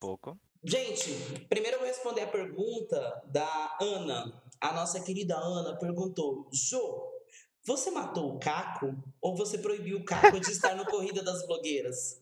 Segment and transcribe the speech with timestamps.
[0.00, 0.36] Pouco.
[0.64, 1.12] Gente,
[1.48, 4.42] primeiro eu vou responder a pergunta da Ana.
[4.58, 7.06] A nossa querida Ana perguntou: Jô,
[7.64, 12.18] você matou o Caco ou você proibiu o Caco de estar no Corrida das Blogueiras?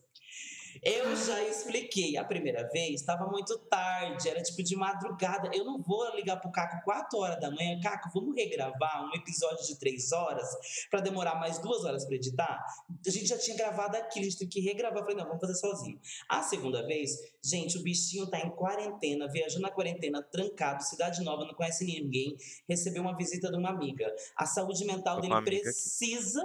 [0.81, 5.49] Eu já expliquei a primeira vez, estava muito tarde, era tipo de madrugada.
[5.53, 7.79] Eu não vou ligar pro Caco 4 horas da manhã.
[7.81, 10.47] Caco, vamos regravar um episódio de 3 horas
[10.89, 12.65] para demorar mais duas horas para editar?
[13.05, 14.99] A gente já tinha gravado aquilo, a gente tem que regravar.
[14.99, 15.99] Eu falei, não, vamos fazer sozinho.
[16.27, 17.11] A segunda vez,
[17.43, 22.37] gente, o bichinho tá em quarentena, viajando na quarentena, trancado, cidade nova, não conhece ninguém,
[22.67, 24.13] recebeu uma visita de uma amiga.
[24.35, 26.41] A saúde mental dele precisa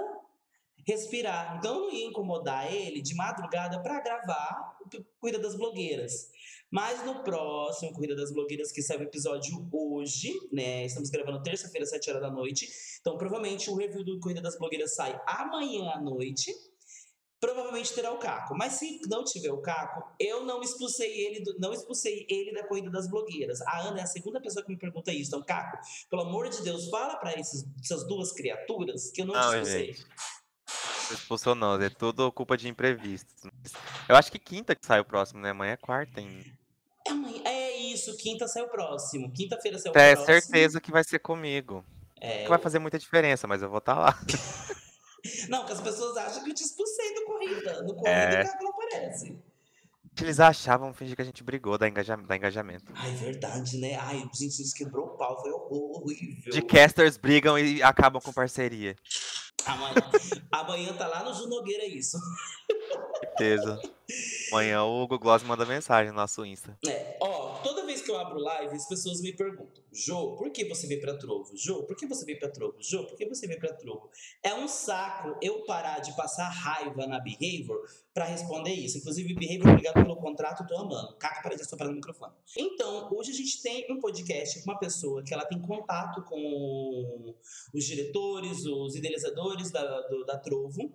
[0.85, 1.57] respirar.
[1.57, 6.29] Então eu não ia incomodar ele de madrugada para gravar o Corrida das Blogueiras.
[6.71, 10.85] Mas no próximo Corrida das Blogueiras, que sai o episódio hoje, né?
[10.85, 12.67] Estamos gravando terça-feira, 7 horas da noite.
[12.99, 16.53] Então, provavelmente o review do Corrida das Blogueiras sai amanhã à noite.
[17.39, 18.55] Provavelmente terá o Caco.
[18.57, 22.67] Mas se não tiver o Caco, eu não expulsei ele, do, não expulsei ele da
[22.67, 23.61] corrida das blogueiras.
[23.61, 25.29] A Ana é a segunda pessoa que me pergunta isso.
[25.29, 25.77] Então, Caco,
[26.09, 29.93] pelo amor de Deus, fala para essas duas criaturas que eu não, não expulsei.
[29.93, 30.05] Gente.
[31.11, 33.43] Expulsou não, é tudo culpa de imprevistos.
[34.07, 35.51] Eu acho que quinta que sai o próximo, né?
[35.51, 36.45] Amanhã é quarta ainda.
[37.05, 39.31] É, amanhã, é isso, quinta sai o próximo.
[39.31, 40.31] Quinta-feira sai o é, próximo.
[40.31, 41.85] É certeza que vai ser comigo.
[42.19, 44.19] É, que vai fazer muita diferença, mas eu vou estar tá lá.
[45.49, 47.83] não, que as pessoas acham que eu te expulsei do corrida.
[47.83, 48.43] No corrida é...
[48.43, 49.37] cara não aparece.
[50.21, 52.85] Eles achavam fingir que a gente brigou da, engaja, da engajamento.
[52.95, 53.95] Ai, verdade, né?
[53.95, 56.53] Ai, gente, isso quebrou o pau, foi horrível.
[56.53, 58.95] De casters brigam e acabam com parceria.
[59.65, 59.95] Amanhã,
[60.51, 62.17] amanhã tá lá no Junogueira é isso.
[63.19, 63.79] Certeza.
[64.51, 66.77] Amanhã o Hugo Gloss manda mensagem no nosso Insta.
[66.87, 67.34] É, ó,
[68.05, 71.51] que eu abro live, as pessoas me perguntam: Jô, por que você veio pra Trovo?
[71.57, 72.77] Jô, por que você veio pra Trovo?
[72.79, 74.09] Jô, por que você veio pra Trovo?
[74.43, 77.81] É um saco eu parar de passar raiva na Behavior
[78.13, 78.99] para responder isso.
[78.99, 81.17] Inclusive, Behavior, obrigado pelo contrato, tô amando.
[81.17, 82.33] Caca, para de assoprar no microfone.
[82.55, 87.35] Então, hoje a gente tem um podcast com uma pessoa que ela tem contato com
[87.73, 90.93] os diretores, os idealizadores da, do, da Trovo.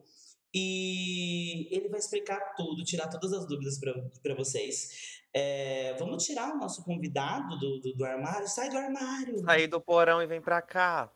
[0.53, 5.20] E ele vai explicar tudo, tirar todas as dúvidas para vocês.
[5.33, 8.49] É, vamos tirar o nosso convidado do, do, do, armário.
[8.49, 9.39] Sai do armário.
[9.45, 11.09] Sai do porão e vem pra cá.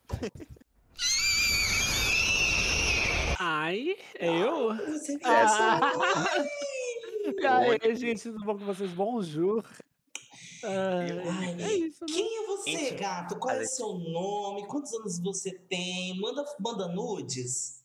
[3.39, 4.71] Ai, eu?
[4.71, 5.81] Ah, você ah.
[7.27, 8.91] E aí, gente, tudo bom com vocês?
[8.93, 9.65] Bonjour.
[10.63, 12.15] Ai, é isso, né?
[12.15, 13.39] Quem é você, gato?
[13.39, 14.67] Qual é o seu nome?
[14.67, 16.19] Quantos anos você tem?
[16.21, 17.84] Manda, manda nudes?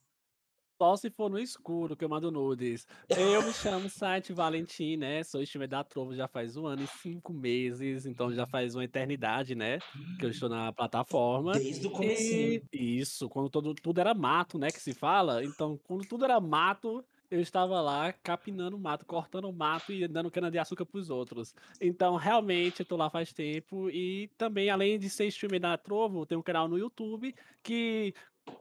[0.82, 2.88] Só se for no escuro que eu mando nudes.
[3.10, 5.22] Eu me chamo Site Valentim, né?
[5.26, 8.86] Sou streamer da Trovo já faz um ano e cinco meses, então já faz uma
[8.86, 9.80] eternidade, né?
[10.18, 11.52] Que eu estou na plataforma.
[11.52, 12.66] Desde o começo.
[12.72, 14.72] Isso, quando todo, tudo era mato, né?
[14.72, 15.44] Que se fala.
[15.44, 20.50] Então, quando tudo era mato, eu estava lá capinando mato, cortando mato e dando cana
[20.50, 21.54] de açúcar para os outros.
[21.80, 23.90] Então, realmente, eu tô lá faz tempo.
[23.90, 28.14] E também, além de ser streamer da Trovo, tem um canal no YouTube que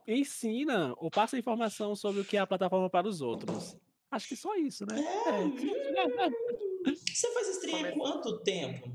[0.06, 3.76] ensina ou passa informação sobre o que é a plataforma para os outros.
[4.10, 4.98] Acho que só isso, né?
[5.00, 6.90] É.
[6.90, 8.90] Você faz stream há quanto tempo?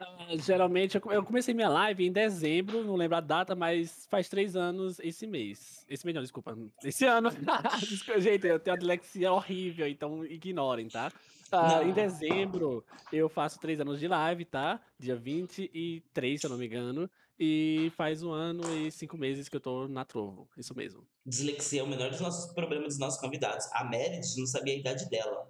[0.00, 4.54] Uh, geralmente, eu comecei minha live em dezembro, não lembro a data, mas faz três
[4.54, 5.84] anos esse mês.
[5.88, 6.56] Esse mês não, desculpa.
[6.84, 7.30] Esse ano.
[8.18, 11.12] Gente, eu tenho uma dilexia horrível, então ignorem, tá?
[11.52, 14.80] Uh, em dezembro, eu faço três anos de live, tá?
[14.98, 17.10] Dia 23, se eu não me engano.
[17.40, 20.48] E faz um ano e cinco meses que eu tô na Trovo.
[20.56, 21.06] Isso mesmo.
[21.24, 23.66] Dislexia é o menor dos nossos problemas dos nossos convidados.
[23.72, 25.48] A Meredith não sabia a idade dela.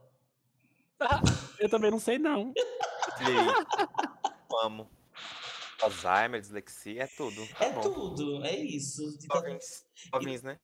[1.59, 2.53] eu também não sei, não.
[4.63, 4.91] Amo.
[5.81, 7.47] Alzheimer, dislexia, é tudo.
[7.55, 7.81] Tá é bom.
[7.81, 9.17] tudo, é isso.
[9.33, 10.59] Jovens, jovens né?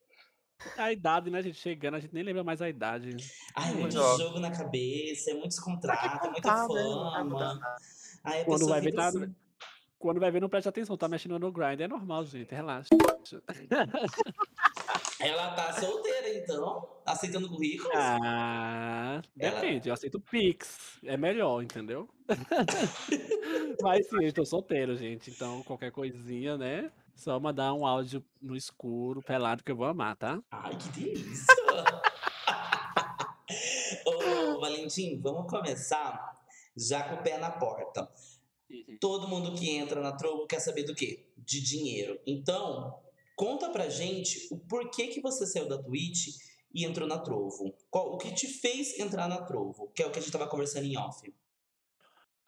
[0.77, 3.17] A idade, né, a gente chegando, a gente nem lembra mais a idade.
[3.55, 4.19] Ai, é muito jogo.
[4.19, 6.67] jogo na cabeça, é muito descontrato, é muita né?
[6.67, 7.61] fama.
[8.25, 9.13] Aí a Quando vai ver, tá,
[10.05, 11.81] quando vai ver, não preste atenção, tá mexendo no grind.
[11.81, 12.91] É normal, gente, relaxa.
[15.19, 16.87] Ela tá solteira, então?
[17.07, 17.97] Aceitando currículos?
[17.97, 19.89] Ah, depende.
[19.89, 20.99] Eu aceito Pix.
[21.05, 22.07] É melhor, entendeu?
[23.81, 25.31] Mas sim, eu estou solteiro, gente.
[25.31, 26.93] Então, qualquer coisinha, né?
[27.17, 30.39] Só mandar um áudio no escuro, pelado, que eu vou amar, tá?
[30.51, 31.47] Ai, que delícia!
[34.05, 36.45] Ô, Valentim, vamos começar
[36.77, 38.07] já com o pé na porta.
[38.75, 38.99] Uhum.
[39.01, 41.27] Todo mundo que entra na Trovo quer saber do quê?
[41.39, 42.19] De dinheiro.
[42.27, 42.99] Então,
[43.37, 46.37] conta pra gente o porquê que você saiu da Twitch
[46.75, 47.73] e entrou na Trovo.
[47.89, 49.93] Qual, o que te fez entrar na Trovo?
[49.95, 51.33] Que é o que a gente tava conversando em off.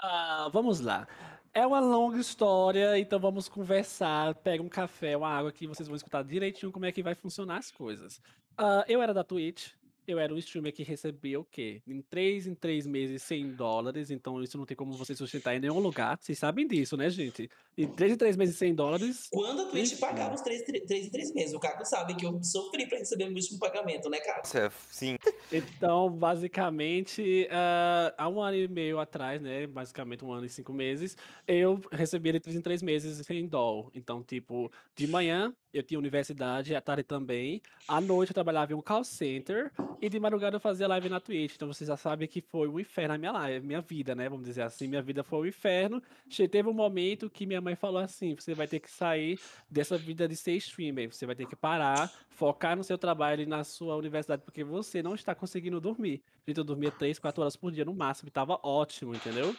[0.00, 1.06] Ah, vamos lá.
[1.55, 4.34] É uma longa história, então vamos conversar.
[4.34, 7.58] Pega um café, uma água que vocês vão escutar direitinho como é que vai funcionar
[7.58, 8.19] as coisas.
[8.58, 9.70] Uh, eu era da Twitch,
[10.06, 11.82] eu era um streamer que recebia o quê?
[11.86, 15.60] Em 3 em 3 meses 100 dólares, então isso não tem como você sustentar em
[15.60, 16.18] nenhum lugar.
[16.20, 17.50] Vocês sabem disso, né, gente?
[17.76, 19.28] Em 3 em 3 meses 100 dólares.
[19.30, 22.42] Quando a Twitch pagava os 3, 3 em 3 meses, o Caco sabe que eu
[22.42, 24.38] sofri pra receber o último pagamento, né, Caco?
[24.38, 25.16] Nossa, Sim.
[25.52, 29.66] Então, basicamente, ah, há um ano e meio atrás, né?
[29.66, 31.16] Basicamente um ano e cinco meses,
[31.46, 33.90] eu recebia de 3 em 3 meses em dólar.
[33.94, 37.61] Então, tipo, de manhã eu tinha universidade, à tarde também.
[37.87, 39.70] À noite eu trabalhava em um call center
[40.00, 41.55] e de madrugada eu fazia live na Twitch.
[41.55, 44.28] Então vocês já sabem que foi um inferno a minha live, minha vida, né?
[44.28, 46.02] Vamos dizer assim, minha vida foi um inferno.
[46.50, 49.38] Teve um momento que minha mãe falou assim: você vai ter que sair
[49.70, 53.46] dessa vida de ser streamer, você vai ter que parar, focar no seu trabalho e
[53.46, 56.23] na sua universidade, porque você não está conseguindo dormir.
[56.46, 59.55] Gente, eu dormia 3, 4 horas por dia no máximo, e tava ótimo, entendeu?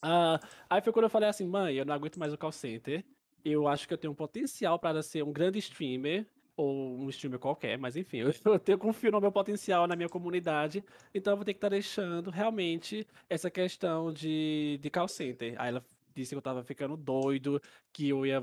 [0.00, 0.38] Ah,
[0.70, 3.04] aí foi quando eu falei assim, mãe, eu não aguento mais o call center.
[3.44, 6.26] Eu acho que eu tenho um potencial para ser um grande streamer,
[6.56, 10.84] ou um streamer qualquer, mas enfim, eu, eu confio no meu potencial na minha comunidade,
[11.14, 15.54] então eu vou ter que estar deixando realmente essa questão de, de call center.
[15.56, 17.62] Aí ela disse que eu tava ficando doido,
[17.92, 18.42] que eu ia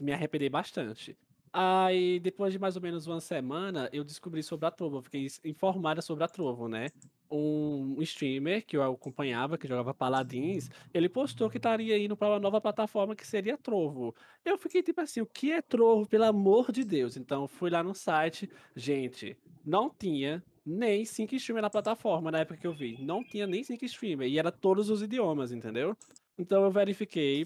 [0.00, 1.16] me arrepender bastante.
[1.52, 6.00] Aí, depois de mais ou menos uma semana, eu descobri sobre a Trovo, fiquei informada
[6.00, 6.88] sobre a Trovo, né?
[7.34, 12.38] Um streamer que eu acompanhava, que jogava Paladins, ele postou que estaria indo para uma
[12.38, 14.14] nova plataforma que seria Trovo.
[14.44, 17.16] Eu fiquei tipo assim, o que é Trovo, pelo amor de Deus?
[17.16, 22.58] Então, fui lá no site, gente, não tinha nem cinco streamers na plataforma na época
[22.58, 22.96] que eu vi.
[23.00, 25.96] Não tinha nem cinco streamers, e era todos os idiomas, entendeu?
[26.38, 27.44] Então eu verifiquei,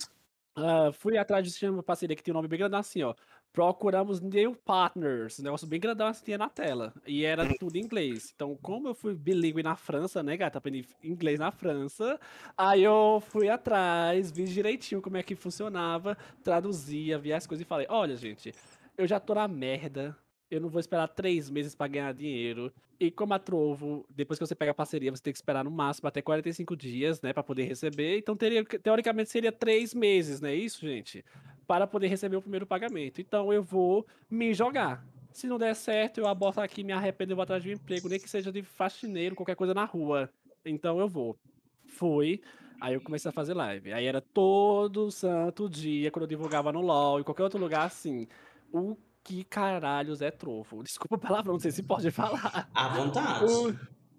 [0.57, 3.15] ah, fui atrás de uma parceria que tinha um nome bem grandão assim, ó.
[3.53, 6.93] Procuramos new partners, um negócio bem grandão assim tinha na tela.
[7.07, 8.33] E era tudo em inglês.
[8.35, 10.59] Então, como eu fui bilíngue na França, né, gata?
[10.59, 12.21] Aprendi inglês na França.
[12.57, 17.69] Aí eu fui atrás, vi direitinho como é que funcionava, traduzia, via as coisas e
[17.69, 18.53] falei: olha, gente,
[18.99, 20.17] eu já tô na merda.
[20.51, 22.73] Eu não vou esperar três meses pra ganhar dinheiro.
[23.01, 25.71] E como a Trovo, depois que você pega a parceria, você tem que esperar no
[25.71, 28.17] máximo até 45 dias, né, pra poder receber.
[28.19, 31.25] Então, teria, teoricamente, seria três meses, não é isso, gente?
[31.67, 33.21] Para poder receber o primeiro pagamento.
[33.21, 35.05] Então, eu vou me jogar.
[35.33, 38.09] Se não der certo, eu aborto aqui, me arrependo, eu vou atrás de um emprego,
[38.09, 40.31] nem que seja de faxineiro, qualquer coisa na rua.
[40.65, 41.37] Então, eu vou.
[41.85, 42.41] Fui.
[42.81, 43.93] Aí eu comecei a fazer live.
[43.93, 48.27] Aí era todo santo dia, quando eu divulgava no LOL e qualquer outro lugar assim.
[48.73, 48.97] O
[49.27, 50.83] que caralhos é trovo?
[50.85, 52.71] Desculpa o palavrão, não sei se pode falar.
[52.73, 53.45] À vontade.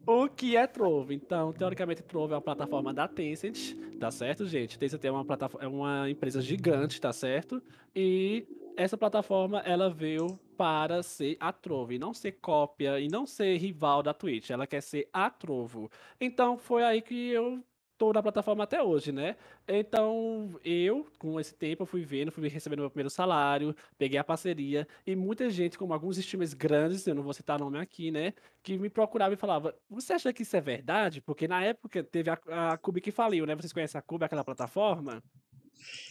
[0.05, 1.13] O, o que é Trovo?
[1.13, 4.77] Então, teoricamente, Trovo é uma plataforma da Tencent, tá certo, gente?
[4.77, 7.63] Tencent é uma, plataforma, é uma empresa gigante, tá certo?
[7.95, 8.45] E
[8.75, 13.57] essa plataforma, ela veio para ser a Trovo, e não ser cópia, e não ser
[13.57, 14.49] rival da Twitch.
[14.49, 15.89] Ela quer ser a Trovo.
[16.19, 17.63] Então, foi aí que eu
[17.97, 19.35] tô na plataforma até hoje, né?
[19.67, 24.87] Então, eu, com esse tempo, fui vendo, fui recebendo meu primeiro salário, peguei a parceria,
[25.05, 28.33] e muita gente, como alguns streamers grandes, eu não vou citar nome aqui, né?
[28.61, 31.21] Que me procurava e falava: Você acha que isso é verdade?
[31.21, 32.39] Porque na época teve a,
[32.73, 33.55] a Cube que faliu, né?
[33.55, 35.23] Vocês conhecem a Cube, aquela plataforma?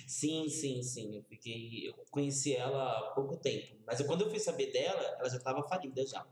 [0.07, 1.17] Sim, sim, sim.
[1.17, 1.89] Eu fiquei.
[1.89, 3.77] Eu conheci ela há pouco tempo.
[3.87, 6.25] Mas quando eu fui saber dela, ela já estava falida já.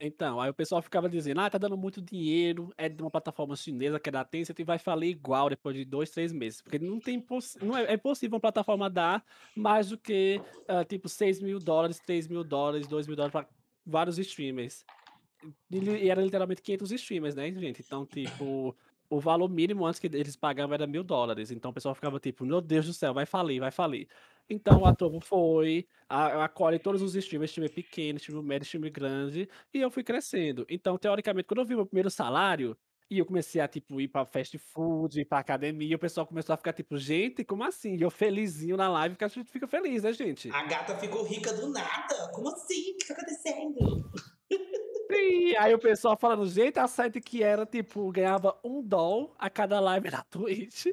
[0.00, 3.56] Então, aí o pessoal ficava dizendo, ah, tá dando muito dinheiro, é de uma plataforma
[3.56, 6.60] chinesa que é da Tencent e vai falir igual depois de dois, três meses.
[6.60, 7.24] Porque não tem
[7.62, 9.24] não é, é possível uma plataforma dar
[9.56, 13.48] mais do que, ah, tipo, 6 mil dólares, 3 mil dólares, 2 mil dólares para
[13.84, 14.84] vários streamers.
[15.70, 17.82] E e era literalmente 500 streamers, né, gente?
[17.82, 18.76] Então, tipo,
[19.10, 21.50] o valor mínimo antes que eles pagavam era mil dólares.
[21.50, 24.08] Então o pessoal ficava tipo, meu Deus do céu, vai falir, vai falir.
[24.48, 29.48] Então a Trovo foi, a- acolhe todos os streamers, time pequeno, time médio, time grande,
[29.74, 30.64] e eu fui crescendo.
[30.68, 32.76] Então, teoricamente, quando eu vi meu primeiro salário,
[33.10, 36.52] e eu comecei a, tipo, ir pra fast food, ir pra academia, o pessoal começou
[36.52, 37.96] a ficar, tipo, gente, como assim?
[37.96, 40.50] E eu felizinho na live, porque a gente fica feliz, né, gente?
[40.50, 42.30] A gata ficou rica do nada.
[42.32, 42.92] Como assim?
[42.92, 44.10] O que tá acontecendo?
[45.16, 49.48] Sim, aí o pessoal falando, gente, a site que era, tipo, ganhava um doll a
[49.48, 50.86] cada live na Twitch,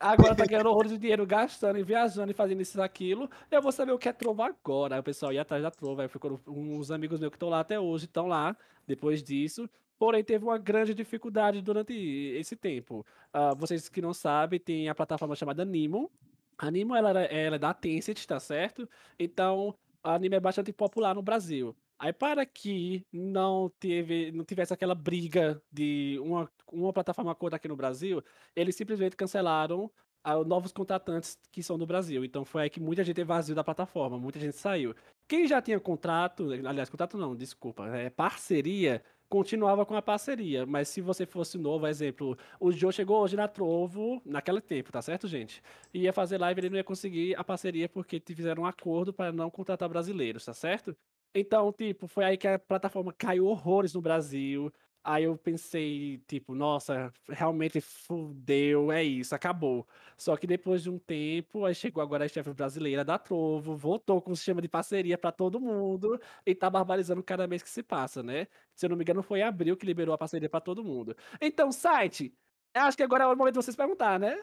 [0.00, 3.60] agora tá ganhando horrores de dinheiro gastando e viajando e fazendo isso e aquilo, eu
[3.60, 4.94] vou saber o que é Trovo agora.
[4.96, 7.60] Aí o pessoal ia atrás da Trovo, aí ficou uns amigos meus que estão lá
[7.60, 8.56] até hoje, estão lá,
[8.86, 9.68] depois disso,
[9.98, 13.04] porém teve uma grande dificuldade durante esse tempo.
[13.30, 16.10] Ah, vocês que não sabem, tem a plataforma chamada Nimo,
[16.56, 18.88] a Nimo, ela, ela é da Tencent, tá certo?
[19.18, 21.76] Então, a anime é bastante popular no Brasil.
[21.98, 27.68] Aí, para que não, teve, não tivesse aquela briga de uma, uma plataforma contra aqui
[27.68, 28.22] no Brasil,
[28.54, 29.90] eles simplesmente cancelaram
[30.22, 32.24] ah, os novos contratantes que são do Brasil.
[32.24, 34.94] Então, foi aí que muita gente evasiu da plataforma, muita gente saiu.
[35.26, 40.66] Quem já tinha contrato, aliás, contrato não, desculpa, é parceria, continuava com a parceria.
[40.66, 45.00] Mas se você fosse novo, exemplo, o Joe chegou hoje na Trovo, naquele tempo, tá
[45.00, 45.62] certo, gente?
[45.94, 49.32] E ia fazer live, ele não ia conseguir a parceria porque fizeram um acordo para
[49.32, 50.96] não contratar brasileiros, tá certo?
[51.38, 54.72] Então, tipo, foi aí que a plataforma caiu horrores no Brasil.
[55.04, 59.86] Aí eu pensei, tipo, nossa, realmente fudeu, é isso, acabou.
[60.16, 64.20] Só que depois de um tempo, aí chegou agora a chefe brasileira da Trovo, voltou
[64.22, 67.82] com o sistema de parceria para todo mundo e tá barbarizando cada mês que se
[67.82, 68.46] passa, né?
[68.74, 71.14] Se eu não me engano, foi em abril que liberou a parceria para todo mundo.
[71.40, 72.34] Então, site,
[72.74, 74.42] acho que agora é o momento de vocês perguntar, né?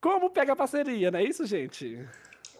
[0.00, 1.98] Como pega a parceria, não é isso, gente?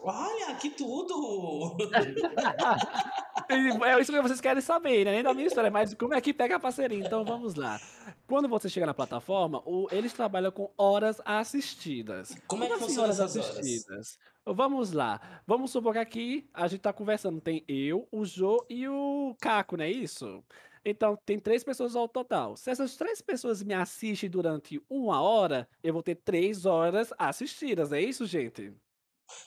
[0.09, 1.75] Olha, que tudo!
[3.49, 5.11] é isso que vocês querem saber, né?
[5.11, 7.05] Nem da minha história, mas como é que pega a parceria.
[7.05, 7.77] Então vamos lá.
[8.25, 12.37] Quando você chega na plataforma, o, eles trabalham com horas assistidas.
[12.47, 14.17] Como, é que assim, horas assistidas?
[14.45, 14.57] Horas?
[14.57, 15.41] Vamos lá.
[15.45, 17.41] Vamos supor que aqui a gente tá conversando.
[17.41, 20.41] Tem eu, o Jô e o Caco, não é isso?
[20.85, 22.55] Então, tem três pessoas ao total.
[22.55, 27.91] Se essas três pessoas me assistem durante uma hora, eu vou ter três horas assistidas.
[27.91, 28.73] É isso, gente?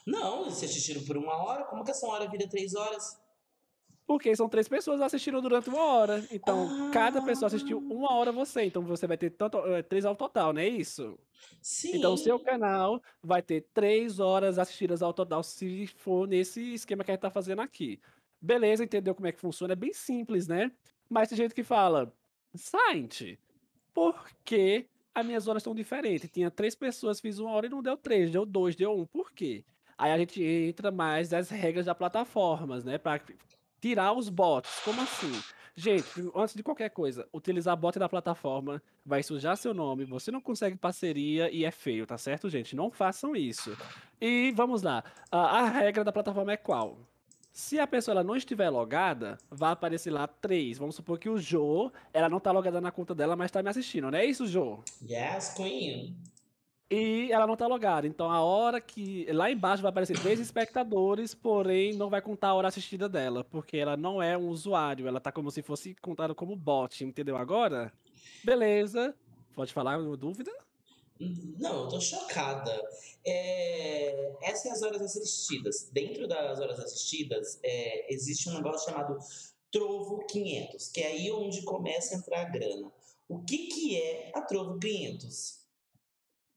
[0.06, 3.20] Não, se assistiram por uma hora, como que essa hora vira três horas?
[4.06, 6.26] Porque são três pessoas assistindo durante uma hora.
[6.32, 6.90] Então, ah.
[6.92, 8.64] cada pessoa assistiu uma hora você.
[8.64, 11.16] Então, você vai ter tanto, é, três ao total, não é isso?
[11.62, 11.96] Sim.
[11.96, 17.04] Então, o seu canal vai ter três horas assistidas ao total, se for nesse esquema
[17.04, 18.00] que a gente tá fazendo aqui.
[18.42, 19.74] Beleza, entendeu como é que funciona?
[19.74, 20.72] É bem simples, né?
[21.08, 22.12] Mas tem gente que fala,
[22.52, 23.38] Saint,
[23.94, 26.30] por que as minhas horas são diferentes?
[26.30, 29.06] Tinha três pessoas, fiz uma hora e não deu três, deu dois, deu um.
[29.06, 29.64] Por quê?
[29.98, 32.96] Aí a gente entra mais nas regras da plataformas, né?
[32.96, 33.20] Para
[33.80, 34.80] tirar os bots.
[34.84, 35.32] Como assim?
[35.74, 40.40] Gente, antes de qualquer coisa, utilizar bot da plataforma vai sujar seu nome, você não
[40.40, 42.76] consegue parceria e é feio, tá certo, gente?
[42.76, 43.76] Não façam isso.
[44.20, 45.02] E vamos lá.
[45.30, 46.98] A, a regra da plataforma é qual?
[47.52, 50.78] Se a pessoa ela não estiver logada, vai aparecer lá três.
[50.78, 53.68] Vamos supor que o Jo, ela não tá logada na conta dela, mas tá me
[53.68, 54.82] assistindo, não é isso, Jo?
[55.02, 56.16] Yes, Queen.
[56.90, 58.06] E ela não tá logada.
[58.06, 59.24] Então a hora que.
[59.32, 63.44] Lá embaixo vai aparecer três espectadores, porém não vai contar a hora assistida dela.
[63.44, 65.06] Porque ela não é um usuário.
[65.06, 67.92] Ela tá como se fosse contada como bot, entendeu agora?
[68.42, 69.14] Beleza.
[69.54, 70.50] Pode falar dúvida?
[71.58, 72.80] Não, eu tô chocada.
[73.26, 75.90] É, essas são as horas assistidas.
[75.92, 79.18] Dentro das horas assistidas, é, existe um negócio chamado
[79.70, 82.90] Trovo 500, que é aí onde começa a entrar a grana.
[83.28, 85.60] O que, que é a Trovo 500?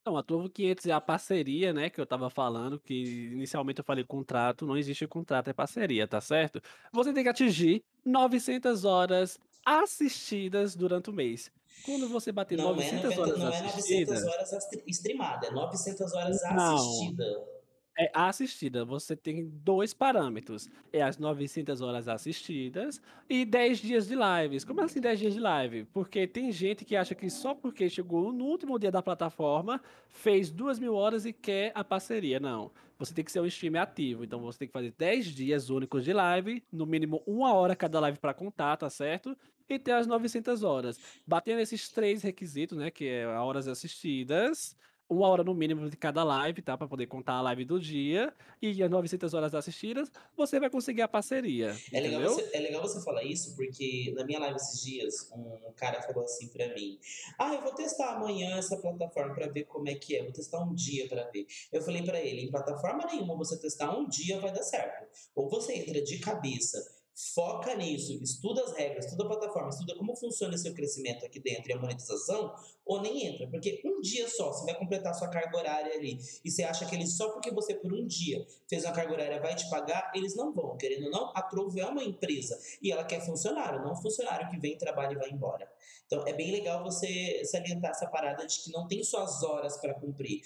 [0.06, 3.86] Não, a Trovo 500 é a parceria, né, que eu tava falando, que inicialmente eu
[3.86, 6.62] falei contrato, não existe contrato, é parceria, tá certo?
[6.92, 11.50] Você tem que atingir 900 horas assistidas durante o mês.
[11.86, 14.54] Quando você bater não 900 é 90, horas Não é 900 horas
[14.88, 16.76] streamada, é 900 horas não.
[16.76, 17.53] assistida.
[17.98, 18.84] É assistida.
[18.84, 20.68] Você tem dois parâmetros.
[20.92, 24.66] É as 900 horas assistidas e 10 dias de lives.
[24.66, 25.86] Como assim 10 dias de live?
[25.94, 30.50] Porque tem gente que acha que só porque chegou no último dia da plataforma, fez
[30.50, 32.40] 2 mil horas e quer a parceria.
[32.40, 32.72] Não.
[32.98, 34.24] Você tem que ser um streamer ativo.
[34.24, 38.00] Então você tem que fazer 10 dias únicos de live, no mínimo uma hora cada
[38.00, 39.38] live para contar, tá certo?
[39.70, 41.00] e ter as 900 horas.
[41.26, 44.76] Batendo esses três requisitos, né, que é horas assistidas,
[45.10, 46.78] uma hora no mínimo de cada live, tá?
[46.78, 51.02] Para poder contar a live do dia e as 900 horas assistidas, você vai conseguir
[51.02, 51.76] a parceria.
[51.92, 55.74] É legal, você, é legal você falar isso, porque na minha live esses dias, um
[55.76, 57.00] cara falou assim para mim:
[57.38, 60.64] Ah, eu vou testar amanhã essa plataforma para ver como é que é, vou testar
[60.64, 61.46] um dia para ver.
[61.72, 65.08] Eu falei para ele: em plataforma nenhuma você testar um dia vai dar certo.
[65.36, 70.16] Ou você entra de cabeça foca nisso, estuda as regras, estuda a plataforma, estuda como
[70.16, 72.54] funciona seu crescimento aqui dentro e a monetização,
[72.86, 73.48] ou nem entra.
[73.48, 76.96] Porque um dia só, você vai completar sua carga horária ali, e você acha que
[76.96, 80.36] eles só porque você por um dia fez uma carga horária vai te pagar, eles
[80.36, 80.78] não vão.
[80.78, 84.60] Querendo ou não, a Trovo é uma empresa e ela quer funcionário, não funcionário que
[84.60, 85.73] vem, trabalha e vai embora.
[86.06, 89.78] Então é bem legal você salientar essa parada de que não tem só as horas
[89.78, 90.42] para cumprir,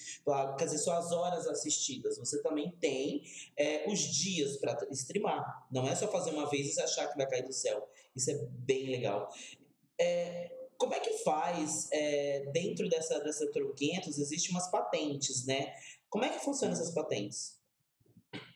[0.57, 3.23] quer dizer, só as horas assistidas, você também tem
[3.55, 5.67] é, os dias para streamar.
[5.71, 7.87] Não é só fazer uma vez e achar que vai cair do céu.
[8.15, 9.29] Isso é bem legal.
[9.99, 14.17] É, como é que faz é, dentro dessa, dessa Turbo 500?
[14.17, 15.73] Existem umas patentes, né?
[16.09, 17.56] Como é que funcionam essas patentes?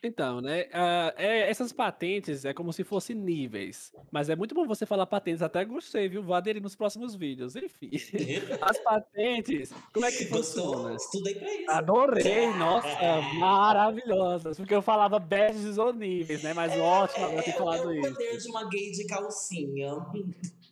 [0.02, 4.66] Então, né, uh, é, essas patentes é como se fossem níveis, mas é muito bom
[4.66, 6.22] você falar patentes, até gostei, viu?
[6.22, 7.90] Vou aderir nos próximos vídeos, enfim.
[8.60, 10.94] As patentes, como é que funciona?
[10.96, 11.70] Estudei pra isso.
[11.70, 17.52] Adorei, nossa, maravilhosas, porque eu falava badges ou níveis, né, mas é, ótimo agora ter
[17.52, 18.06] falado isso.
[18.06, 19.92] É o poder de uma gay de calcinha.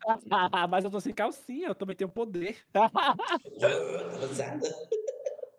[0.69, 2.57] mas eu tô sem calcinha, eu também tenho poder.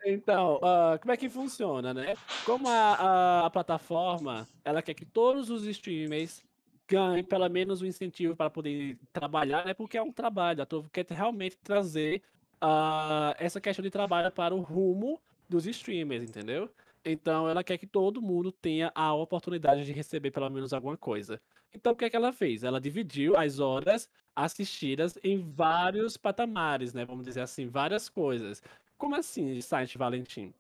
[0.06, 2.16] Então, uh, como é que funciona, né?
[2.46, 6.44] Como a, a, a, plataforma, ela quer que todos os streamers
[6.88, 9.74] ganhem pelo menos um incentivo para poder trabalhar, né?
[9.74, 12.22] Porque é um trabalho, a Trovo quer realmente trazer
[12.62, 16.70] uh, essa questão de trabalho para o rumo dos streamers, entendeu?
[17.04, 21.42] Então ela quer que todo mundo tenha a oportunidade de receber pelo menos alguma coisa.
[21.74, 22.64] Então o que é que ela fez?
[22.64, 27.06] Ela dividiu as horas assistidas em vários patamares, né?
[27.06, 28.62] Vamos dizer assim, várias coisas.
[29.02, 30.54] Como assim, site Valentim?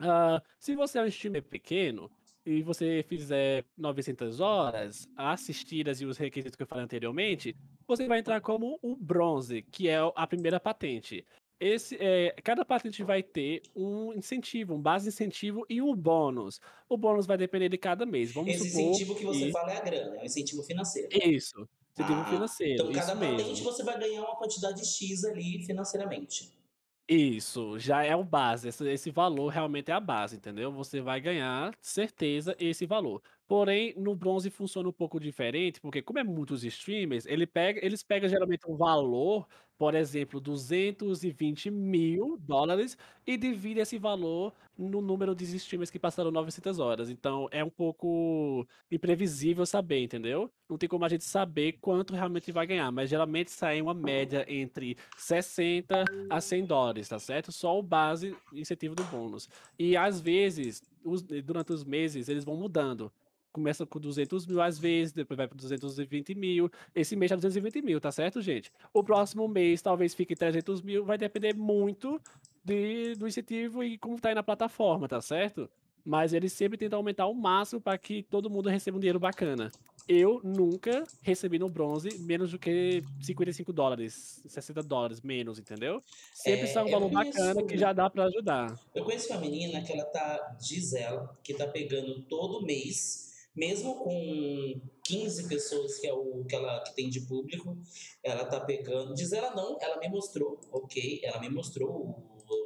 [0.00, 2.10] Uh, se você é um streamer pequeno
[2.44, 8.18] e você fizer 900 horas assistidas e os requisitos que eu falei anteriormente, você vai
[8.18, 11.24] entrar como o bronze, que é a primeira patente.
[11.60, 16.60] Esse, é, cada patente vai ter um incentivo, um base incentivo e um bônus.
[16.88, 18.32] O bônus vai depender de cada mês.
[18.32, 21.08] Vamos Esse supor incentivo que você fala é a grana, é o incentivo financeiro.
[21.12, 22.90] Isso, incentivo ah, financeiro.
[22.90, 23.64] Então, cada patente mesmo.
[23.64, 26.63] você vai ganhar uma quantidade X ali financeiramente.
[27.08, 28.68] Isso, já é o base.
[28.68, 30.72] Esse, esse valor realmente é a base, entendeu?
[30.72, 33.22] Você vai ganhar certeza esse valor.
[33.46, 38.02] Porém, no bronze funciona um pouco diferente, porque como é muitos streamers, ele pega, eles
[38.02, 39.46] pegam geralmente um valor,
[39.76, 46.30] por exemplo, 220 mil dólares, e divide esse valor no número de streamers que passaram
[46.30, 47.08] 900 horas.
[47.10, 50.50] Então, é um pouco imprevisível saber, entendeu?
[50.68, 54.44] Não tem como a gente saber quanto realmente vai ganhar, mas geralmente sai uma média
[54.48, 57.52] entre 60 a 100 dólares, tá certo?
[57.52, 59.48] Só o base incentivo do bônus.
[59.78, 63.12] E às vezes, os, durante os meses, eles vão mudando
[63.54, 66.68] começa com 200 mil às vezes, depois vai para 220 mil.
[66.92, 68.70] Esse mês é 220 mil, tá certo, gente?
[68.92, 72.20] O próximo mês talvez fique 300 mil, vai depender muito
[72.64, 75.70] de, do incentivo e como tá aí na plataforma, tá certo?
[76.04, 79.70] Mas eles sempre tentam aumentar o máximo para que todo mundo receba um dinheiro bacana.
[80.06, 86.02] Eu nunca recebi no bronze menos do que 55 dólares, 60 dólares menos, entendeu?
[86.34, 88.78] Sempre é, sai um valor conheço, bacana que já dá para ajudar.
[88.94, 93.96] Eu conheço uma menina que ela tá, diz ela, que tá pegando todo mês mesmo
[93.96, 97.76] com 15 pessoas que é o que ela que tem de público,
[98.22, 99.14] ela tá pegando.
[99.14, 102.16] Diz ela não, ela me mostrou, ok, ela me mostrou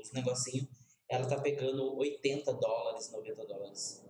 [0.00, 0.68] os negocinhos.
[1.09, 4.04] Ela tá pegando 80 dólares, 90 dólares.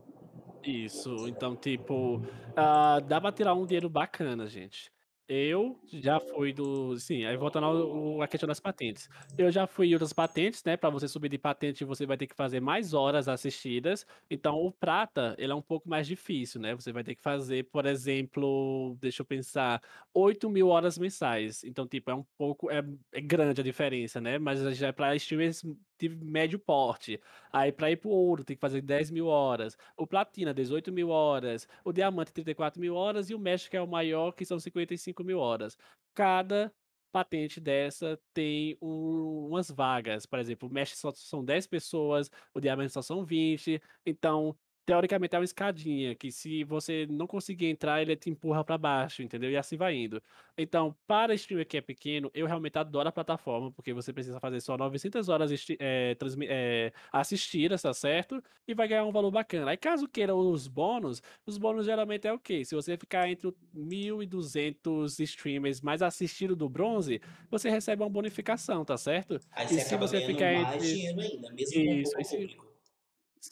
[0.64, 4.90] Isso, então, tipo, uh, dá pra tirar um dinheiro bacana, gente.
[5.30, 6.98] Eu já fui do.
[6.98, 9.10] Sim, aí voltando ao, à questão das patentes.
[9.36, 10.74] Eu já fui em outras patentes, né?
[10.74, 14.06] Para você subir de patente, você vai ter que fazer mais horas assistidas.
[14.30, 16.74] Então, o prata, ele é um pouco mais difícil, né?
[16.74, 19.82] Você vai ter que fazer, por exemplo, deixa eu pensar,
[20.14, 21.62] 8 mil horas mensais.
[21.62, 22.70] Então, tipo, é um pouco.
[22.70, 24.38] É, é grande a diferença, né?
[24.38, 25.62] Mas já é para streamers
[25.98, 27.20] de médio porte.
[27.52, 29.76] Aí para ir pro ouro tem que fazer 10 mil horas.
[29.96, 31.66] O platina, 18 mil horas.
[31.84, 33.28] O diamante, 34 mil horas.
[33.30, 35.76] E o mestre, que é o maior, que são 55 mil horas.
[36.14, 36.72] Cada
[37.12, 40.26] patente dessa tem um, umas vagas.
[40.26, 43.80] Por exemplo, o mestre só são 10 pessoas, o diamante só são 20.
[44.04, 44.56] Então,
[44.88, 49.22] teoricamente é uma escadinha, que se você não conseguir entrar, ele te empurra para baixo,
[49.22, 49.50] entendeu?
[49.50, 50.22] E assim vai indo.
[50.56, 54.62] Então, para streamer que é pequeno, eu realmente adoro a plataforma, porque você precisa fazer
[54.62, 56.16] só 900 horas é,
[56.48, 58.42] é, assistidas, tá certo?
[58.66, 59.72] E vai ganhar um valor bacana.
[59.72, 62.64] Aí, caso queira os bônus, os bônus geralmente é o quê?
[62.64, 67.20] Se você ficar entre 1.200 streamers mais assistido do bronze,
[67.50, 69.38] você recebe uma bonificação, tá certo?
[69.52, 70.78] Aí e se você ficar entre...
[70.78, 72.67] dinheiro ainda, mesmo Isso, com público.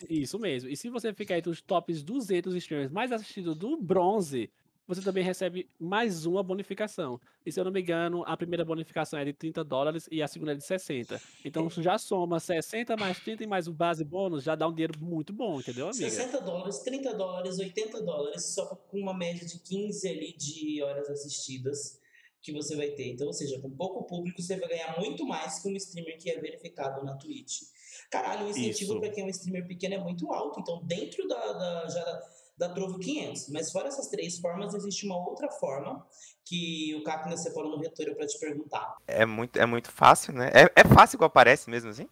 [0.09, 0.69] Isso mesmo.
[0.69, 4.51] E se você ficar entre os tops 200 streamers mais assistidos do bronze,
[4.87, 7.21] você também recebe mais uma bonificação.
[7.45, 10.29] E se eu não me engano, a primeira bonificação é de 30 dólares e a
[10.29, 11.21] segunda é de 60.
[11.45, 14.95] Então já soma 60 mais 30 e mais o base bônus, já dá um dinheiro
[15.01, 16.09] muito bom, entendeu, amiga?
[16.09, 21.11] 60 dólares, 30 dólares, 80 dólares, só com uma média de 15 ali de horas
[21.11, 22.01] assistidas
[22.41, 23.11] que você vai ter.
[23.11, 26.31] Então, ou seja, com pouco público, você vai ganhar muito mais que um streamer que
[26.31, 27.63] é verificado na Twitch.
[28.11, 30.61] Caralho, o incentivo para quem é um streamer pequeno é muito alto.
[30.61, 32.23] Então, dentro da, da já da,
[32.59, 33.49] da Trovo 500.
[33.51, 36.07] Mas fora essas três formas, existe uma outra forma
[36.45, 38.97] que o ainda separou no retorno para te perguntar.
[39.07, 40.51] É muito, é muito fácil, né?
[40.55, 42.09] É, é fácil igual parece mesmo assim?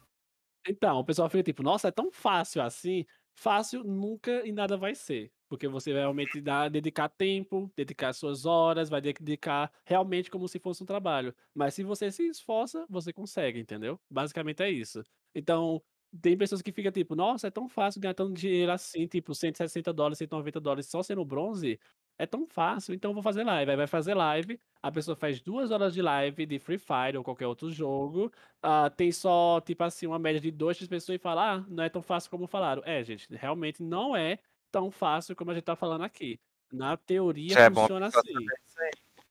[0.67, 3.05] Então, o pessoal fica tipo, nossa, é tão fácil assim.
[3.37, 5.31] Fácil nunca e nada vai ser.
[5.47, 10.57] Porque você vai realmente dar, dedicar tempo, dedicar suas horas, vai dedicar realmente como se
[10.57, 11.35] fosse um trabalho.
[11.53, 13.99] Mas se você se esforça, você consegue, entendeu?
[14.09, 15.03] Basicamente é isso.
[15.35, 15.81] Então,
[16.21, 19.91] tem pessoas que ficam tipo, nossa, é tão fácil ganhar tanto dinheiro assim, tipo, 160
[19.93, 21.79] dólares, 190 dólares só sendo bronze.
[22.17, 23.71] É tão fácil, então eu vou fazer live.
[23.71, 27.23] Aí vai fazer live, a pessoa faz duas horas de live de Free Fire ou
[27.23, 28.31] qualquer outro jogo.
[28.63, 31.83] Uh, tem só, tipo assim, uma média de duas, três pessoas e fala, ah, não
[31.83, 32.81] é tão fácil como falaram.
[32.85, 34.39] É, gente, realmente não é
[34.71, 36.39] tão fácil como a gente tá falando aqui.
[36.71, 38.45] Na teoria é funciona assim.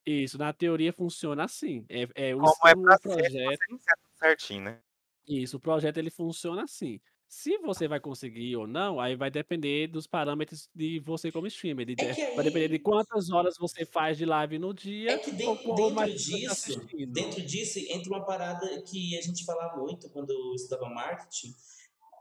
[0.05, 1.87] Isso, na teoria funciona assim.
[1.89, 3.79] É, é como o, é pra projeto.
[3.81, 4.79] Ser, certinho, né?
[5.27, 7.01] Isso, o projeto ele funciona assim.
[7.29, 11.87] Se você vai conseguir ou não, aí vai depender dos parâmetros de você como streamer.
[11.87, 15.13] De, é vai depender de quantas horas você faz de live no dia.
[15.13, 19.77] É que de, dentro tá disso, dentro disso, entra uma parada que a gente fala
[19.77, 21.53] muito quando eu estudava marketing.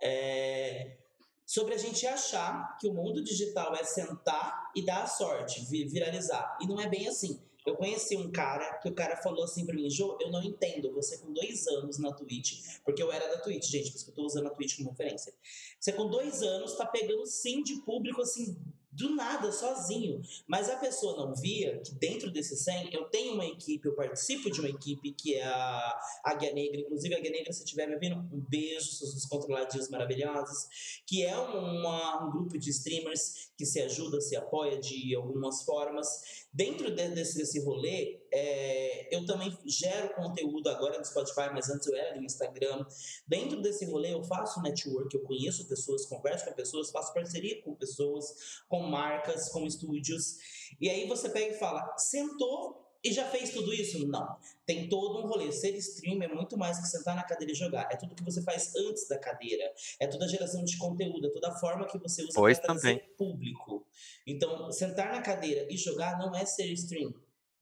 [0.01, 0.97] É,
[1.45, 6.57] sobre a gente achar que o mundo digital é sentar e dar a sorte, viralizar.
[6.59, 7.39] E não é bem assim.
[7.65, 10.91] Eu conheci um cara que o cara falou assim pra mim, Jô, eu não entendo,
[10.93, 14.11] você com dois anos na Twitch, porque eu era da Twitch, gente, por isso que
[14.11, 15.33] eu tô usando a Twitch como referência.
[15.79, 18.57] Você com dois anos tá pegando sim de público assim
[18.93, 20.21] do nada, sozinho.
[20.47, 24.51] Mas a pessoa não via que dentro desse 100 eu tenho uma equipe, eu participo
[24.51, 26.81] de uma equipe que é a Águia Negra.
[26.81, 30.67] Inclusive, a Águia Negra, se estiver me ouvindo, um beijo, seus controladinhos maravilhosos.
[31.07, 36.43] Que é uma, um grupo de streamers que se ajuda, se apoia de algumas formas.
[36.53, 41.95] Dentro desse, desse rolê, é, eu também gero conteúdo agora no Spotify, mas antes eu
[41.95, 42.83] era no Instagram.
[43.27, 47.75] Dentro desse rolê, eu faço network, eu conheço pessoas, converso com pessoas, faço parceria com
[47.75, 50.37] pessoas, com marcas, com estúdios.
[50.81, 54.07] E aí você pega e fala: sentou e já fez tudo isso?
[54.07, 54.37] Não.
[54.65, 55.51] Tem todo um rolê.
[55.51, 57.87] Ser streamer é muito mais que sentar na cadeira e jogar.
[57.91, 59.71] É tudo que você faz antes da cadeira.
[59.99, 63.13] É toda a geração de conteúdo, é toda a forma que você usa para trazer
[63.17, 63.85] público.
[64.25, 67.13] Então, sentar na cadeira e jogar não é ser stream.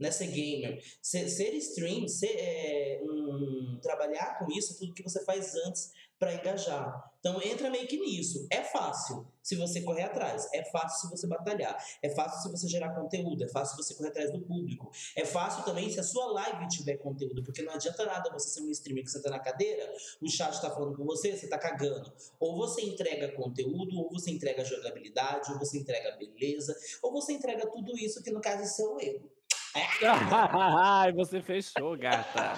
[0.01, 0.83] Não é ser gamer.
[1.01, 6.35] Ser, ser stream, ser, é, um, trabalhar com isso tudo que você faz antes para
[6.35, 7.11] engajar.
[7.19, 8.47] Então entra meio que nisso.
[8.51, 12.67] É fácil se você correr atrás, é fácil se você batalhar, é fácil se você
[12.67, 16.03] gerar conteúdo, é fácil se você correr atrás do público, é fácil também se a
[16.03, 19.31] sua live tiver conteúdo, porque não adianta nada você ser um streamer que você tá
[19.31, 22.13] na cadeira, o chat tá falando com você, você tá cagando.
[22.39, 27.67] Ou você entrega conteúdo, ou você entrega jogabilidade, ou você entrega beleza, ou você entrega
[27.67, 29.31] tudo isso que no caso é seu erro.
[29.73, 32.53] Ai, você fechou, gata.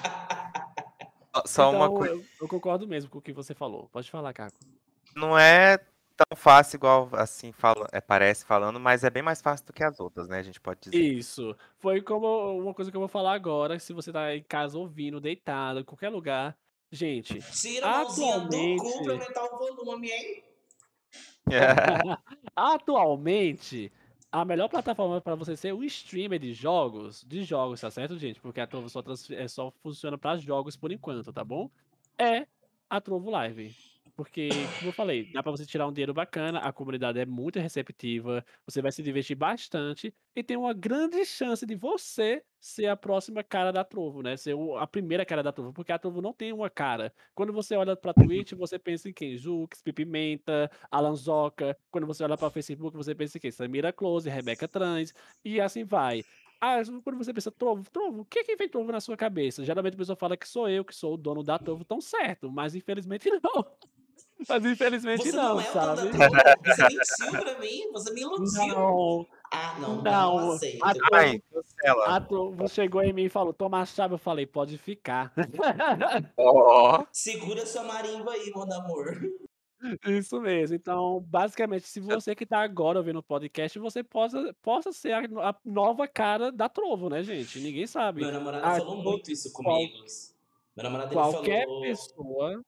[1.46, 2.14] Só então, uma coisa.
[2.14, 3.90] Eu, eu, concordo mesmo com o que você falou.
[3.92, 4.58] Pode falar, Caco.
[5.16, 5.78] Não é
[6.16, 9.84] tão fácil igual assim fala, é, parece falando, mas é bem mais fácil do que
[9.84, 10.40] as outras, né?
[10.40, 10.98] A gente pode dizer.
[10.98, 11.56] Isso.
[11.80, 13.80] Foi como uma coisa que eu vou falar agora.
[13.80, 16.56] Se você tá em casa ouvindo, deitado, em qualquer lugar.
[16.92, 18.84] Gente, Tira a atualmente...
[18.84, 20.44] do cu pra aumentar o volume, hein?
[22.56, 23.92] atualmente,
[24.34, 28.40] a melhor plataforma para você ser um streamer de jogos, de jogos, tá certo, gente?
[28.40, 31.70] Porque a Trovo só, é, só funciona para jogos por enquanto, tá bom?
[32.18, 32.48] É
[32.90, 33.93] a Trovo Live.
[34.16, 37.60] Porque, como eu falei, dá para você tirar um dinheiro bacana, a comunidade é muito
[37.60, 42.96] receptiva, você vai se divertir bastante e tem uma grande chance de você ser a
[42.96, 44.38] próxima cara da Trovo, né?
[44.38, 47.14] Ser a primeira cara da Trovo, porque a Trovo não tem uma cara.
[47.34, 49.36] Quando você olha pra Twitch, você pensa em quem?
[49.36, 51.78] Jux, Pipimenta, Alan Zoca.
[51.92, 53.52] Quando você olha pra Facebook, você pensa em quem?
[53.52, 56.24] Samira Close, Rebeca Trans, e assim vai.
[56.62, 59.66] Ah, quando você pensa Trovo, Trovo, o que é que vem Trovo na sua cabeça?
[59.66, 62.50] Geralmente a pessoa fala que sou eu, que sou o dono da Trovo, tão certo,
[62.50, 63.66] mas infelizmente não.
[64.48, 66.02] Mas infelizmente você não, não é sabe?
[66.02, 68.68] Você mentiu pra mim, você me iludiu.
[68.68, 69.28] Não.
[69.52, 70.84] Ah, não, não, não aceito.
[70.84, 74.78] A Trovo, a Trovo chegou em mim e falou, toma a chave, eu falei, pode
[74.78, 75.32] ficar.
[76.38, 77.06] Oh.
[77.12, 79.22] Segura sua marimba aí, meu amor.
[80.08, 80.76] Isso mesmo.
[80.76, 85.50] Então, basicamente, se você que tá agora ouvindo o podcast, você possa, possa ser a,
[85.50, 87.60] a nova cara da Trovo, né, gente?
[87.60, 88.22] Ninguém sabe.
[88.22, 90.04] Meu namorado ah, falou muito isso comigo.
[90.76, 91.82] Meu namorado qualquer falou...
[91.82, 92.66] pessoa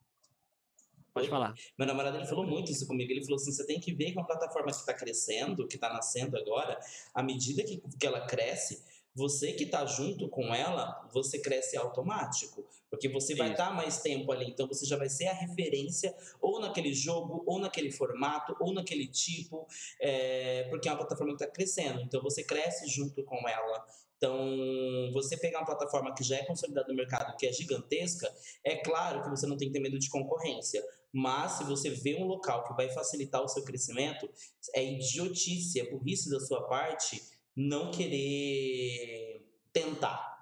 [1.15, 1.54] Pode falar.
[1.80, 3.10] Meu namorado ele falou muito isso comigo.
[3.10, 5.88] Ele falou assim: você tem que ver que uma plataforma que está crescendo, que está
[5.88, 6.78] nascendo agora,
[7.13, 8.84] à medida que, que ela cresce,
[9.15, 12.67] você que está junto com ela, você cresce automático.
[12.89, 16.13] Porque você vai estar tá mais tempo ali, então você já vai ser a referência
[16.41, 19.65] ou naquele jogo, ou naquele formato, ou naquele tipo,
[20.01, 22.01] é, porque é uma plataforma que está crescendo.
[22.01, 23.86] Então você cresce junto com ela.
[24.17, 28.78] Então, você pegar uma plataforma que já é consolidada no mercado, que é gigantesca, é
[28.78, 30.84] claro que você não tem que ter medo de concorrência.
[31.17, 34.30] Mas se você vê um local que vai facilitar o seu crescimento,
[34.73, 37.23] é idiotice, é burrice da sua parte
[37.56, 40.34] não querer tentar.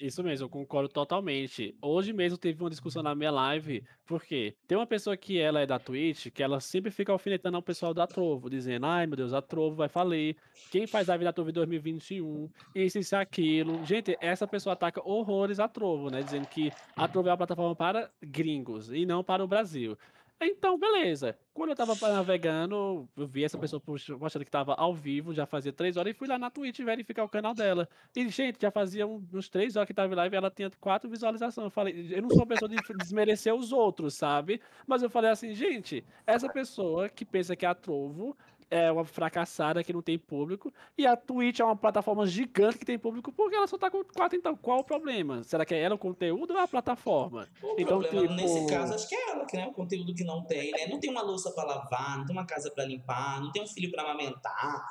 [0.00, 1.76] Isso mesmo, eu concordo totalmente.
[1.82, 5.66] Hoje mesmo teve uma discussão na minha live, porque tem uma pessoa que ela é
[5.66, 9.34] da Twitch, que ela sempre fica alfinetando o pessoal da Trovo, dizendo, ai meu Deus,
[9.34, 10.36] a Trovo vai falir,
[10.70, 13.84] quem faz live da Trovo em 2021, isso, isso e aquilo.
[13.84, 17.76] Gente, essa pessoa ataca horrores a Trovo, né, dizendo que a Trovo é uma plataforma
[17.76, 19.98] para gringos e não para o Brasil.
[20.42, 21.36] Então, beleza.
[21.52, 23.82] Quando eu tava navegando, eu vi essa pessoa
[24.18, 27.24] mostrando que tava ao vivo, já fazia três horas, e fui lá na Twitch verificar
[27.24, 27.86] o canal dela.
[28.16, 31.66] E, gente, já fazia uns três horas que tava em live, ela tinha quatro visualizações.
[31.66, 34.62] Eu falei, eu não sou uma pessoa de desmerecer os outros, sabe?
[34.86, 38.34] Mas eu falei assim, gente, essa pessoa que pensa que é a Trovo
[38.70, 40.72] é uma fracassada que não tem público.
[40.96, 44.04] E a Twitch é uma plataforma gigante que tem público, porque ela só tá com
[44.04, 44.56] quatro, então.
[44.56, 45.42] Qual o problema?
[45.42, 47.48] Será que é ela o conteúdo ou a plataforma?
[47.62, 48.34] O então, problema, tipo...
[48.34, 49.66] nesse caso, acho que é ela, que né?
[49.66, 50.86] O conteúdo que não tem, né?
[50.86, 53.66] Não tem uma louça pra lavar, não tem uma casa pra limpar, não tem um
[53.66, 54.86] filho pra amamentar.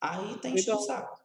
[0.00, 1.18] Aí tá enchendo então, o saco.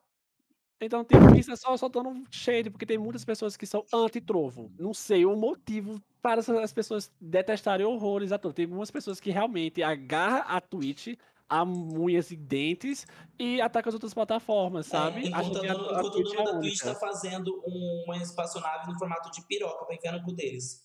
[0.82, 4.72] Então, tipo, isso é só soltando um shade, porque tem muitas pessoas que são anti-trovo.
[4.78, 8.56] Não sei o motivo para as pessoas detestarem horrores a trovo.
[8.56, 11.16] Tem algumas pessoas que realmente agarram a Twitch
[11.54, 13.06] a unhas e dentes
[13.38, 15.26] e ataca as outras plataformas, sabe?
[15.26, 18.92] É, enquanto, a, enquanto a, o dono é da Twitch tá fazendo um, uma espaçonave
[18.92, 20.84] no formato de piroca pra enfiar no cu deles.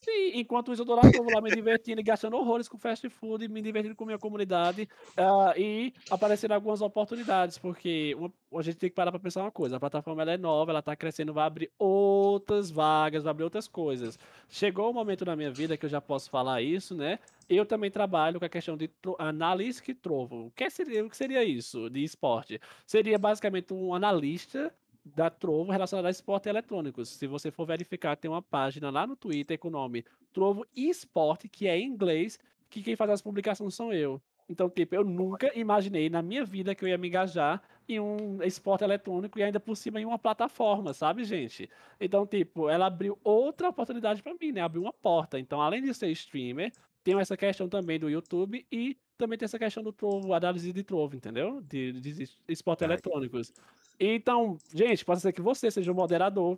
[0.00, 1.02] Sim, enquanto isso eu tô lá,
[1.34, 5.58] lá me divertindo e gastando horrores com fast food, me divertindo com minha comunidade uh,
[5.58, 9.76] e aparecendo algumas oportunidades, porque uma, a gente tem que parar para pensar uma coisa,
[9.76, 13.66] a plataforma ela é nova, ela tá crescendo, vai abrir outras vagas, vai abrir outras
[13.66, 14.16] coisas.
[14.48, 17.18] Chegou o um momento na minha vida que eu já posso falar isso, né?
[17.48, 20.46] Eu também trabalho com a questão de análise que trovo.
[20.46, 22.60] O que seria, o que seria isso de esporte?
[22.86, 24.72] Seria basicamente um analista
[25.14, 27.08] da Trovo relacionada a esportes eletrônicos.
[27.08, 31.48] Se você for verificar, tem uma página lá no Twitter com o nome Trovo Esporte,
[31.48, 32.38] que é em inglês,
[32.70, 34.20] que quem faz as publicações sou eu.
[34.48, 38.42] Então, tipo, eu nunca imaginei na minha vida que eu ia me engajar em um
[38.42, 41.68] esporte eletrônico e ainda por cima em uma plataforma, sabe, gente?
[42.00, 44.62] Então, tipo, ela abriu outra oportunidade para mim, né?
[44.62, 45.38] Abriu uma porta.
[45.38, 49.58] Então, além de ser streamer, tem essa questão também do YouTube e também tem essa
[49.58, 51.60] questão do trovo, análise de trovo, entendeu?
[51.60, 53.52] De, de esportes eletrônicos.
[53.98, 56.56] Então, gente, pode ser que você seja um moderador,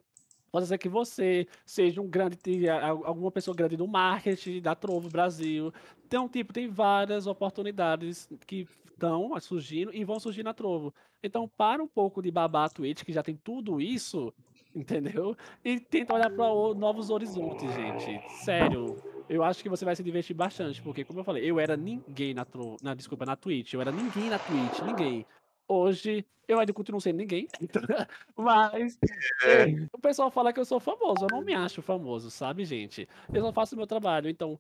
[0.53, 2.37] pode ser que você seja um grande,
[2.69, 5.73] alguma pessoa grande no marketing da Trovo Brasil.
[6.05, 10.93] Então, tipo, tem várias oportunidades que estão surgindo e vão surgir na Trovo.
[11.23, 14.35] Então, para um pouco de babar a Twitch, que já tem tudo isso,
[14.75, 15.35] entendeu?
[15.65, 18.21] E tenta olhar para novos horizontes, gente.
[18.45, 19.10] Sério.
[19.31, 22.35] Eu acho que você vai se divertir bastante, porque, como eu falei, eu era ninguém
[22.35, 22.77] na, tro...
[22.83, 23.73] na desculpa, na Twitch.
[23.73, 25.25] Eu era ninguém na Twitch, ninguém.
[25.69, 27.47] Hoje, eu ainda continuo sendo ninguém,
[28.37, 28.99] mas
[29.45, 29.67] é.
[29.93, 31.27] o pessoal fala que eu sou famoso.
[31.27, 33.09] Eu não me acho famoso, sabe, gente?
[33.33, 34.59] Eu só faço o meu trabalho, então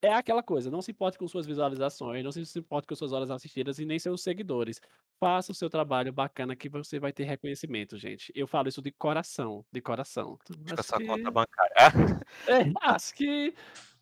[0.00, 3.28] é aquela coisa, não se importe com suas visualizações, não se importe com suas horas
[3.28, 4.80] assistidas e nem seus seguidores.
[5.18, 8.32] Faça o seu trabalho bacana que você vai ter reconhecimento, gente.
[8.36, 10.38] Eu falo isso de coração, de coração.
[10.72, 11.06] Acho sua que...
[11.06, 11.74] conta bancária.
[12.46, 13.52] é, acho que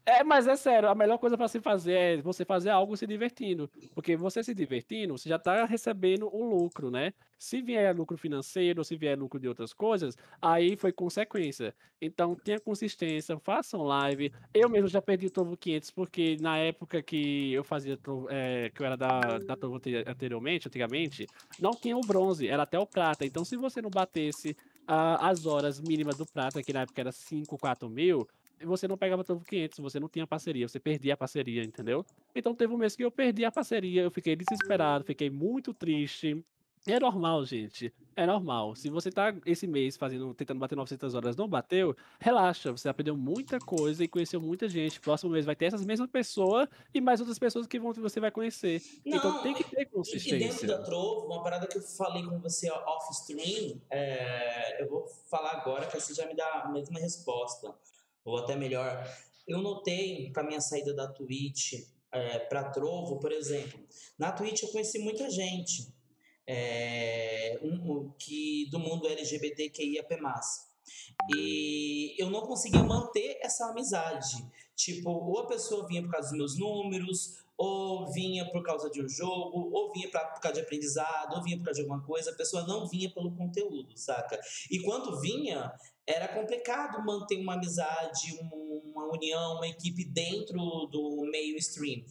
[0.06, 3.06] é, mas é sério, a melhor coisa para se fazer é você fazer algo se
[3.06, 3.70] divertindo.
[3.94, 7.12] Porque você se divertindo, você já está recebendo o lucro, né?
[7.38, 11.74] Se vier lucro financeiro, se vier lucro de outras coisas, aí foi consequência.
[12.00, 14.32] Então, tenha consistência, façam live.
[14.54, 17.98] Eu mesmo já perdi o Trovo 500, porque na época que eu fazia,
[18.30, 21.26] é, que eu era da, da Trovo anteriormente, antigamente,
[21.58, 23.24] não tinha o bronze, era até o prata.
[23.24, 24.56] Então, se você não batesse
[24.88, 28.26] uh, as horas mínimas do prata, que na época era 5, 4 mil,
[28.64, 32.04] você não pegava todo 500, você não tinha parceria, você perdia a parceria, entendeu?
[32.34, 36.44] Então teve um mês que eu perdi a parceria, eu fiquei desesperado, fiquei muito triste.
[36.86, 37.92] É normal, gente.
[38.16, 38.74] É normal.
[38.74, 42.72] Se você tá esse mês fazendo, tentando bater 900 horas, não bateu, relaxa.
[42.72, 44.98] Você aprendeu muita coisa e conheceu muita gente.
[44.98, 48.30] Próximo mês vai ter essas mesmas pessoas e mais outras pessoas que vão, você vai
[48.30, 48.82] conhecer.
[49.04, 50.36] Não, então tem que ter consistência.
[50.36, 55.06] E dentro da Trovo, uma parada que eu falei com você off-stream, é, eu vou
[55.30, 57.74] falar agora que você já me dá a mesma resposta
[58.24, 59.06] ou até melhor.
[59.46, 61.74] Eu notei com a minha saída da Twitch
[62.12, 63.78] é, para Trovo, por exemplo,
[64.18, 65.92] na Twitch eu conheci muita gente
[66.46, 70.18] é, um, que do mundo LGBTQIAP+.
[71.33, 74.44] E eu não conseguia manter essa amizade.
[74.74, 79.04] Tipo, ou a pessoa vinha por causa dos meus números, ou vinha por causa de
[79.04, 82.02] um jogo, ou vinha pra, por causa de aprendizado, ou vinha por causa de alguma
[82.06, 84.40] coisa, a pessoa não vinha pelo conteúdo, saca?
[84.70, 85.70] E quando vinha,
[86.06, 92.02] era complicado manter uma amizade, uma união, uma equipe dentro do meio stream.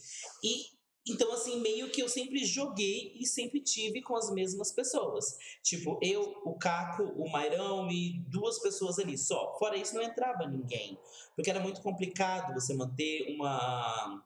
[0.44, 5.36] E então, assim, meio que eu sempre joguei e sempre tive com as mesmas pessoas.
[5.64, 9.58] Tipo, eu, o Caco, o Mairão e duas pessoas ali só.
[9.58, 11.00] Fora isso, não entrava ninguém.
[11.36, 14.24] Porque era muito complicado você manter uma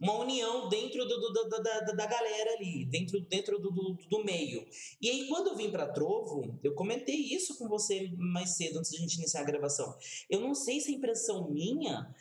[0.00, 4.66] uma união dentro do, do, do, da, da galera ali, dentro, dentro do, meio.
[5.00, 8.90] E aí, quando eu vim para Trovo, eu comentei isso com você mais cedo, antes
[8.90, 9.94] de a gente iniciar a gravação.
[10.28, 12.14] Eu não sei se é impressão minha,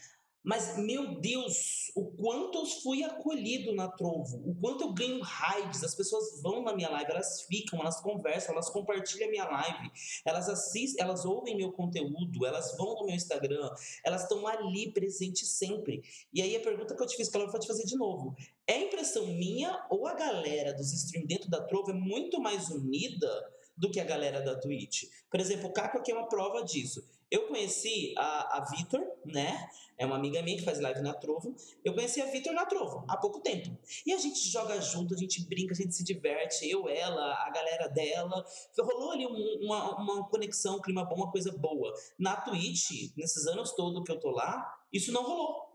[0.49, 5.83] mas, meu Deus, o quanto eu fui acolhido na Trovo, o quanto eu ganho raids,
[5.83, 9.91] as pessoas vão na minha live, elas ficam, elas conversam, elas compartilham a minha live,
[10.25, 13.69] elas assistem, elas ouvem meu conteúdo, elas vão no meu Instagram,
[14.03, 16.01] elas estão ali presentes sempre.
[16.33, 18.35] E aí a pergunta que eu te fiz, que ela vai te fazer de novo,
[18.65, 23.29] é impressão minha ou a galera dos streams dentro da Trovo é muito mais unida
[23.77, 25.03] do que a galera da Twitch?
[25.29, 27.07] Por exemplo, o Caco aqui é uma prova disso.
[27.31, 29.69] Eu conheci a, a Vitor, né?
[29.97, 31.55] É uma amiga minha que faz live na Trovo.
[31.83, 33.77] Eu conheci a Vitor na Trovo há pouco tempo.
[34.05, 36.67] E a gente joga junto, a gente brinca, a gente se diverte.
[36.67, 38.43] Eu, ela, a galera dela.
[38.79, 41.93] Rolou ali um, uma, uma conexão, um clima bom, uma coisa boa.
[42.17, 45.68] Na Twitch, nesses anos todos que eu tô lá, isso não rolou.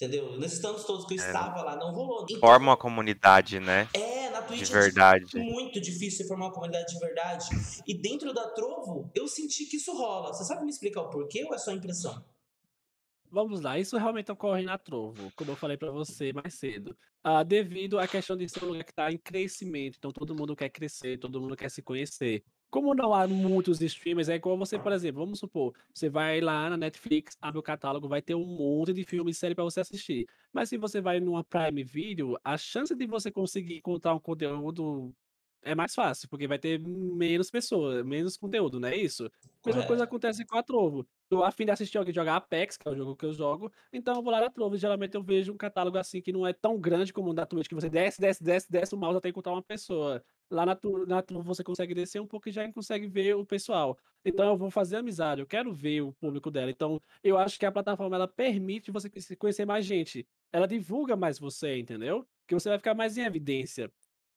[0.00, 0.38] Entendeu?
[0.38, 1.26] Nesses tantos todos que eu É.
[1.26, 2.24] estava lá, não rolou.
[2.24, 3.86] Então, Forma uma comunidade, né?
[3.92, 5.38] é, na Twitch De é verdade.
[5.38, 7.46] muito difícil formar uma comunidade de verdade.
[7.86, 10.32] E dentro da Trovo, eu senti que isso rola.
[10.32, 12.24] Você sabe me explicar o porquê ou é só impressão?
[13.30, 16.96] Vamos lá, isso realmente ocorre na Trovo, como eu falei pra você mais cedo.
[17.22, 20.56] Ah, devido à questão de ser um lugar que está em crescimento, então todo mundo
[20.56, 22.42] quer crescer, todo mundo quer se conhecer.
[22.70, 26.70] Como não há muitos streamers, é igual você, por exemplo, vamos supor, você vai lá
[26.70, 29.80] na Netflix, abre o catálogo, vai ter um monte de filme e série pra você
[29.80, 30.28] assistir.
[30.52, 35.12] Mas se você vai numa Prime Video, a chance de você conseguir encontrar um conteúdo
[35.62, 39.24] é mais fácil, porque vai ter menos pessoas, menos conteúdo, não é isso?
[39.64, 40.04] Mesma coisa Correto.
[40.04, 41.06] acontece com a Trovo.
[41.28, 43.70] Tô a fim de assistir alguém jogar Apex, que é o jogo que eu jogo,
[43.92, 44.74] então eu vou lá na Trovo.
[44.76, 47.44] e Geralmente eu vejo um catálogo assim que não é tão grande como o da
[47.44, 50.24] Twitch, que você desce, desce, desce, desce o mouse até encontrar uma pessoa.
[50.50, 53.96] Lá na, Tu- na você consegue descer um pouco e já consegue ver o pessoal.
[54.24, 56.70] Então eu vou fazer amizade, eu quero ver o público dela.
[56.70, 60.26] Então eu acho que a plataforma ela permite você conhecer- mais gente.
[60.52, 62.26] Ela divulga mais você, entendeu?
[62.46, 63.92] Que você vai ficar mais em evidência.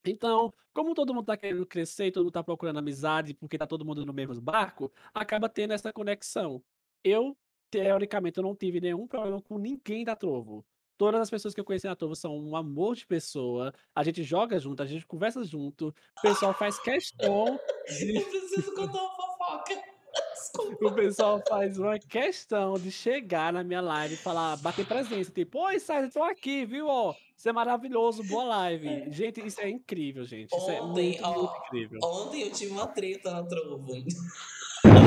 [0.05, 3.85] Então, como todo mundo tá querendo crescer todo mundo tá procurando amizade, porque tá todo
[3.85, 6.63] mundo no mesmo barco, acaba tendo essa conexão.
[7.03, 7.37] Eu,
[7.69, 10.65] teoricamente, eu não tive nenhum problema com ninguém da Trovo.
[10.97, 13.73] Todas as pessoas que eu conheci na Trovo são um amor de pessoa.
[13.95, 15.93] A gente joga junto, a gente conversa junto.
[16.17, 18.17] O pessoal faz questão de.
[18.17, 19.81] Eu preciso contar uma fofoca.
[20.33, 20.85] Desculpa.
[20.85, 25.59] O pessoal faz uma questão de chegar na minha live e falar, bater presença, tipo,
[25.59, 26.87] oi, Sai, tô aqui, viu?
[26.87, 29.11] Ó, isso é maravilhoso, boa live.
[29.11, 30.55] Gente, isso é incrível, gente.
[30.55, 31.99] Isso é Ontem, muito, muito ó, incrível.
[32.03, 33.93] Ontem eu tive uma treta na Trovo.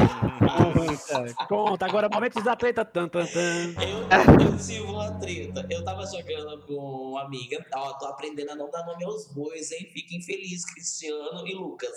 [0.06, 2.84] Conta, conta, agora momentos da treta.
[2.84, 3.74] Tan, tan, tan.
[3.82, 5.66] Eu, eu tive uma treta.
[5.68, 7.64] Eu tava jogando com uma amiga.
[7.74, 9.90] Ó, tô aprendendo a não dar nome aos bois, hein?
[9.92, 11.92] Fiquem felizes, Cristiano e Lucas.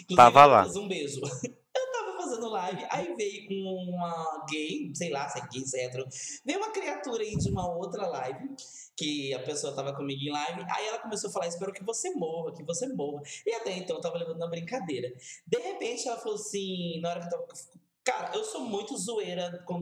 [0.00, 0.60] Inclusive, Tava lá.
[0.62, 1.20] Lucas, um beijo.
[1.76, 6.06] Eu fazendo live, aí veio uma gay, sei lá se é gay, se é hétero.
[6.44, 8.48] Veio uma criatura aí de uma outra live,
[8.96, 10.64] que a pessoa tava comigo em live.
[10.70, 13.22] Aí ela começou a falar: Espero que você morra, que você morra.
[13.44, 15.12] E até então eu tava levando na brincadeira.
[15.46, 17.46] De repente ela falou assim, na hora que eu tava.
[18.04, 19.80] Cara, eu sou muito zoeira com-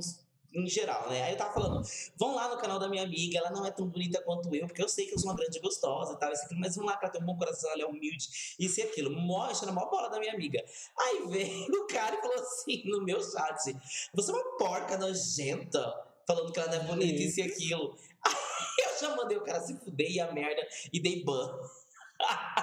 [0.54, 1.22] em geral, né?
[1.24, 1.82] Aí eu tava falando,
[2.16, 4.82] vão lá no canal da minha amiga, ela não é tão bonita quanto eu, porque
[4.82, 6.96] eu sei que eu sou uma grande gostosa e tal, isso aqui, mas vão lá
[6.96, 9.10] que ela tem um bom coração, ela é humilde, isso e aquilo.
[9.10, 10.64] Mostra na maior bola da minha amiga.
[10.98, 13.76] Aí veio o cara e falou assim no meu chat:
[14.14, 15.94] Você é uma porca nojenta,
[16.26, 17.96] falando que ela não é bonita, isso e aquilo.
[18.24, 21.58] Aí eu já mandei o cara se fuder e a merda e dei ban.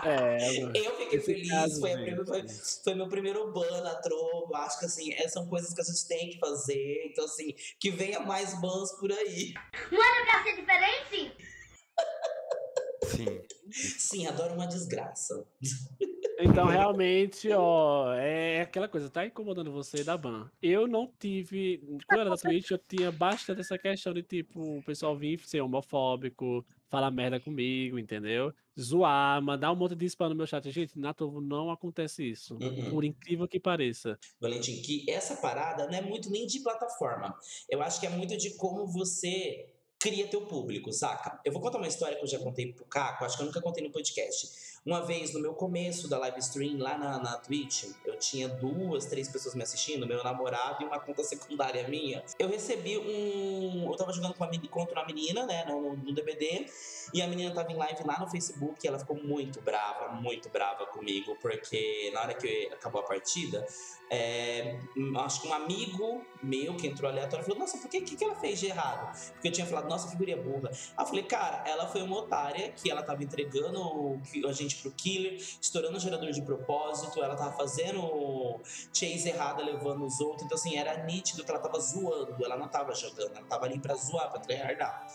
[0.04, 0.71] É, mano.
[0.76, 2.43] Eu fiquei feliz, caso, foi, primeira- foi,
[2.84, 4.56] foi meu primeiro ban na Trovo.
[4.56, 7.04] Acho que assim, essas são coisas que a gente tem que fazer.
[7.06, 9.54] Então, assim, que venha mais bans por aí.
[9.89, 11.36] Pra ser diferente?
[13.06, 13.41] Sim.
[13.71, 15.45] Sim, adoro uma desgraça.
[16.39, 20.50] Então, realmente, ó, é aquela coisa, tá incomodando você da ban.
[20.62, 21.78] Eu não tive.
[22.08, 25.39] Quando eu era da Twitch, eu tinha bastante essa questão de, tipo, o pessoal vir
[25.45, 28.54] ser homofóbico, falar merda comigo, entendeu?
[28.77, 30.69] Zoar, mandar um monte de spam no meu chat.
[30.69, 32.58] Gente, na Trovo não acontece isso.
[32.62, 32.89] Uhum.
[32.89, 34.19] Por incrível que pareça.
[34.39, 37.34] Valentim, que essa parada não é muito nem de plataforma.
[37.69, 41.39] Eu acho que é muito de como você cria teu público, saca?
[41.45, 43.62] Eu vou contar uma história que eu já contei pro Caco, acho que eu nunca
[43.62, 44.70] contei no podcast.
[44.84, 49.06] Uma vez, no meu começo da live stream lá na, na Twitch, eu tinha duas,
[49.06, 52.24] três pessoas me assistindo, meu namorado e uma conta secundária minha.
[52.39, 53.86] Eu recebi um.
[53.91, 56.65] Eu tava jogando com uma, contra uma menina, né, no, no DBD,
[57.13, 60.50] e a menina tava em live lá no Facebook e ela ficou muito brava, muito
[60.50, 63.63] brava comigo, porque na hora que acabou a partida,
[64.10, 68.15] é, hum, acho que um amigo meu que entrou aleatório falou: Nossa, por que, que,
[68.15, 69.15] que ela fez de errado?
[69.34, 70.70] Porque eu tinha falado, nossa, figurinha burra.
[70.98, 74.52] Aí eu falei, cara, ela foi uma otária que ela tava entregando o ki- a
[74.52, 78.60] gente pro killer, estourando o gerador de propósito, ela tava fazendo
[78.93, 80.43] chase errada, levando os outros.
[80.43, 83.79] Então, assim, era nítido que ela tava zoando, ela não tava jogando, ela tava ali
[83.79, 85.07] pra zoar, pra tryhardar.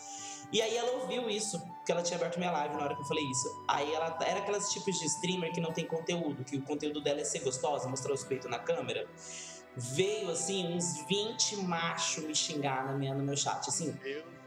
[0.53, 3.07] E aí ela ouviu isso, que ela tinha aberto minha live na hora que eu
[3.07, 3.65] falei isso.
[3.69, 7.21] Aí ela era aquelas tipos de streamer que não tem conteúdo, que o conteúdo dela
[7.21, 9.09] é ser gostosa, mostrar os peitos na câmera.
[9.77, 13.95] Veio assim, uns 20 machos me xingar na minha, no meu chat, assim.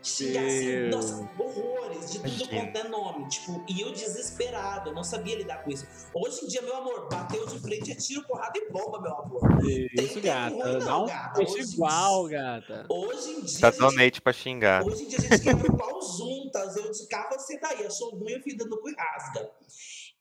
[0.02, 2.62] Xingar assim, nossa, horrores, de tudo Imagina.
[2.66, 3.28] quanto é nome.
[3.28, 5.86] Tipo, e eu desesperado, eu não sabia lidar com isso.
[6.14, 9.42] Hoje em dia, meu amor, bateu de frente, é tiro, porrada e bomba, meu amor.
[9.64, 10.56] Isso, gata.
[10.56, 11.42] ruim não, Dá um gata.
[11.44, 12.86] Hoje- igual, gata.
[12.90, 13.60] Hoje em dia.
[13.60, 14.84] Tá donate pra xingar.
[14.84, 16.76] Hoje em dia a gente quebra o pau juntas.
[16.76, 17.86] Eu de cá, você daí.
[17.86, 19.52] Achou ruim, eu fui dando cu e rasga.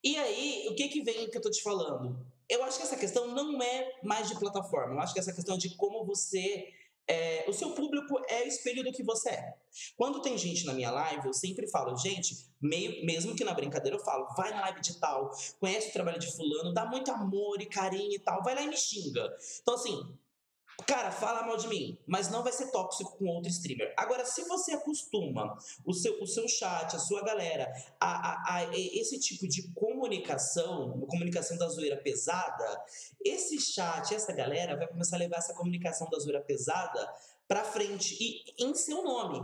[0.05, 2.19] E aí, o que que vem que eu tô te falando?
[2.49, 4.95] Eu acho que essa questão não é mais de plataforma.
[4.95, 6.73] Eu acho que essa questão é de como você.
[7.07, 9.55] é, o seu público é o espelho do que você é.
[9.97, 13.97] Quando tem gente na minha live, eu sempre falo, gente, meio, mesmo que na brincadeira
[13.97, 17.61] eu falo, vai na live de tal, conhece o trabalho de fulano, dá muito amor
[17.63, 19.27] e carinho e tal, vai lá e me xinga.
[19.63, 20.19] Então, assim,
[20.87, 23.93] Cara, fala mal de mim, mas não vai ser tóxico com outro streamer.
[23.97, 27.69] Agora, se você acostuma o seu, o seu chat, a sua galera,
[27.99, 32.85] a, a, a esse tipo de comunicação, comunicação da zoeira pesada,
[33.25, 37.13] esse chat, essa galera vai começar a levar essa comunicação da zoeira pesada
[37.49, 39.41] pra frente e em seu nome.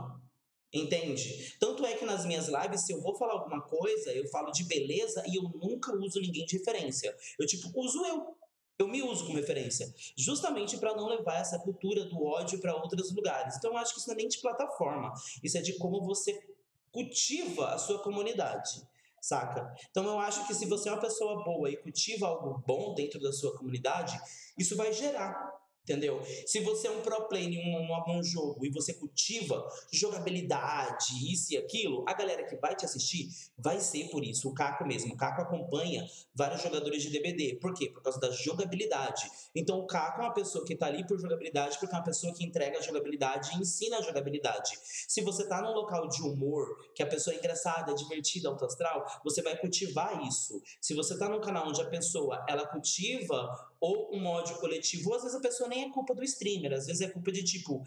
[0.72, 1.56] Entende?
[1.58, 4.64] Tanto é que nas minhas lives, se eu vou falar alguma coisa, eu falo de
[4.64, 7.14] beleza e eu nunca uso ninguém de referência.
[7.38, 8.36] Eu, tipo, uso eu.
[8.76, 13.14] Eu me uso como referência, justamente para não levar essa cultura do ódio para outros
[13.14, 13.56] lugares.
[13.56, 16.42] Então, eu acho que isso não é nem de plataforma, isso é de como você
[16.90, 18.82] cultiva a sua comunidade,
[19.24, 19.74] saca?
[19.90, 23.20] Então, eu acho que se você é uma pessoa boa e cultiva algo bom dentro
[23.20, 24.18] da sua comunidade,
[24.58, 25.53] isso vai gerar
[25.84, 26.22] Entendeu?
[26.46, 31.52] Se você é um pro player em um, um, jogo e você cultiva jogabilidade, isso
[31.52, 33.28] e aquilo, a galera que vai te assistir
[33.58, 34.48] vai ser por isso.
[34.48, 35.12] O Caco mesmo.
[35.12, 37.56] O Caco acompanha vários jogadores de DBD.
[37.60, 37.90] Por quê?
[37.90, 39.30] Por causa da jogabilidade.
[39.54, 42.32] Então o Caco é uma pessoa que tá ali por jogabilidade, porque é uma pessoa
[42.32, 44.78] que entrega a jogabilidade e ensina a jogabilidade.
[45.06, 49.04] Se você tá num local de humor, que a pessoa é engraçada, divertida, alto astral,
[49.22, 50.62] você vai cultivar isso.
[50.80, 55.16] Se você tá num canal onde a pessoa ela cultiva ou um ódio coletivo, ou
[55.16, 57.84] às vezes a pessoa nem é culpa do streamer, às vezes é culpa de tipo,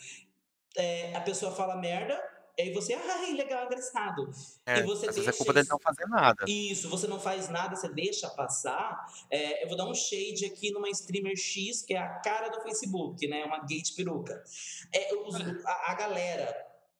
[0.77, 2.21] é, a pessoa fala merda,
[2.55, 4.31] e aí você, ah, legal, engraçado.
[4.65, 6.45] É, e você às vezes é culpa dele não fazer nada.
[6.47, 9.05] Isso, você não faz nada, você deixa passar.
[9.29, 12.61] É, eu vou dar um shade aqui numa streamer X, que é a cara do
[12.61, 13.43] Facebook, né?
[13.45, 14.43] Uma gate peruca.
[14.91, 15.35] É, os,
[15.65, 16.51] a, a galera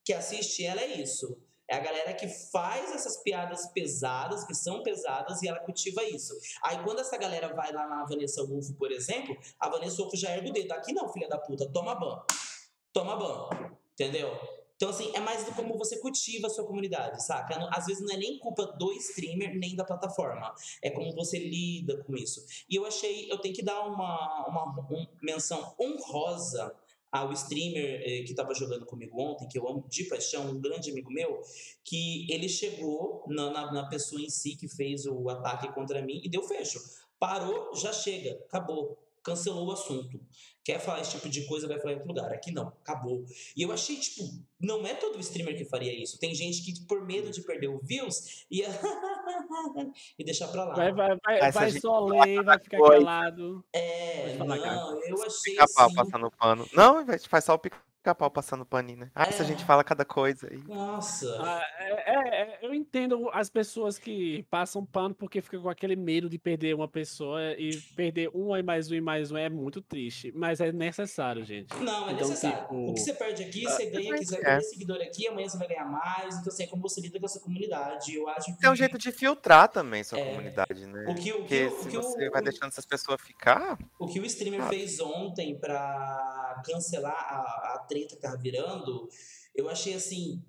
[0.03, 1.37] que assiste ela é isso.
[1.69, 6.33] É a galera que faz essas piadas pesadas, que são pesadas, e ela cultiva isso.
[6.63, 10.35] Aí quando essa galera vai lá na Vanessa Wolff, por exemplo, a Vanessa Wolff já
[10.35, 10.71] ergue o dedo.
[10.71, 12.21] Aqui não, filha da puta, toma ban.
[12.93, 13.49] Toma ban.
[13.93, 14.31] Entendeu?
[14.77, 17.67] Então, assim, é mais do como você cultiva a sua comunidade, saca?
[17.71, 20.53] Às vezes não é nem culpa do streamer, nem da plataforma.
[20.83, 22.45] É como você lida com isso.
[22.69, 26.75] E eu achei, eu tenho que dar uma, uma, uma menção honrosa
[27.11, 30.91] ao streamer eh, que estava jogando comigo ontem, que eu amo de paixão, um grande
[30.91, 31.41] amigo meu,
[31.83, 36.21] que ele chegou na, na, na pessoa em si que fez o ataque contra mim
[36.23, 36.79] e deu fecho.
[37.19, 38.97] Parou, já chega, acabou
[39.27, 40.21] cancelou o assunto.
[40.67, 42.29] Quer falar esse tipo de coisa, vai falar em outro lugar.
[42.33, 43.23] Aqui não, acabou.
[43.55, 44.21] E eu achei, tipo,
[44.59, 46.19] não é todo streamer que faria isso.
[46.19, 48.67] Tem gente que, por medo de perder o views, ia.
[50.19, 50.75] e deixar pra lá.
[50.75, 53.63] Vai, vai, vai, vai só ler, vai ficar calado.
[53.71, 55.57] É, não, eu achei.
[55.57, 55.95] Assim...
[55.95, 56.67] passando pano.
[56.73, 59.11] Não, faz só o pica pica-pau passando paninho, né?
[59.13, 59.31] Ah, é.
[59.31, 60.63] se a gente fala cada coisa aí.
[60.67, 61.27] Nossa.
[61.41, 65.95] Ah, é, é, é, eu entendo as pessoas que passam pano porque ficam com aquele
[65.95, 69.49] medo de perder uma pessoa e perder um e mais um e mais um é
[69.49, 70.31] muito triste.
[70.33, 71.75] Mas é necessário, gente.
[71.77, 72.61] Não, é então, necessário.
[72.61, 72.91] Tipo...
[72.91, 75.85] O que você perde aqui, você ganha, quiser ganhar seguidor aqui, amanhã você vai ganhar
[75.85, 76.37] mais.
[76.37, 78.15] Então, assim, é como você lida com essa comunidade.
[78.15, 78.65] Eu acho que...
[78.65, 81.05] É um jeito de filtrar também sua comunidade, né?
[81.09, 83.77] O que, o porque que, se o que você o, vai deixando essas pessoas ficar...
[83.99, 84.69] O que o streamer ah.
[84.69, 89.07] fez ontem pra cancelar a, a treta que tava virando,
[89.55, 90.43] eu achei assim,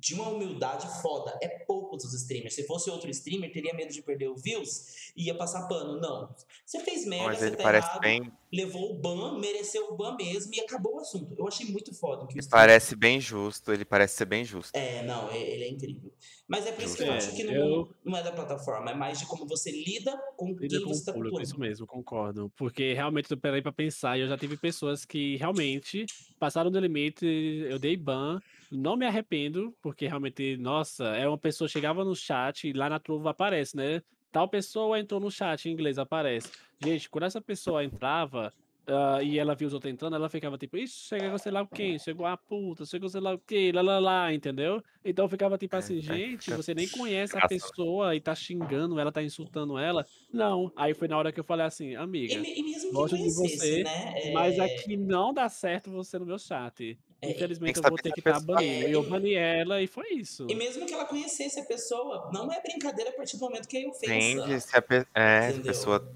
[0.00, 1.38] de uma humildade foda.
[1.42, 2.54] É pouco dos streamers.
[2.54, 6.00] Se fosse outro streamer, teria medo de perder o views e ia passar pano.
[6.00, 6.34] Não.
[6.66, 8.32] Você fez merda, Mas ele tá parece errado, bem.
[8.52, 11.34] levou o ban, mereceu o ban mesmo e acabou o assunto.
[11.38, 12.26] Eu achei muito foda.
[12.26, 12.66] Que o Ele streamer...
[12.66, 14.74] parece bem justo, ele parece ser bem justo.
[14.76, 16.12] É, não, é- ele é incrível.
[16.48, 18.90] Mas é por isso que eu É, acho que não, eu- não é da plataforma,
[18.90, 21.58] é mais de como você lida com Lida quem com você o tá público, isso
[21.58, 22.50] mesmo, concordo.
[22.56, 26.04] Porque realmente eu parei pra pensar e eu já tive pessoas que realmente
[26.40, 28.40] passaram do limite, eu dei ban,
[28.76, 32.98] não me arrependo, porque realmente, nossa, é uma pessoa chegava no chat e lá na
[33.00, 34.02] truva aparece, né?
[34.30, 36.50] Tal pessoa entrou no chat em inglês, aparece.
[36.80, 38.52] Gente, quando essa pessoa entrava
[38.86, 41.68] ah, e ela viu os outros entrando, ela ficava tipo, isso, chegou sei lá o
[41.68, 44.82] quê, chegou a puta, chegou sei lá o quê, lá lá lá, entendeu?
[45.04, 48.98] Então ficava tipo É, assim, aí gente, você nem conhece a pessoa e tá xingando
[48.98, 50.06] ela, tá insultando ela.
[50.32, 50.72] Não.
[50.76, 51.94] Aí foi na hora que eu falei assim,
[52.28, 53.90] E, amiga, e mesmo que gosto de você, né?
[54.22, 56.98] mas é, aqui não dá certo você no meu chat.
[57.24, 58.88] É, Infelizmente eu vou ter que a estar banindo.
[58.88, 60.44] E eu É, bani ela e foi isso.
[60.50, 63.78] E mesmo que ela conhecesse a pessoa, não é brincadeira a partir do momento que
[63.78, 64.12] é ofensa.
[64.12, 64.60] Entende?
[64.60, 66.12] Se a, pe- é, se a pessoa.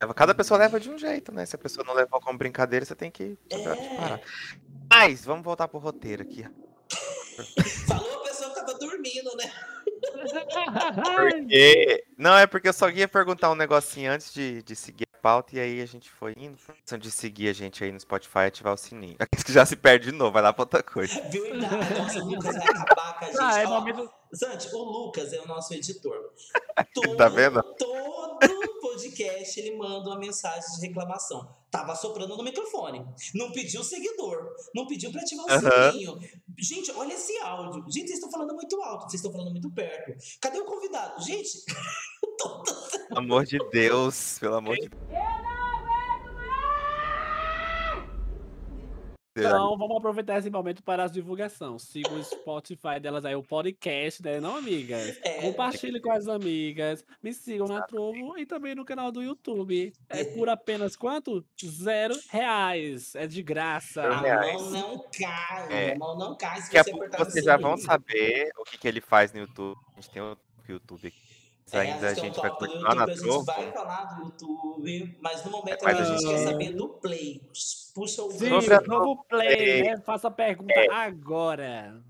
[0.00, 1.44] leva- Cada pessoa leva de um jeito, né?
[1.44, 3.64] Se a pessoa não levar como brincadeira, você tem que onde
[3.96, 4.18] parar.
[4.18, 4.22] É.
[4.90, 6.46] Mas, vamos voltar pro roteiro aqui.
[7.86, 9.52] Falou a pessoa que tava dormindo, né?
[11.04, 12.04] Porque...
[12.16, 15.60] Não, é porque eu só ia perguntar um negocinho antes de, de seguir pauta, e
[15.60, 16.58] aí a gente foi indo.
[16.92, 19.16] Antes de seguir a gente aí no Spotify e ativar o sininho.
[19.20, 21.20] Aqueles que já se perde de novo, vai lá pra outra coisa.
[21.30, 21.44] Viu?
[21.54, 23.40] Nossa, o Lucas vai acabar com a gente.
[23.40, 24.10] Ah, é momento.
[24.34, 26.32] Zante, o Lucas é o nosso editor.
[26.94, 27.62] Todo, Tá vendo?
[27.78, 28.38] Todo
[28.80, 31.54] podcast ele manda uma mensagem de reclamação.
[31.70, 33.06] Tava soprando no microfone.
[33.34, 34.54] Não pediu seguidor.
[34.74, 35.92] Não pediu pra ativar o Aham.
[35.92, 36.18] sininho.
[36.58, 37.82] Gente, olha esse áudio.
[37.90, 39.02] Gente, vocês estão falando muito alto.
[39.04, 40.12] Vocês estão falando muito perto.
[40.40, 41.22] Cadê o convidado?
[41.22, 41.50] Gente,
[43.08, 45.18] Pelo amor de Deus, pelo amor de Deus.
[49.36, 51.82] Então, vamos aproveitar esse momento para as divulgações.
[51.82, 54.40] Siga o Spotify delas aí, o podcast, né?
[54.40, 55.16] Não, amigas?
[55.22, 55.40] É.
[55.42, 57.04] Compartilhe com as amigas.
[57.22, 59.92] Me sigam na Trovo e também no canal do YouTube.
[60.08, 61.44] É por apenas quanto?
[61.64, 63.14] Zero reais.
[63.14, 64.02] É de graça.
[64.02, 65.92] A mão não cai, É.
[65.92, 68.76] a mão não cai se Daqui a você pouco vocês já vão saber o que,
[68.76, 69.78] que ele faz no YouTube.
[69.96, 70.36] A gente tem o
[70.68, 71.27] YouTube aqui.
[71.70, 74.22] Mas É, ainda a tem um gente vai continuar na a gente vai falar do
[74.24, 77.42] YouTube, mas no momento Mas a a gente quer gente- saber do Play.
[77.94, 78.48] Puxa o Sim,
[78.86, 79.98] novo play, né?
[79.98, 82.02] Faça a pergunta agora.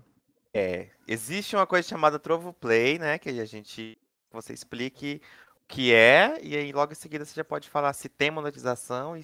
[0.53, 3.17] É, existe uma coisa chamada Trovo Play, né?
[3.19, 3.97] Que a gente.
[4.31, 5.21] Você explique
[5.63, 9.17] o que é, e aí logo em seguida você já pode falar se tem monetização
[9.17, 9.23] e.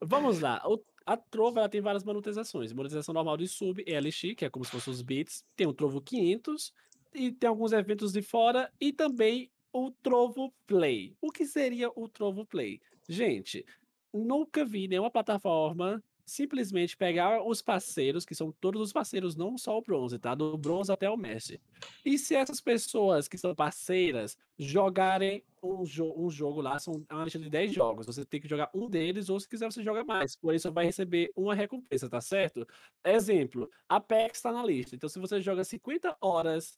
[0.00, 0.60] Vamos lá.
[0.66, 2.72] O- a Trovo ela tem várias monetizações.
[2.72, 5.44] Monetização normal de sub, LX, que é como se fossem os bits.
[5.54, 6.72] Tem o Trovo 500
[7.16, 11.16] e tem alguns eventos de fora e também o Trovo Play.
[11.20, 12.80] O que seria o Trovo Play?
[13.08, 13.64] Gente,
[14.12, 19.78] nunca vi nenhuma plataforma simplesmente pegar os parceiros, que são todos os parceiros, não só
[19.78, 20.34] o bronze, tá?
[20.34, 21.60] Do bronze até o mestre.
[22.04, 27.24] E se essas pessoas que são parceiras jogarem um, jo um jogo lá, são uma
[27.24, 30.04] lista de 10 jogos, você tem que jogar um deles, ou se quiser você joga
[30.04, 32.66] mais, por isso vai receber uma recompensa, tá certo?
[33.04, 36.76] Exemplo, Apex tá na lista, então se você joga 50 horas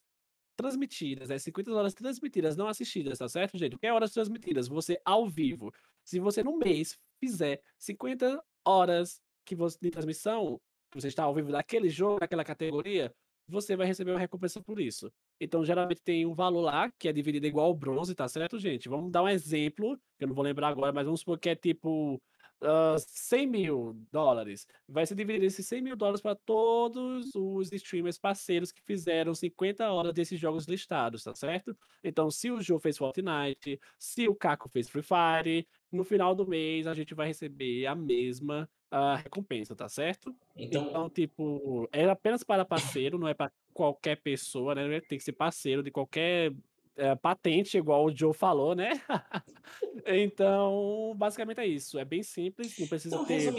[0.59, 1.39] transmitidas, né?
[1.39, 3.77] 50 horas transmitidas, não assistidas, tá certo, gente?
[3.77, 4.67] Que é horas transmitidas?
[4.67, 5.71] Você ao vivo.
[6.03, 10.59] Se você no mês fizer 50 horas que você de transmissão,
[10.93, 13.13] você está ao vivo daquele jogo, naquela categoria,
[13.47, 15.09] você vai receber uma recompensa por isso.
[15.39, 18.89] Então, geralmente tem um valor lá que é dividido igual ao bronze, tá certo, gente?
[18.89, 21.55] Vamos dar um exemplo, que eu não vou lembrar agora, mas vamos supor que é
[21.55, 22.21] tipo
[22.61, 24.67] ah, 100 mil dólares.
[24.87, 29.89] Vai ser dividido esses 100 mil dólares para todos os streamers parceiros que fizeram 50
[29.91, 31.77] horas desses jogos listados, tá certo?
[32.03, 36.47] Então, se o Joe fez Fortnite, se o Caco fez Free Fire, no final do
[36.47, 40.35] mês a gente vai receber a mesma ah, recompensa, tá certo?
[40.55, 44.99] Então, Então, tipo, é apenas para parceiro, não é para qualquer pessoa, né?
[45.01, 46.53] Tem que ser parceiro de qualquer
[46.99, 49.01] eh, patente, igual o Joe falou, né?
[50.05, 51.97] então, basicamente é isso.
[51.97, 53.51] É bem simples, não precisa então ter você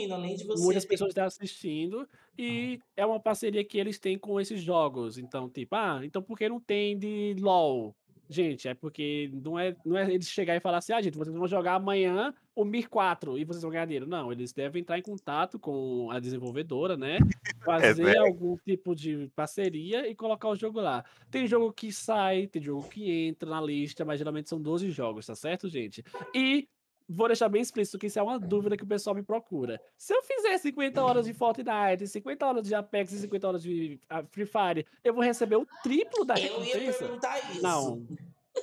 [0.59, 2.07] muitas pessoas estar assistindo
[2.39, 5.19] e é uma parceria que eles têm com esses jogos.
[5.19, 7.97] Então, tipo, ah, então por que não tem de LoL?
[8.33, 11.35] Gente, é porque não é, não é eles chegar e falar assim, ah, gente, vocês
[11.35, 14.07] vão jogar amanhã o Mir 4 e vocês vão ganhar dinheiro.
[14.07, 17.19] Não, eles devem entrar em contato com a desenvolvedora, né?
[17.67, 18.23] Fazer velho.
[18.23, 21.05] algum tipo de parceria e colocar o jogo lá.
[21.29, 25.27] Tem jogo que sai, tem jogo que entra na lista, mas geralmente são 12 jogos,
[25.27, 26.05] tá certo, gente?
[26.33, 26.69] E
[27.13, 29.81] vou deixar bem explícito que isso é uma dúvida que o pessoal me procura.
[29.99, 34.01] Se eu fizer 50 horas de Fortnite, 50 horas de Apex e 50 horas de
[34.09, 36.99] ah, Free Fire, eu vou receber o triplo da Eu ia recompensa?
[36.99, 37.63] perguntar isso.
[37.63, 38.07] Não.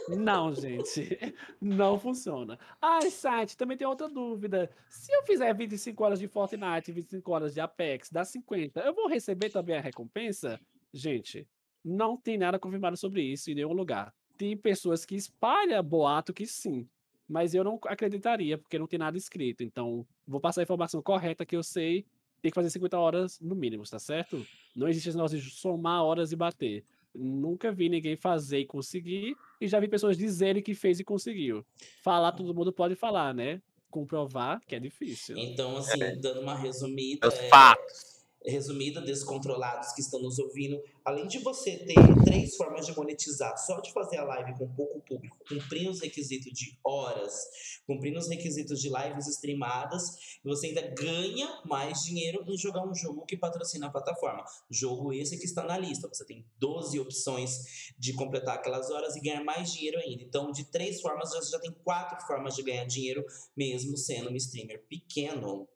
[0.10, 1.36] Não, gente.
[1.60, 2.58] Não funciona.
[2.82, 4.70] Ah, site, também tem outra dúvida.
[4.90, 8.94] Se eu fizer 25 horas de Fortnite e 25 horas de Apex, dá 50, eu
[8.94, 10.60] vou receber também a recompensa?
[10.94, 11.46] Gente,
[11.84, 14.14] não tem nada confirmado sobre isso em nenhum lugar.
[14.38, 16.88] Tem pessoas que espalham boato que sim,
[17.28, 19.64] mas eu não acreditaria, porque não tem nada escrito.
[19.64, 22.06] Então, vou passar a informação correta que eu sei.
[22.42, 24.46] Tem que fazer 50 horas no mínimo, tá certo?
[24.76, 26.86] Não existe esse negócio de somar horas e bater.
[27.14, 31.66] Nunca vi ninguém fazer e conseguir, e já vi pessoas dizerem que fez e conseguiu.
[32.04, 33.60] Falar, todo mundo pode falar, né?
[33.90, 35.36] Comprovar que é difícil.
[35.38, 38.17] Então, assim, dando uma resumida, Os é, fatos.
[38.48, 41.96] Resumida, descontrolados que estão nos ouvindo, além de você ter
[42.26, 46.52] três formas de monetizar, só de fazer a live com pouco público, cumprir os requisitos
[46.52, 47.46] de horas,
[47.86, 53.26] cumprir os requisitos de lives streamadas, você ainda ganha mais dinheiro em jogar um jogo
[53.26, 54.44] que patrocina a plataforma.
[54.70, 56.08] Jogo esse que está na lista.
[56.08, 60.24] Você tem 12 opções de completar aquelas horas e ganhar mais dinheiro ainda.
[60.24, 63.26] Então, de três formas, você já tem quatro formas de ganhar dinheiro,
[63.56, 65.68] mesmo sendo um streamer pequeno.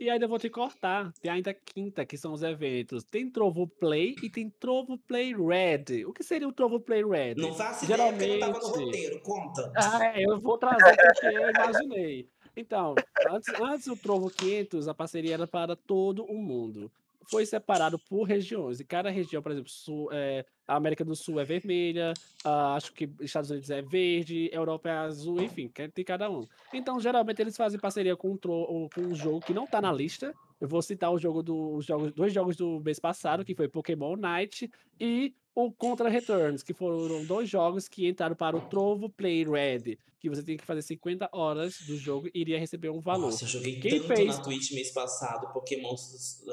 [0.00, 1.12] E ainda vou te cortar.
[1.20, 3.04] Tem ainda a quinta, que são os eventos.
[3.04, 6.04] Tem Trovo Play e tem Trovo Play Red.
[6.06, 7.34] O que seria o Trovo Play Red?
[7.36, 9.20] Não faço ideia porque não estava no Geralmente- roteiro.
[9.22, 9.72] Conta.
[9.76, 12.28] Ah, é, eu vou trazer porque eu imaginei.
[12.56, 12.94] Então,
[13.30, 16.90] antes, antes do Trovo 500, a parceria era para todo o mundo.
[17.30, 18.80] Foi separado por regiões.
[18.80, 22.14] E cada região, por exemplo, sul, é, a América do Sul é vermelha,
[22.44, 26.46] ah, acho que Estados Unidos é verde, Europa é azul, enfim, tem cada um.
[26.72, 29.92] Então, geralmente, eles fazem parceria com um, tro- com um jogo que não está na
[29.92, 30.34] lista.
[30.60, 33.68] Eu vou citar o jogo do, os jogos, dois jogos do mês passado, que foi
[33.68, 34.70] Pokémon Night
[35.00, 39.98] e o Contra Returns, que foram dois jogos que entraram para o Trovo Play Red,
[40.18, 43.26] que você tem que fazer 50 horas do jogo e iria receber um valor.
[43.26, 44.36] Nossa, eu joguei Quem tanto fez?
[44.38, 45.94] na Twitch mês passado, Pokémon.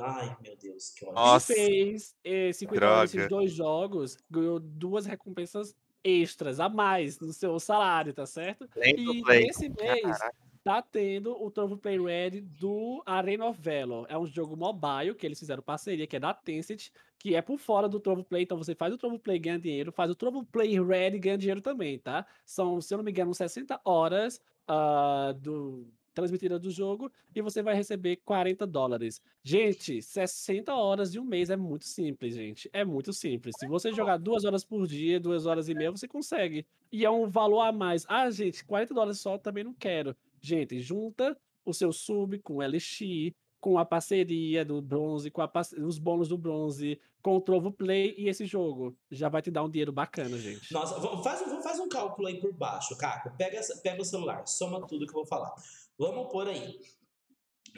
[0.01, 1.15] Ai, meu Deus, que ódio.
[1.15, 1.53] Nossa.
[1.53, 3.15] Quem fez eh, 50 horas Droga.
[3.15, 8.67] desses dois jogos ganhou duas recompensas extras a mais no seu salário, tá certo?
[8.67, 9.43] Do E Play.
[9.45, 10.35] nesse mês, Caraca.
[10.63, 14.05] Tá tendo o Trovo Play Red do Arena of Valor.
[14.09, 17.57] É um jogo mobile que eles fizeram parceria, que é da Tencent, que é por
[17.57, 18.43] fora do Trovo Play.
[18.43, 21.61] Então você faz o Trovo Play ganha dinheiro, faz o Trovo Play Red ganha dinheiro
[21.61, 22.25] também, tá?
[22.45, 27.61] São, se eu não me engano, 60 horas uh, do, transmitida do jogo e você
[27.61, 29.21] vai receber 40 dólares.
[29.43, 32.69] Gente, 60 horas de um mês é muito simples, gente.
[32.73, 33.55] É muito simples.
[33.57, 36.65] Se você jogar duas horas por dia, duas horas e meia, você consegue.
[36.91, 38.05] E é um valor a mais.
[38.07, 40.15] Ah, gente, 40 dólares só também não quero.
[40.41, 45.41] Gente, junta o seu sub com o LX, com a parceria do bronze, com
[45.85, 48.97] os bônus do bronze, com o Trovo Play e esse jogo.
[49.11, 50.71] Já vai te dar um dinheiro bacana, gente.
[50.73, 53.35] Nossa, faz, faz um cálculo aí por baixo, Caco.
[53.37, 55.53] Pega, pega o celular, soma tudo que eu vou falar.
[55.97, 56.79] Vamos pôr aí.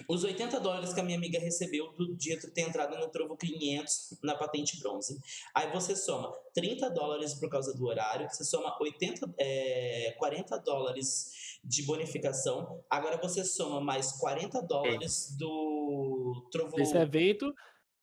[0.08, 3.36] Os 80 dólares que a minha amiga recebeu do dia de ter entrado no Trovo
[3.36, 5.20] 500 na patente bronze.
[5.54, 11.51] Aí você soma 30 dólares por causa do horário, você soma 80, é, 40 dólares
[11.64, 12.84] de bonificação.
[12.90, 16.80] Agora você soma mais 40 dólares do Trovo.
[16.80, 17.54] Esse evento.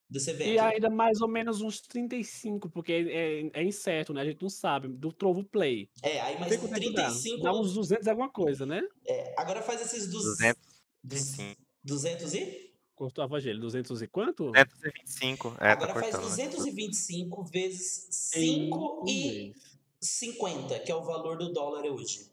[0.09, 0.51] Desse evento.
[0.51, 4.23] E ainda mais ou menos uns 35, porque é, é, é incerto, né?
[4.23, 4.89] A gente não sabe.
[4.89, 5.91] Do Trovo Play.
[6.03, 7.43] É, aí mais 35.
[7.43, 7.53] Dá.
[7.53, 8.81] dá uns 200 alguma coisa, né?
[9.07, 10.63] É, agora faz esses 200.
[11.05, 12.69] 200 200 e?
[12.95, 14.51] Cortou a voz dele, 200 e quanto?
[14.51, 15.57] 225.
[15.61, 17.49] É, Agora tá faz 225 né?
[17.53, 19.55] vezes 5 e
[20.01, 22.28] 50, que é o valor do dólar hoje.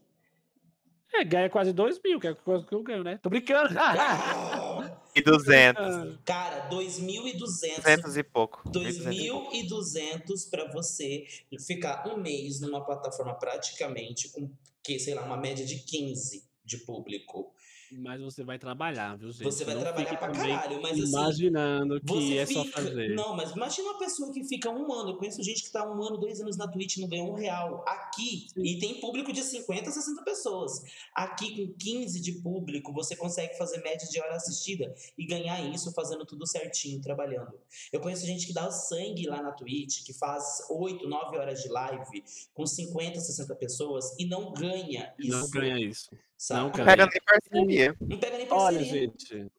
[1.18, 3.18] É, ganha quase 2 mil, que é coisa que eu ganho, né?
[3.22, 3.74] Tô brincando.
[5.16, 6.20] e 200.
[6.26, 7.76] Cara, 2.200.
[7.78, 8.62] 200 e pouco.
[8.70, 11.26] 2.200 para você
[11.66, 14.52] ficar um mês numa plataforma praticamente com,
[14.84, 17.55] que, sei lá, uma média de 15 de público.
[17.92, 19.44] Mas você vai trabalhar, viu, gente?
[19.44, 21.10] Você vai não trabalhar pra caralho, mas assim.
[21.10, 22.64] Imaginando que é fica...
[22.64, 23.16] só fazer.
[23.16, 25.12] Não, mas imagina uma pessoa que fica um ano.
[25.12, 27.36] Eu conheço gente que tá um ano, dois anos na Twitch e não ganhou um
[27.36, 27.84] real.
[27.88, 28.62] Aqui, Sim.
[28.64, 30.82] e tem público de 50, 60 pessoas.
[31.14, 35.92] Aqui, com 15 de público, você consegue fazer média de hora assistida e ganhar isso
[35.94, 37.54] fazendo tudo certinho, trabalhando.
[37.92, 41.62] Eu conheço gente que dá o sangue lá na Twitch, que faz 8, 9 horas
[41.62, 42.24] de live
[42.54, 45.38] com 50, 60 pessoas e não ganha isso.
[45.38, 46.10] Não ganha isso.
[46.46, 46.62] Sabe?
[46.62, 47.96] Não, pega nem parceria.
[48.00, 48.80] Não pega nem parceria.
[48.80, 49.52] Olha, gente.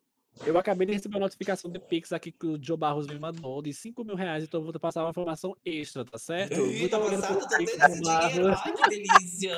[0.45, 3.61] Eu acabei de receber uma notificação de Pix aqui que o Joe Barros me mandou
[3.61, 6.53] de 5 mil reais, então eu vou passar uma informação extra, tá certo?
[6.53, 8.49] Eita, Muito passado, tô tendo esse dinheiro.
[8.51, 9.57] Ai, que delícia!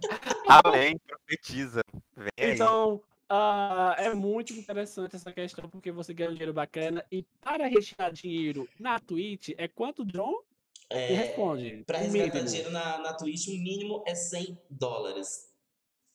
[0.48, 1.82] Amém, profetiza.
[2.16, 3.00] Vem então,
[3.30, 7.04] uh, é muito interessante essa questão, porque você ganha um dinheiro bacana.
[7.12, 10.42] E para retirar dinheiro na Twitch, é quanto, John?
[10.90, 11.84] É, responde.
[11.86, 15.54] Para resgatar dinheiro na, na Twitch, o mínimo é 100 dólares.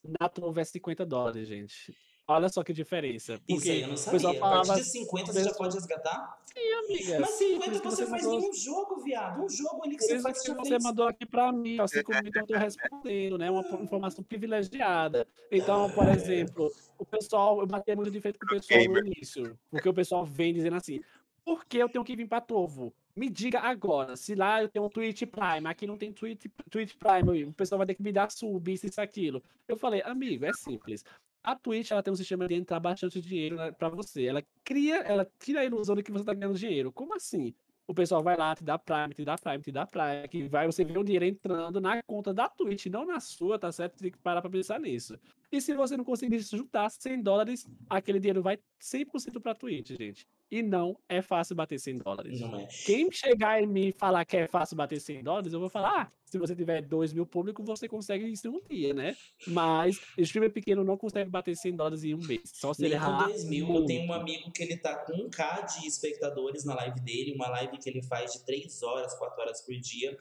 [0.04, 1.96] Na Trovo é 50 dólares, gente.
[2.28, 3.40] Olha só que diferença.
[3.48, 4.30] Isso aí eu não sabia.
[4.30, 6.42] A partir de 50 você já pode resgatar?
[6.46, 7.20] Sim, amiga.
[7.20, 8.40] Mas 50 sim, você, faz mandou...
[8.40, 9.44] em um jogo, viado.
[9.44, 12.42] Um jogo ali que você faz que você mandou aqui pra mim, assim como então
[12.44, 13.52] eu tô respondendo, né?
[13.52, 15.28] Uma informação privilegiada.
[15.52, 19.60] Então, por exemplo, o pessoal, eu bati muito de frente com o pessoal no início.
[19.70, 21.02] Porque o pessoal vem dizendo assim,
[21.44, 22.94] por que eu tenho que vir pra Trovo?
[23.16, 26.96] Me diga agora, se lá eu tenho um Twitch Prime, aqui não tem Twitch, Twitch
[26.96, 29.44] Prime, o pessoal vai ter que me dar sub, isso, isso, aquilo.
[29.68, 31.04] Eu falei, amigo, é simples.
[31.44, 34.26] A Twitch ela tem um sistema de entrar bastante dinheiro né, para você.
[34.26, 36.92] Ela cria, ela tira a ilusão de que você tá ganhando dinheiro.
[36.92, 37.54] Como assim?
[37.88, 40.66] O pessoal vai lá, te dá Prime, te dá Prime, te dá Prime, que vai
[40.66, 43.98] você ver o dinheiro entrando na conta da Twitch, não na sua, tá certo?
[43.98, 45.20] Tem que parar pra pensar nisso.
[45.52, 50.26] E se você não conseguir juntar 100 dólares, aquele dinheiro vai 100% pra Twitch, gente.
[50.52, 52.42] E não é fácil bater 100 dólares.
[52.42, 52.68] Não é.
[52.86, 56.12] Quem chegar e me falar que é fácil bater 100 dólares, eu vou falar, ah,
[56.26, 59.16] se você tiver 2 mil públicos, você consegue isso em um dia, né?
[59.48, 62.52] Mas o streamer pequeno não consegue bater 100 dólares em um mês.
[62.54, 63.28] Só se Nem ele errar.
[63.28, 63.66] 2 mil.
[63.66, 63.82] Muito.
[63.84, 67.48] Eu tenho um amigo que ele tá com 1k de espectadores na live dele, uma
[67.48, 70.18] live que ele faz de 3 horas, 4 horas por dia.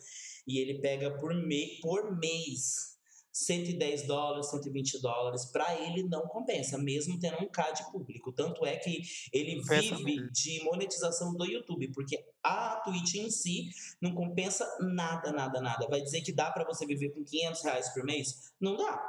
[0.47, 3.00] E ele pega por, me por mês
[3.33, 8.33] 110 dólares, 120 dólares, para ele não compensa, mesmo tendo um K de público.
[8.33, 9.03] Tanto é que
[9.33, 13.69] ele vive de monetização do YouTube, porque a Twitch em si
[14.01, 15.87] não compensa nada, nada, nada.
[15.89, 18.53] Vai dizer que dá para você viver com 500 reais por mês?
[18.61, 19.01] Não dá.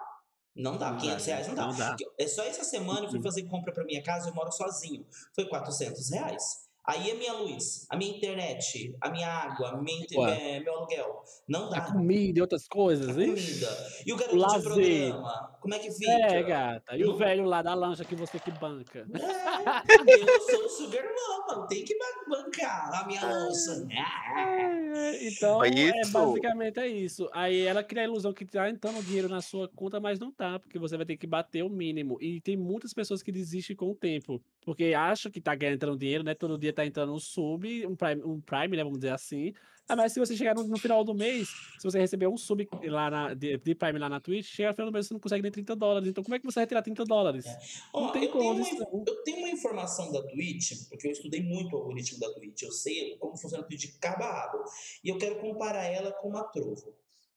[0.56, 1.68] Não dá, não 500 dá, reais não dá.
[1.68, 1.96] não dá.
[2.20, 5.06] É só essa semana eu fui fazer compra para minha casa, eu moro sozinho.
[5.34, 6.71] Foi 400 reais.
[6.84, 11.22] Aí a minha luz, a minha internet, a minha água, minha, é, meu aluguel.
[11.48, 11.78] Não dá.
[11.78, 13.36] A comida e outras coisas, hein?
[13.36, 13.88] Comida.
[14.04, 16.12] E o garoto o de programa, como é que fica?
[16.12, 16.98] É, gata.
[16.98, 17.14] E Não...
[17.14, 19.08] o velho lá da lancha que você que banca.
[19.14, 21.96] É, eu sou o Sugar Mama, tem que
[22.28, 23.88] bancar a minha lança.
[23.92, 27.30] É, então, é, basicamente é isso.
[27.32, 30.58] Aí ela cria a ilusão que tá entrando dinheiro na sua conta, mas não tá,
[30.58, 32.18] porque você vai ter que bater o mínimo.
[32.20, 34.42] E tem muitas pessoas que desistem com o tempo.
[34.64, 36.34] Porque acha que tá ganhando dinheiro, né?
[36.36, 38.84] Todo dia tá entrando um sub, um Prime, um Prime né?
[38.84, 39.54] Vamos dizer assim.
[39.90, 42.66] Ah, mas se você chegar no, no final do mês, se você receber um sub
[42.84, 45.20] lá na, de, de Prime lá na Twitch, chega no final do mês você não
[45.20, 46.08] consegue nem 30 dólares.
[46.08, 47.46] Então como é que você vai tirar 30 dólares?
[47.46, 47.60] É.
[47.94, 51.42] Não Ó, tem eu, tenho uma, eu tenho uma informação da Twitch, porque eu estudei
[51.44, 54.64] muito o algoritmo da Twitch, eu sei como funciona a Twitch de cabo a rabo,
[55.04, 56.96] e eu quero comparar ela com a Trovo.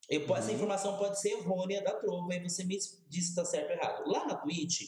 [0.09, 0.57] Eu, po- Essa Uhum.
[0.57, 4.03] informação pode ser errônea da Trovo, aí você me diz se está certo ou errado.
[4.07, 4.83] Lá na Twitch,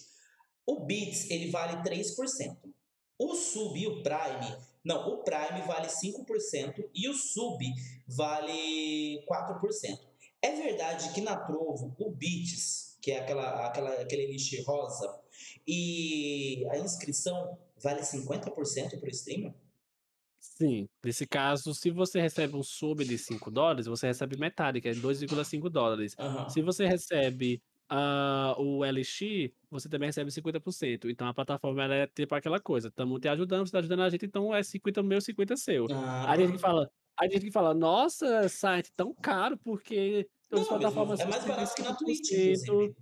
[0.67, 2.57] o Bits ele vale 3%.
[3.19, 7.65] O Sub e o Prime, não, o Prime vale 5% e o Sub
[8.07, 9.99] vale 4%.
[10.43, 15.19] É verdade que na Trovo, o Bits, que é aquela, aquela, aquele elixir rosa,
[15.67, 19.55] e a inscrição vale 50% para o streamer?
[20.39, 24.89] Sim, nesse caso, se você recebe um sub de 5 dólares, você recebe metade, que
[24.89, 26.15] é 2,5 dólares.
[26.19, 26.49] Aham.
[26.49, 31.11] Se você recebe ah, o LX, você também recebe 50%.
[31.11, 34.11] Então a plataforma ela é tipo aquela coisa: estamos te ajudando, você está ajudando a
[34.11, 35.87] gente, então é 50 meu, 50 seu.
[35.93, 40.29] Ah, Aí a gente que fala, a gente que fala, nossa, site tão caro, porque
[40.49, 42.55] todas as plataformas é são mais barato que na Twitch, 75%.
[42.63, 42.97] inclusive.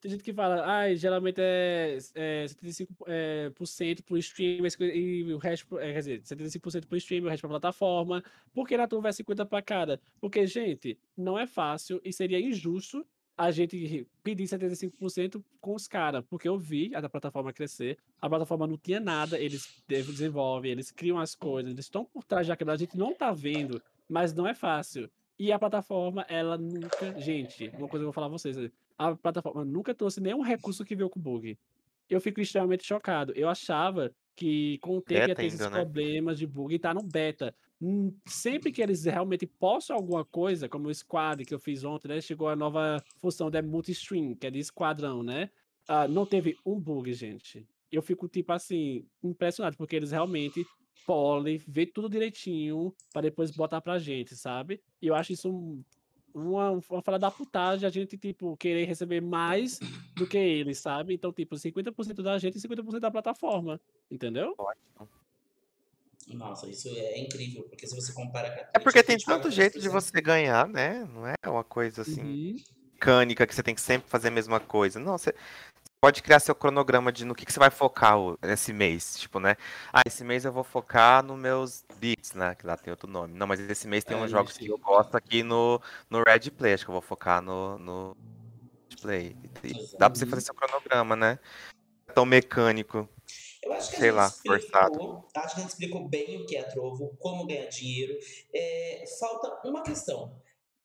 [0.00, 4.60] Tem gente que fala, ai, geralmente é, é 75% é, por cento pro stream
[4.94, 8.22] e o resto, é, quer dizer, 75% pro stream e o resto pra plataforma.
[8.52, 9.98] Por que na turma é 50% pra cada?
[10.20, 13.06] Porque, gente, não é fácil e seria injusto
[13.36, 18.66] a gente pedir 75% com os caras, porque eu vi a plataforma crescer, a plataforma
[18.66, 22.70] não tinha nada, eles de- desenvolvem, eles criam as coisas, eles estão por trás daquilo,
[22.70, 25.10] a gente não tá vendo, mas não é fácil.
[25.36, 27.18] E a plataforma, ela nunca.
[27.18, 28.70] Gente, uma coisa que eu vou falar pra vocês.
[28.96, 31.58] A plataforma nunca trouxe nenhum recurso que veio com bug.
[32.08, 33.32] Eu fico extremamente chocado.
[33.34, 35.82] Eu achava que com o tempo ia ter esses ainda, né?
[35.82, 37.52] problemas de bug e tá no beta.
[37.80, 42.08] Hum, Sempre que eles realmente postam alguma coisa, como o Squad que eu fiz ontem,
[42.08, 42.20] né?
[42.20, 45.50] Chegou a nova função da multi-stream, que é de esquadrão, né?
[45.86, 47.66] Ah, não teve um bug, gente.
[47.92, 50.64] Eu fico, tipo assim, impressionado, porque eles realmente
[51.06, 54.80] polem, vê tudo direitinho para depois botar pra gente, sabe?
[55.02, 55.84] E eu acho isso um-
[56.34, 59.78] uma, uma fala da putagem, a gente, tipo, querer receber mais
[60.16, 61.14] do que eles, sabe?
[61.14, 64.54] Então, tipo, 50% da gente e 50% da plataforma, entendeu?
[66.28, 69.18] Nossa, isso é incrível, porque se você compara com a É Twitch, porque a tem
[69.18, 69.92] tanto jeito de 3%.
[70.02, 71.04] você ganhar, né?
[71.04, 72.60] Não é uma coisa assim Uhum.
[73.00, 74.98] mecânica que você tem que sempre fazer a mesma coisa.
[75.00, 75.34] Não, você
[76.02, 79.18] pode criar seu cronograma de no que, que você vai focar o- esse mês.
[79.18, 79.56] Tipo, né?
[79.92, 82.54] Ah, esse mês eu vou focar nos meus beats, né?
[82.56, 83.34] Que lá tem outro nome.
[83.38, 84.60] Não, mas esse mês tem É, uns jogos isso.
[84.60, 86.74] que eu gosto aqui no, no Red Play.
[86.74, 88.16] Acho que eu vou focar no, no
[88.92, 89.36] Red Play.
[89.64, 91.38] E dá pra você fazer seu cronograma, né?
[92.08, 93.08] É tão mecânico.
[93.84, 95.24] Acho que a sei gente lá, explicou, forçado.
[95.34, 98.18] acho que a gente explicou bem o que é trovo, como ganhar dinheiro.
[98.52, 100.42] É, falta uma questão.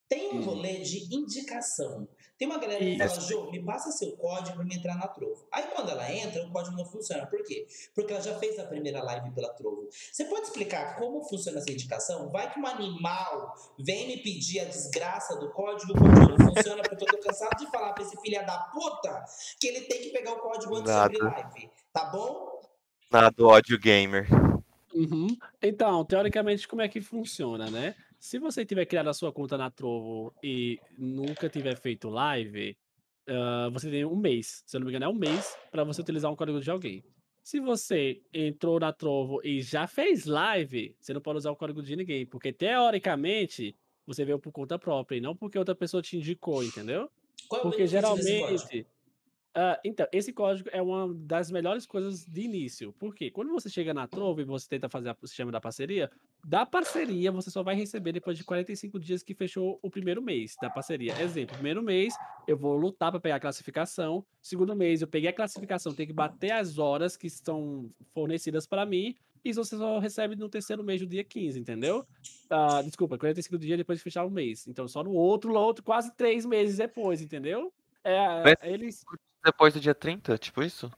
[0.08, 0.42] Tem um Hum.
[0.44, 2.08] rolê de indicação.
[2.36, 3.20] Tem uma galera que fala.
[3.22, 5.46] Jô, me passa seu código pra me entrar na Trovo.
[5.52, 7.28] Aí quando ela entra, o código não funciona.
[7.28, 7.68] Por quê?
[7.94, 9.88] Porque ela já fez a primeira live pela Trovo.
[9.92, 12.30] Você pode explicar como funciona essa indicação?
[12.32, 16.82] Vai que um animal vem me pedir a desgraça do código, o código não funciona,
[16.82, 19.26] porque eu tô cansado de falar pra esse filho da puta
[19.60, 21.36] que ele tem que pegar o código antes de abrir Nada.
[21.36, 21.70] live.
[21.94, 22.49] Tá bom?
[23.12, 24.28] Nada do ódio gamer.
[24.94, 25.28] Uhum.
[25.62, 27.96] Então, teoricamente, como é que funciona, né?
[28.20, 32.78] Se você tiver criado a sua conta na Trovo e nunca tiver feito live,
[33.28, 36.02] ah, você tem um mês, se eu não me engano, é um mês para você
[36.02, 37.04] utilizar um código de alguém.
[37.44, 41.82] Se você entrou na Trovo e já fez live, você não pode usar o código
[41.82, 46.18] de ninguém, porque teoricamente você veio por conta própria e não porque outra pessoa te
[46.18, 47.10] indicou, entendeu?
[47.48, 48.68] Qual é o Porque benefício desse código?
[48.68, 48.88] geralmente.
[49.54, 52.94] Ah, então, esse código é uma das melhores coisas de início.
[53.00, 56.10] Porque quando você chega na Trove e você tenta fazer o sistema da parceria,
[56.46, 60.56] da parceria você só vai receber depois de 45 dias que fechou o primeiro mês
[60.62, 61.20] da parceria.
[61.20, 62.14] Exemplo, primeiro mês
[62.48, 64.24] eu vou lutar para pegar a classificação.
[64.42, 68.86] Segundo mês eu peguei a classificação, tem que bater as horas que estão fornecidas para
[68.86, 69.16] mim.
[69.44, 72.06] E isso você só recebe no terceiro mês do dia 15, entendeu?
[72.50, 74.68] Ah, desculpa, 45 dias depois de fechar o mês.
[74.68, 77.74] Então só no outro, outro quase três meses depois, entendeu?
[78.04, 79.04] É, eles
[79.44, 80.90] Depois do dia 30, tipo isso?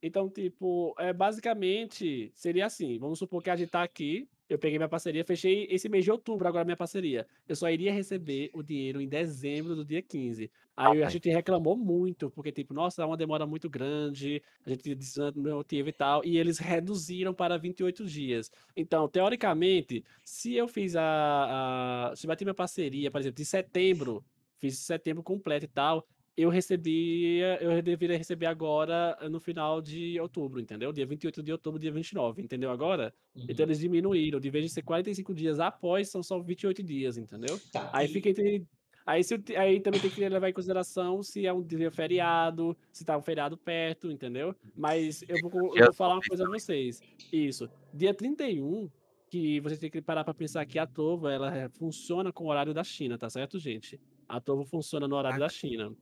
[0.00, 2.98] então, tipo, é, basicamente, seria assim.
[2.98, 6.10] Vamos supor que a gente tá aqui, eu peguei minha parceria, fechei esse mês de
[6.12, 7.26] outubro agora minha parceria.
[7.48, 10.50] Eu só iria receber o dinheiro em dezembro do dia 15.
[10.76, 11.08] Aí a Ok.
[11.08, 15.92] gente reclamou muito, porque, tipo, nossa, é uma demora muito grande, a gente desmotiva e
[15.92, 18.50] tal, e eles reduziram para 28 dias.
[18.76, 22.10] Então, teoricamente, se eu fiz a.
[22.12, 24.24] a se bati minha parceria, por exemplo, de setembro,
[24.60, 26.06] fiz setembro completo e tal,
[26.38, 30.92] eu recebia, eu deveria receber agora eh, no final de outubro, entendeu?
[30.92, 33.12] Dia 28 de outubro, dia 29, entendeu agora?
[33.34, 33.46] Uhum.
[33.48, 37.58] Então eles diminuíram, de vez de ser 45 dias após, são só 28 dias, entendeu?
[37.72, 38.64] Tá, Aí fica entre
[39.04, 43.06] Aí, se, aí também tem que levar em consideração se é um dia feriado, se
[43.06, 44.54] tá um feriado perto, entendeu?
[44.76, 47.00] Mas eu vou, eu vou falar uma coisa a vocês.
[47.32, 47.70] Isso.
[47.92, 48.90] Dia 31,
[49.30, 52.74] que você tem que parar para pensar que a Tovo ela funciona com o horário
[52.74, 53.98] da China, tá certo, gente?
[54.28, 55.96] A Tovo funciona no horário da China.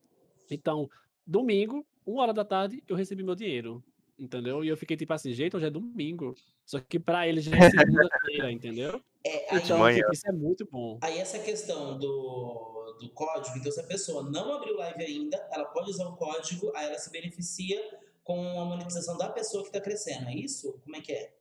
[0.55, 0.89] Então,
[1.27, 3.83] domingo, uma hora da tarde, eu recebi meu dinheiro,
[4.19, 4.65] entendeu?
[4.65, 6.35] E eu fiquei tipo assim, gente, hoje é domingo.
[6.65, 9.01] Só que para eles já é segunda-feira, entendeu?
[9.29, 9.97] É, aí, Então, Manhã.
[9.99, 10.99] tipo, isso é muito bom.
[11.03, 15.65] aí essa questão do, do código, então se a pessoa não abriu live ainda, ela
[15.65, 17.77] pode usar o código, aí ela se beneficia
[18.23, 20.81] com a monetização da pessoa que tá crescendo, é isso?
[20.85, 21.33] Como é que é?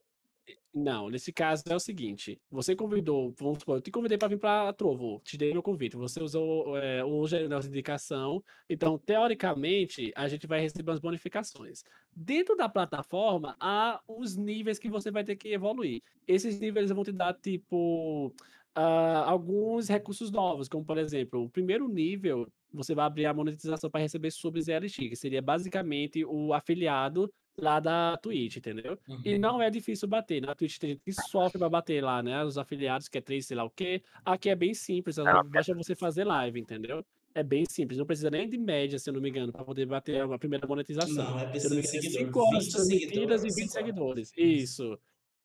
[0.74, 4.38] Não, nesse caso é o seguinte: você convidou, vamos supor, eu te convidei para vir
[4.38, 10.12] para Trovo, te dei meu convite, você usou é, o general de indicação, então, teoricamente,
[10.16, 11.84] a gente vai receber as bonificações.
[12.14, 16.02] Dentro da plataforma, há os níveis que você vai ter que evoluir.
[16.28, 18.34] Esses níveis vão te dar, tipo,
[18.76, 23.90] ah, alguns recursos novos, como por exemplo, o primeiro nível, você vai abrir a monetização
[23.90, 28.98] para receber subs ELX, que seria basicamente o afiliado lá da Twitch, entendeu?
[29.24, 29.40] E Uhum.
[29.40, 30.42] não é difícil bater.
[30.42, 32.44] Na Twitch tem gente que sofre pra bater lá, né?
[32.44, 34.02] Os afiliados, que é três, sei lá o quê.
[34.26, 37.04] Aqui é bem simples, uma basta você fazer live, entendeu?
[37.34, 39.86] É bem simples, não precisa nem de média, se eu não me engano, pra poder
[39.86, 41.16] bater a primeira monetização.
[41.16, 42.26] Não, é eu preciso de engano, é seguidor.
[42.28, 44.30] 5 horas 20 transmitidas e seguidores, 20 cinco horas.
[44.30, 44.32] seguidores.
[44.38, 45.00] Isso,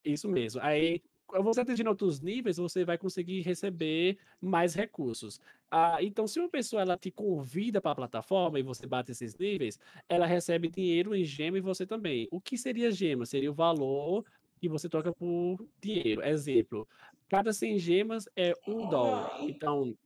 [0.05, 0.61] isso mesmo.
[0.63, 1.03] Aí,
[1.43, 5.41] você atingir outros níveis, você vai conseguir receber mais recursos.
[5.71, 9.37] Ah, então, se uma pessoa ela te convida para a plataforma e você bate esses
[9.37, 9.79] níveis,
[10.09, 12.27] ela recebe dinheiro em gema e você também.
[12.31, 13.25] O que seria gema?
[13.25, 14.25] Seria o valor
[14.61, 16.23] que você troca por dinheiro.
[16.23, 16.87] Exemplo,
[17.29, 19.39] cada 100 gemas é um dólar.
[19.43, 19.97] Então,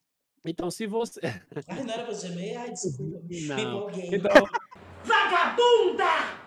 [0.45, 1.20] então se você.
[1.68, 2.57] Ai, não era pra gemer?
[2.59, 3.20] Ai, desculpa.
[3.49, 3.91] Não.
[4.12, 4.47] Então,
[5.05, 6.43] Vagabunda!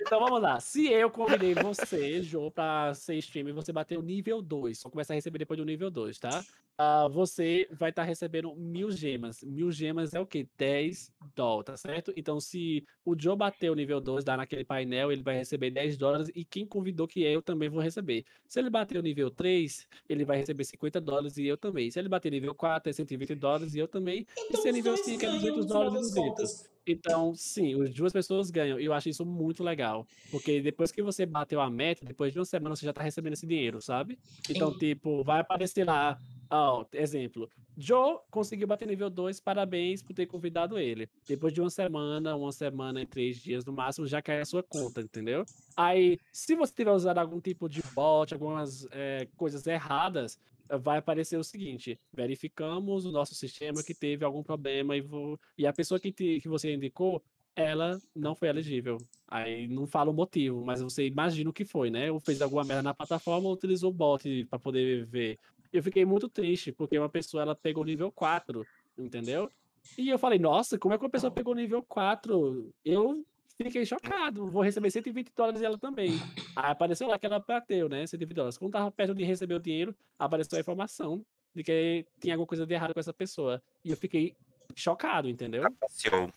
[0.00, 0.60] Então vamos lá.
[0.60, 4.78] Se eu convidei você, Jô, pra ser streamer, você bateu nível 2.
[4.78, 6.44] Só começa a receber depois do nível 2, tá?
[6.80, 9.42] Ah, você vai estar recebendo mil gemas.
[9.42, 10.48] Mil gemas é o quê?
[10.56, 12.12] 10 dólares, tá certo?
[12.16, 15.96] Então, se o Joe bater o nível 2, dá naquele painel, ele vai receber 10
[15.96, 18.24] dólares e quem convidou que é, eu também vou receber.
[18.46, 21.90] Se ele bater o nível 3, ele vai receber 50 dólares e eu também.
[21.90, 24.24] Se ele bater nível 4, é 120 dólares e eu também.
[24.36, 26.77] e Então se é nível dois 5, é ganham 200 no final dólares e 200.
[26.92, 28.80] Então, sim, as duas pessoas ganham.
[28.80, 30.06] E eu acho isso muito legal.
[30.30, 33.34] Porque depois que você bateu a meta, depois de uma semana você já tá recebendo
[33.34, 34.18] esse dinheiro, sabe?
[34.48, 34.78] Então, Sim.
[34.78, 36.18] tipo, vai aparecer lá.
[36.50, 37.48] Ó, exemplo.
[37.76, 41.08] Joe conseguiu bater nível 2, parabéns por ter convidado ele.
[41.26, 44.62] Depois de uma semana, uma semana e três dias no máximo, já cai a sua
[44.62, 45.44] conta, entendeu?
[45.76, 50.38] Aí, se você tiver usado algum tipo de bot, algumas eh, coisas erradas,
[50.80, 55.66] vai aparecer o seguinte: verificamos o nosso sistema que teve algum problema e, vo- e
[55.66, 57.22] a pessoa que, te- que você indicou,
[57.54, 58.98] ela não foi elegível.
[59.26, 62.10] Aí não fala o motivo, mas você imagina o que foi, né?
[62.10, 65.38] Ou fez alguma merda na plataforma ou utilizou bot para poder ver.
[65.72, 68.66] Eu fiquei muito triste, porque uma pessoa ela pegou nível 4,
[68.96, 69.50] entendeu?
[69.96, 72.72] E eu falei, nossa, como é que uma pessoa pegou nível 4?
[72.84, 73.24] Eu
[73.56, 76.10] fiquei chocado, vou receber 120 dólares dela também.
[76.54, 78.06] Aí apareceu lá que ela bateu, né?
[78.06, 78.58] 120 dólares.
[78.58, 82.66] Quando tava perto de receber o dinheiro, apareceu a informação de que tinha alguma coisa
[82.66, 83.62] de errado com essa pessoa.
[83.84, 84.36] E eu fiquei
[84.74, 85.64] chocado, entendeu?
[85.80, 86.30] Passeou.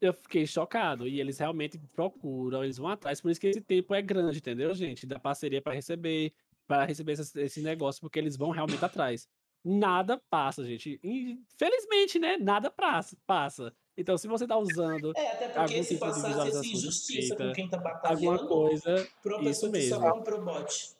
[0.00, 1.08] Eu fiquei chocado.
[1.08, 3.20] E eles realmente procuram, eles vão atrás.
[3.20, 5.06] Por isso que esse tempo é grande, entendeu, gente?
[5.06, 6.32] Da parceria para receber,
[6.68, 9.26] para receber esse, esse negócio, porque eles vão realmente atrás.
[9.64, 11.00] Nada passa, gente.
[11.02, 12.36] Infelizmente, né?
[12.36, 13.16] Nada passa.
[13.26, 13.74] passa.
[13.96, 17.52] Então, se você tá usando É, até porque algum se tipo passasse essa injustiça com
[17.52, 20.00] quem tá alguma batalhando, coisa, pra uma isso que mesmo.
[20.00, 20.90] comprou bot.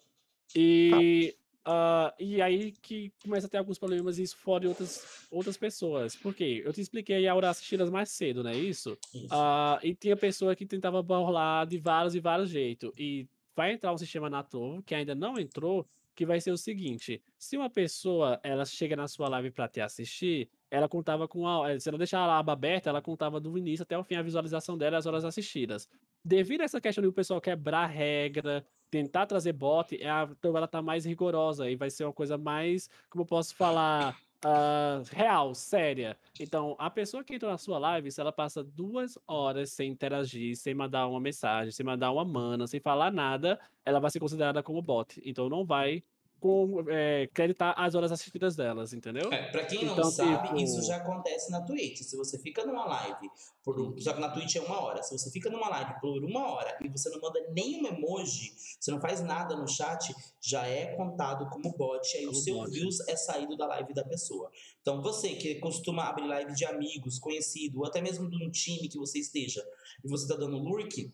[0.57, 5.57] E, ah, e aí que começa a ter alguns problemas isso fora de outras, outras
[5.57, 6.17] pessoas.
[6.17, 6.63] Por quê?
[6.65, 8.99] Eu te expliquei a hora assistidas mais cedo, não é isso?
[9.15, 9.29] Isso.
[9.31, 12.91] Ah, e tinha pessoa que tentava burlar de vários e vários jeitos.
[12.99, 13.29] E
[13.59, 15.85] vai entrar um sistema na Trovo, que ainda não entrou,
[16.15, 19.81] que vai ser o seguinte: se uma pessoa ela chega na sua live para te
[19.81, 23.83] assistir, ela contava com a, se ela deixar a aba aberta, ela contava do início
[23.83, 25.89] até o fim a visualização dela as horas assistidas.
[26.25, 30.57] Devido a essa questão de o pessoal quebrar regra, tentar trazer bot, é a, então
[30.57, 35.03] ela tá mais rigorosa e vai ser uma coisa mais, como eu posso falar, ah,
[35.11, 36.17] real, séria.
[36.39, 40.57] Então, a pessoa que entra na sua live, se ela passa duas horas sem interagir,
[40.57, 44.63] sem mandar uma mensagem, sem mandar uma mana, sem falar nada, ela vai ser considerada
[44.63, 45.21] como bot.
[45.25, 46.05] Então, não vai
[46.41, 49.33] com, eh, creditar as horas assistidas delas, entendeu?
[49.33, 52.03] É, pra quem não Então, sabe, tipo- isso já acontece na Twitch.
[52.03, 53.29] Se você fica numa live,
[53.65, 55.03] por, só que na Twitch é uma hora.
[55.03, 58.91] Se você fica numa live por uma hora e você não manda nenhum emoji, você
[58.91, 62.17] não faz nada no chat, já é contado como bot.
[62.17, 62.71] Aí o Como seu bot.
[62.71, 64.51] views é saído da live da pessoa.
[64.81, 68.89] Então você que costuma abrir live de amigos, conhecido, ou até mesmo de um time
[68.89, 69.63] que você esteja,
[70.05, 71.11] e você tá dando lurk,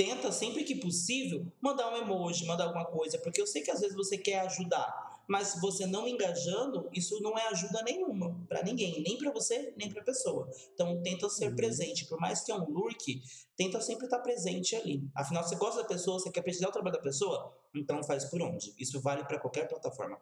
[0.00, 3.80] tenta sempre que possível mandar um emoji, mandar alguma coisa, porque eu sei que às
[3.80, 9.02] vezes você quer ajudar, mas você não engajando, isso não é ajuda nenhuma para ninguém,
[9.02, 10.48] nem para você, nem para a pessoa.
[10.72, 11.56] Então tenta ser Uhum.
[11.56, 13.22] presente, por mais que é um lurk,
[13.54, 15.06] tenta sempre estar presente ali.
[15.14, 18.40] Afinal, você gosta da pessoa, você quer prestigiar o trabalho da pessoa, então faz por
[18.40, 18.72] onde.
[18.78, 20.18] Isso vale para qualquer plataforma.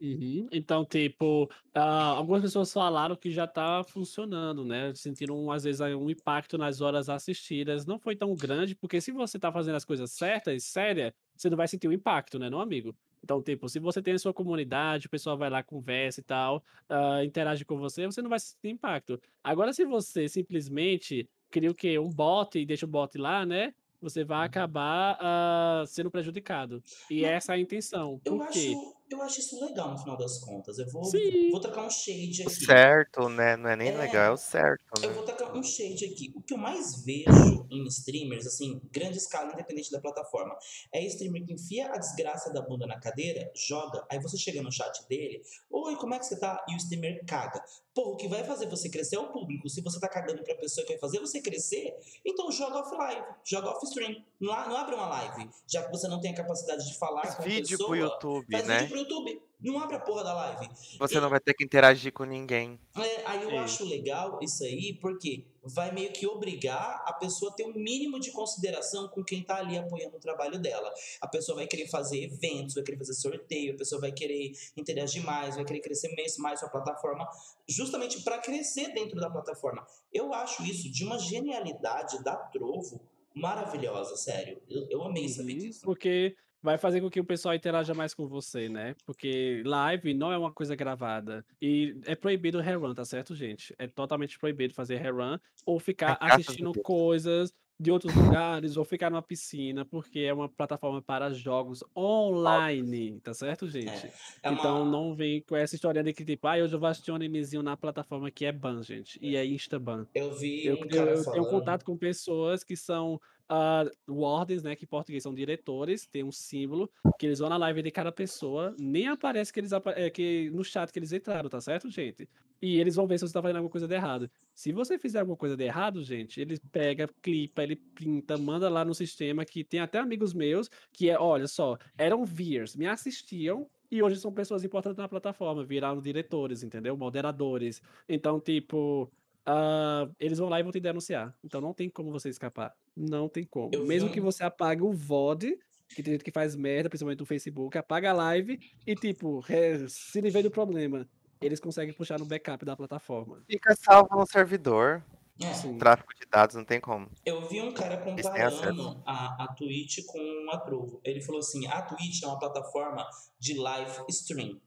[0.00, 0.48] Uhum.
[0.50, 4.94] Então, tipo, ah, algumas pessoas falaram que já tá funcionando, né?
[4.94, 7.84] Sentiram, às vezes, um impacto nas horas assistidas.
[7.84, 11.56] Não foi tão grande, porque se você tá fazendo as coisas certas, séria, você não
[11.56, 12.96] vai sentir o impacto, né, não, amigo?
[13.22, 16.64] Então, tipo, se você tem a sua comunidade, o pessoal vai lá, conversa e tal,
[16.88, 19.20] ah, interage com você, você não vai sentir impacto.
[19.44, 21.98] Agora, se você simplesmente cria o quê?
[21.98, 23.74] Um bot e deixa o bot lá, né?
[24.00, 26.82] Você vai acabar ah, sendo prejudicado.
[27.10, 28.18] E Não, essa é a intenção.
[28.24, 28.74] Eu Por quê?
[28.74, 30.78] acho, eu acho isso legal no final das contas.
[30.78, 31.50] Eu vou, Sim.
[31.50, 32.64] vou trocar um shade aqui.
[32.64, 33.56] certo, né?
[33.56, 35.14] Não é nem legal, é o certo, Eu né?
[35.14, 36.32] vou tacar um shade aqui.
[36.34, 40.56] O que eu mais vejo em streamers, assim, grande escala, independente da plataforma,
[40.92, 44.70] é streamer que enfia a desgraça da bunda na cadeira, joga, aí você chega no
[44.72, 46.64] chat dele, oi, como é que você tá?
[46.68, 47.62] E o streamer caga.
[47.92, 49.68] Pô, o que vai fazer você crescer é o público.
[49.68, 51.92] Se você tá cagando pra pessoa que vai fazer você crescer,
[52.24, 54.24] então joga off live, joga off stream.
[54.40, 57.22] Não, a- não abre uma live, já que você não tem a capacidade de falar
[57.22, 57.88] Faz com a vídeo pessoa.
[57.88, 58.78] pro YouTube, Faz né?
[58.78, 59.40] vídeo pro YouTube.
[59.60, 60.70] Não abre a porra da live.
[60.98, 62.80] Você não vai ter que interagir com ninguém.
[62.96, 63.58] É, aí eu Sim.
[63.58, 68.18] acho legal isso aí, porque vai meio que obrigar a pessoa a ter um mínimo
[68.18, 70.90] de consideração com quem tá ali apoiando o trabalho dela.
[71.20, 75.22] A pessoa vai querer fazer eventos, vai querer fazer sorteio, a pessoa vai querer interagir
[75.22, 77.28] mais, vai querer crescer mais, mais sua plataforma,
[77.68, 79.86] justamente para crescer dentro da plataforma.
[80.10, 82.98] Eu acho isso de uma genialidade da Trovo
[83.34, 84.60] maravilhosa, sério.
[84.68, 85.80] Eu, eu amei saber Uhum, disso.
[85.82, 88.94] Porque vai fazer com que o pessoal interaja mais com você, né?
[89.06, 91.44] Porque live não é uma coisa gravada.
[91.60, 93.74] E é proibido rerun, tá certo, gente?
[93.78, 98.84] É totalmente proibido fazer rerun ou ficar graças a assistindo coisas de outros lugares ou
[98.84, 104.12] ficar numa piscina, porque é uma plataforma para jogos online, tá certo, gente?
[104.42, 104.84] É Então uma.
[104.84, 107.62] não vem com essa história de que, tipo, ah, hoje eu vou assistir um animezinho
[107.62, 109.18] na plataforma que é ban, gente.
[109.22, 110.06] E é Instaban.
[110.14, 113.20] Eu vi Eu, um eu, eu tenho contato com pessoas que são
[113.50, 114.76] ah, wardens, né?
[114.76, 116.88] Que em português são diretores, tem um símbolo,
[117.18, 120.62] que eles vão na live de cada pessoa, nem aparece que eles é, que no
[120.62, 122.28] chat que eles entraram, tá certo, gente?
[122.62, 124.30] E eles vão ver se você tá fazendo alguma coisa de errado.
[124.54, 128.84] Se você fizer alguma coisa de errado, gente, ele pega, clipa, ele printa, manda lá
[128.84, 133.68] no sistema que tem até amigos meus que é, olha só, eram viewers, me assistiam.
[133.90, 136.96] E hoje são pessoas importantes na plataforma, viraram diretores, entendeu?
[136.96, 137.82] Moderadores.
[138.08, 139.10] Então, tipo,
[139.46, 141.34] ah, eles vão lá e vão te denunciar.
[141.42, 142.74] Então não tem como você escapar.
[142.96, 143.70] Não tem como.
[143.72, 145.58] Eu vi Mesmo que um- você apague o VOD,
[145.94, 149.42] que tem gente que faz merda, principalmente no Facebook, apaga a live e, tipo,
[149.88, 151.08] se livre do problema.
[151.40, 153.42] Eles conseguem puxar no backup da plataforma.
[153.48, 155.02] Fica salvo no servidor.
[155.42, 155.78] É.
[155.78, 157.08] Tráfico de dados não tem como.
[157.24, 161.00] Eu vi um cara comparando a, a Twitch com a Trovo.
[161.02, 164.60] Ele falou assim: a Twitch é uma plataforma de live stream.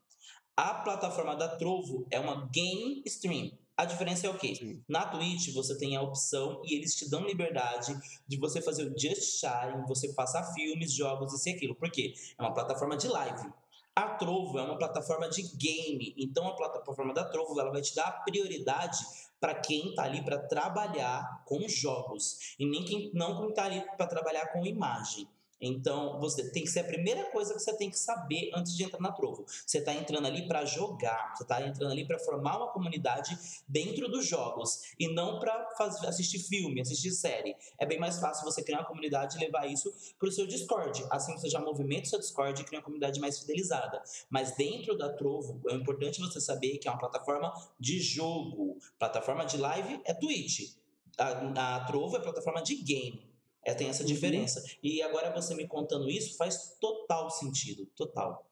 [0.57, 3.51] A plataforma da Trovo é uma game stream.
[3.75, 4.53] A diferença é o quê?
[4.53, 4.83] Sim.
[4.87, 7.95] Na Twitch você tem a opção e eles te dão liberdade
[8.27, 11.75] de você fazer o just sharing, você passar filmes, jogos, isso e aquilo.
[11.75, 12.13] Por quê?
[12.37, 13.51] É uma plataforma de live.
[13.95, 16.13] A Trovo é uma plataforma de game.
[16.17, 18.99] Então a plataforma da Trovo ela vai te dar a prioridade
[19.39, 23.83] para quem está ali para trabalhar com jogos e nem quem não quem está ali
[23.97, 25.27] para trabalhar com imagem.
[25.65, 28.83] Então, você tem que ser a primeira coisa que você tem que saber antes de
[28.83, 29.45] entrar na Trovo.
[29.47, 34.09] Você está entrando ali para jogar, você está entrando ali para formar uma comunidade dentro
[34.09, 35.69] dos jogos e não para
[36.05, 37.55] assistir filme, assistir série.
[37.79, 41.05] É bem mais fácil você criar uma comunidade e levar isso para o seu Discord.
[41.09, 44.03] Assim você já movimenta o seu Discord e cria uma comunidade mais fidelizada.
[44.29, 48.77] Mas dentro da Trovo, é importante você saber que é uma plataforma de jogo.
[48.99, 50.75] Plataforma de live é Twitch.
[51.17, 53.32] A, a Trovo é plataforma de game.
[53.65, 54.07] É, tem essa Uhum.
[54.07, 54.63] diferença.
[54.81, 57.85] E agora você me contando isso faz total sentido.
[57.95, 58.45] Total.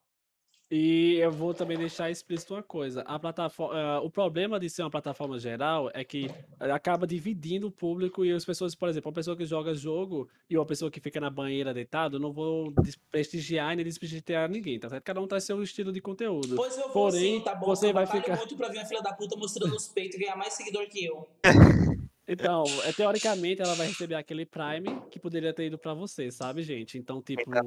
[0.74, 3.02] E eu vou também deixar explícito uma coisa.
[3.02, 8.24] A plataforma, o problema de ser uma plataforma geral é que acaba dividindo o público
[8.24, 11.20] e as pessoas, por exemplo, uma pessoa que joga jogo e uma pessoa que fica
[11.20, 15.04] na banheira deitado, não vou desprestigiar nem desprestigiar ninguém, tá certo?
[15.04, 16.56] Cada um traz seu estilo de conteúdo.
[16.56, 17.66] Pois eu vou Porém, sim, tá bom.
[17.66, 20.20] você eu vai ficar- muito pra ver a filha da puta mostrando os peitos e
[20.20, 21.28] ganhar mais seguidor que eu.
[22.32, 26.62] Então, é, teoricamente, ela vai receber aquele Prime que poderia ter ido pra você, sabe,
[26.62, 26.96] gente?
[26.98, 27.60] Então, tipo, tá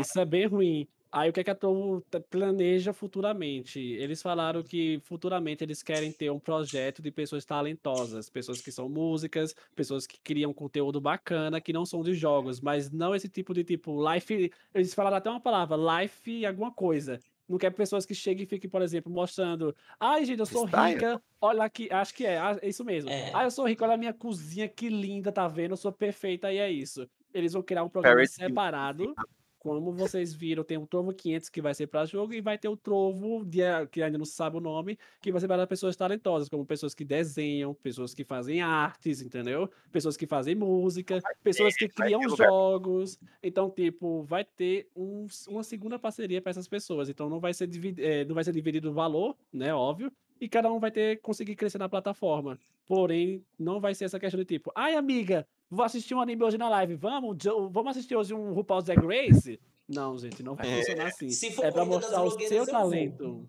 [0.00, 0.88] isso é bem ruim.
[1.10, 3.80] Aí, o que é que a Trovo t- planeja futuramente?
[3.80, 8.88] Eles falaram que futuramente eles querem ter um projeto de pessoas talentosas, pessoas que são
[8.90, 13.54] músicas, pessoas que criam conteúdo bacana, que não são de jogos, mas não esse tipo
[13.54, 14.50] de tipo, life.
[14.74, 17.18] Eles falaram até uma palavra, life alguma coisa.
[17.48, 19.74] Não quer pessoas que cheguem e fiquem, por exemplo, mostrando.
[19.98, 20.94] Ai, gente, eu sou Style.
[20.94, 21.22] rica.
[21.40, 23.08] Olha aqui, acho que é, ah, é isso mesmo.
[23.08, 23.30] É.
[23.34, 25.72] Ah, eu sou rico, olha a minha cozinha, que linda, tá vendo?
[25.72, 27.08] Eu sou perfeita e é isso.
[27.32, 29.14] Eles vão criar um programa Paris separado.
[29.58, 32.68] Como vocês viram, tem o Trovo 500 que vai ser para jogo e vai ter
[32.68, 35.96] o Trovo, de, que ainda não se sabe o nome, que vai ser para pessoas
[35.96, 39.68] talentosas, como pessoas que desenham, pessoas que fazem artes, entendeu?
[39.90, 43.18] Pessoas que fazem música, pessoas que criam jogos.
[43.42, 47.08] Então, tipo, vai ter um, uma segunda parceria para essas pessoas.
[47.08, 49.74] Então, não vai ser, é, não vai ser dividido o valor, né?
[49.74, 50.12] Óbvio.
[50.40, 52.58] E cada um vai ter conseguir crescer na plataforma.
[52.86, 56.58] Porém, não vai ser essa questão de tipo, ai, amiga, vou assistir um anime hoje
[56.58, 57.36] na live, vamos?
[57.70, 59.60] Vamos assistir hoje um RuPaul's Drag Race?
[59.88, 61.62] Não, gente, não vai funcionar é, assim.
[61.62, 63.48] é pra mostrar o seu talento.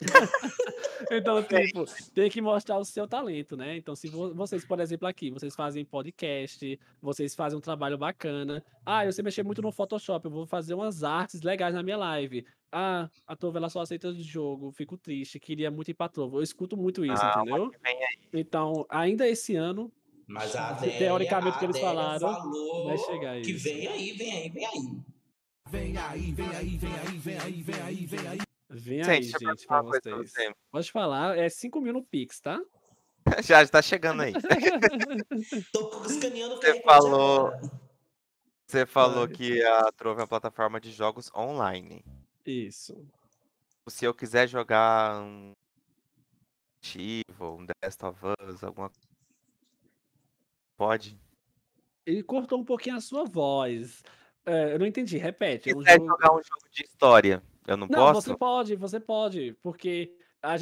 [1.10, 3.76] então, tipo, tem que mostrar o seu talento, né?
[3.76, 8.64] Então, se vocês, por exemplo, aqui, vocês fazem podcast, vocês fazem um trabalho bacana.
[8.84, 11.96] Ah, eu sei mexer muito no Photoshop, eu vou fazer umas artes legais na minha
[11.96, 12.44] live.
[12.70, 16.38] Ah, a Trova ela só aceita de jogo, fico triste, queria muito ir pra Trova.
[16.38, 17.70] Eu escuto muito isso, ah, entendeu?
[18.32, 19.92] Então, ainda esse ano,
[20.26, 22.32] mas a ideia, teoricamente, a que eles falaram,
[22.84, 23.50] vai chegar isso.
[23.50, 25.14] Que vem aí, vem aí, vem aí.
[25.70, 28.38] Vem aí, vem aí, vem aí, vem aí, vem aí, vem aí.
[28.70, 30.34] Vem aí, gente, pra vocês.
[30.70, 32.60] Pode falar, é 5 mil no Pix, tá?
[33.44, 34.32] já, já tá chegando aí.
[35.72, 37.52] Tô escaneando Você falou.
[38.66, 42.04] Você falou que a Trove é uma plataforma de jogos online.
[42.44, 43.06] Isso.
[43.88, 45.52] Se eu quiser jogar um
[46.80, 48.90] Tivo, um Dest of Us, alguma
[50.84, 51.18] Pode.
[52.04, 54.02] Ele cortou um pouquinho a sua voz.
[54.44, 55.70] É, eu não entendi, repete.
[55.70, 56.10] Se quiser é um jogo...
[56.10, 58.12] jogar um jogo de história, eu não, não posso?
[58.12, 60.14] Não, você pode, você pode, porque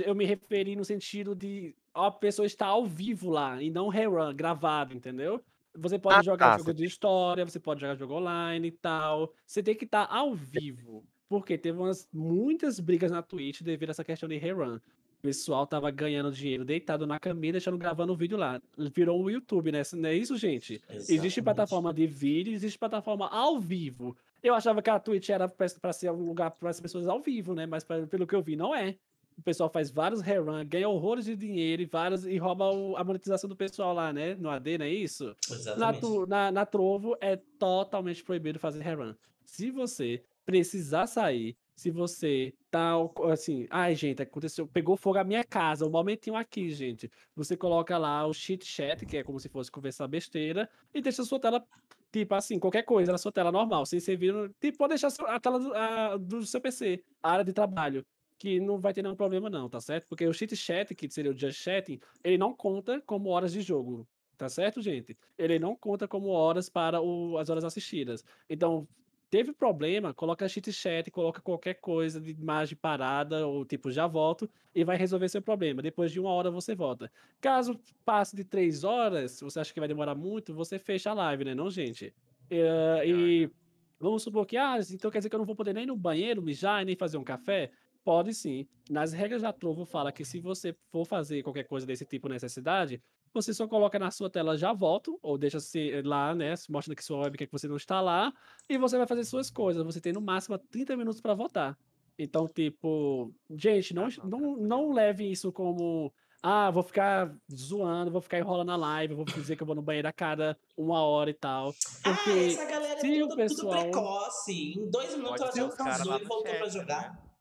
[0.06, 4.32] eu me referi no sentido de a pessoa está ao vivo lá e não rerun,
[4.32, 5.42] gravado, entendeu?
[5.74, 9.32] Você pode ah, jogar tá, jogo de história, você pode jogar jogo online e tal.
[9.44, 11.04] Você tem que estar ao vivo.
[11.28, 14.78] Porque teve umas, muitas brigas na Twitch devido a essa questão de rerun.
[15.22, 18.60] O pessoal tava ganhando dinheiro deitado na cama e deixando gravando o vídeo lá.
[18.92, 19.80] Virou o YouTube, né?
[19.92, 20.82] Não é isso, gente?
[20.88, 21.12] Exatamente.
[21.12, 24.16] Existe plataforma de vídeo, existe plataforma ao vivo.
[24.42, 27.54] Eu achava que a Twitch era para ser um lugar para as pessoas ao vivo,
[27.54, 27.66] né?
[27.66, 28.96] Mas pra, pelo que eu vi, não é.
[29.38, 33.04] O pessoal faz vários rerun, ganha horrores de dinheiro e, vários, e rouba o, a
[33.04, 34.34] monetização do pessoal lá, né?
[34.34, 35.36] No AD, não é isso?
[35.48, 36.02] Exatamente.
[36.02, 39.14] Na, na, na Trovo é totalmente proibido fazer rerun.
[39.44, 42.92] Se você precisar sair, se você tá
[43.30, 47.10] assim, ai gente, aconteceu, pegou fogo a minha casa, um momentinho aqui, gente.
[47.34, 51.22] Você coloca lá o chit chat, que é como se fosse conversar besteira, e deixa
[51.22, 51.64] a sua tela,
[52.12, 55.58] tipo assim, qualquer coisa na sua tela normal, sem servir, tipo, pode deixar a tela
[55.58, 58.04] do, a, do seu PC, a área de trabalho
[58.42, 60.08] que não vai ter nenhum problema não, tá certo?
[60.08, 63.60] Porque o chit chat, que seria o just chatting, ele não conta como horas de
[63.60, 64.04] jogo,
[64.36, 65.16] tá certo, gente?
[65.38, 68.24] Ele não conta como horas para o, as horas assistidas.
[68.50, 68.88] Então,
[69.32, 74.46] Teve problema, coloca cheat chat, coloca qualquer coisa de imagem parada ou tipo já volto
[74.74, 75.80] e vai resolver seu problema.
[75.80, 77.10] Depois de uma hora você volta.
[77.40, 81.46] Caso passe de três horas, você acha que vai demorar muito, você fecha a live,
[81.46, 82.14] né, não, gente?
[82.50, 83.50] Uh, e
[83.98, 85.96] vamos supor que, ah, então quer dizer que eu não vou poder nem ir no
[85.96, 87.70] banheiro mijar, nem fazer um café?
[88.04, 88.68] Pode sim.
[88.90, 93.02] Nas regras da Trovo fala que se você for fazer qualquer coisa desse tipo necessidade,
[93.32, 96.54] você só coloca na sua tela já volto, ou deixa se lá, né?
[96.68, 98.32] Mostra que sua webcam que você não está lá,
[98.68, 99.84] e você vai fazer suas coisas.
[99.84, 101.78] Você tem no máximo 30 minutos para votar.
[102.18, 106.12] Então, tipo, gente, não, não, não leve isso como.
[106.42, 109.82] Ah, vou ficar zoando, vou ficar enrolando a live, vou dizer que eu vou no
[109.82, 111.72] banheiro a cada uma hora e tal.
[112.02, 113.74] Porque ah, essa galera é tudo, pessoal...
[113.74, 114.72] tudo precoce.
[114.76, 117.31] Em dois minutos ela já cansou e voltou pra jogar.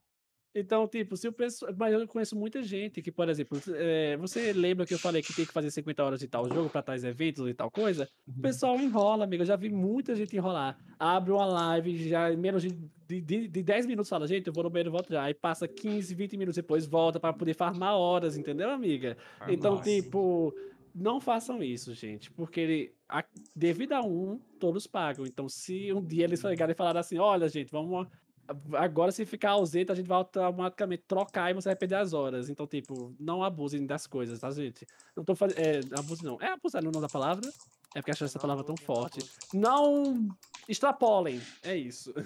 [0.53, 1.73] Então, tipo, se o pessoal.
[1.77, 5.33] Mas eu conheço muita gente que, por exemplo, é, você lembra que eu falei que
[5.33, 8.07] tem que fazer 50 horas de tal jogo para tais eventos e tal coisa?
[8.27, 8.33] Uhum.
[8.37, 9.43] O pessoal enrola, amigo.
[9.43, 10.77] Eu já vi muita gente enrolar.
[10.99, 14.63] Abre uma live, já em menos de, de, de 10 minutos fala, gente, eu vou
[14.63, 15.23] no banheiro e volto já.
[15.23, 19.17] Aí passa 15, 20 minutos depois, volta para poder farmar horas, entendeu, amiga?
[19.39, 19.89] Ah, então, nossa.
[19.89, 20.53] tipo,
[20.93, 23.23] não façam isso, gente, porque ele, a,
[23.55, 25.25] devido a um, todos pagam.
[25.25, 28.07] Então, se um dia eles chegarem e falar assim, olha, gente, vamos
[28.73, 32.49] Agora, se ficar ausente, a gente vai automaticamente trocar e você vai perder as horas.
[32.49, 34.85] Então, tipo, não abusem das coisas, tá, gente?
[35.15, 35.59] Não tô fazendo.
[35.59, 36.41] É, abuse não.
[36.41, 37.49] É abusar no nome da palavra?
[37.93, 39.19] É porque acho essa palavra tão forte.
[39.53, 40.29] Não
[40.67, 41.41] extrapolem.
[41.63, 42.13] É isso.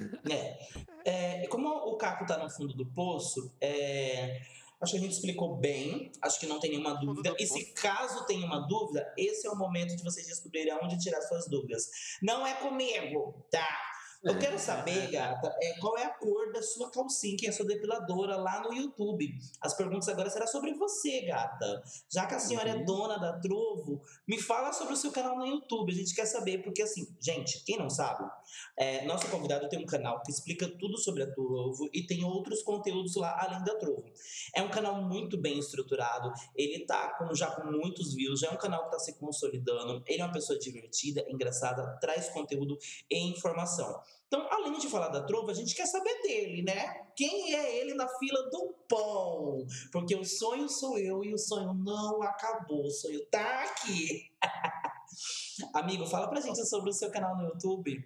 [1.07, 1.43] É.
[1.43, 4.41] é como o Caco tá no fundo do poço, é.
[4.81, 7.33] Acho que a gente explicou bem, acho que não tem nenhuma dúvida.
[7.39, 11.21] E se caso tenha uma dúvida, esse é o momento de vocês descobrirem onde tirar
[11.21, 11.89] suas dúvidas.
[12.21, 13.94] Não é comigo, tá?
[14.25, 17.53] Eu quero saber, gata, é, qual é a cor da sua calcinha, que é a
[17.53, 19.31] sua depiladora lá no YouTube.
[19.61, 21.83] As perguntas agora serão sobre você, gata.
[22.11, 22.81] Já que a senhora é uhum.
[22.81, 25.91] é dona da Trovo, me fala sobre o seu canal no YouTube.
[25.91, 28.27] A gente quer saber, porque assim, gente, quem não sabe,
[28.75, 32.63] é, nosso convidado tem um canal que explica tudo sobre a Trovo e tem outros
[32.63, 34.11] conteúdos lá além da Trovo.
[34.55, 38.51] É um canal muito bem estruturado, ele tá com, já com muitos views, já é
[38.51, 42.75] um canal que tá se consolidando, ele é uma pessoa divertida, engraçada, traz conteúdo
[43.07, 44.01] e informação.
[44.27, 47.05] Então, além de falar da Trovo, a gente quer saber dele, né?
[47.15, 49.65] Quem é ele na fila do pão?
[49.91, 52.85] Porque o sonho sou eu e o sonho não acabou.
[52.85, 54.31] O sonho tá aqui.
[55.73, 58.03] Amigo, fala pra gente sobre o seu canal no YouTube.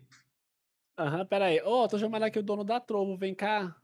[0.97, 1.61] Aham, pera aí.
[1.61, 3.75] Ô, tô chamando aqui o dono da Trovo, vem cá.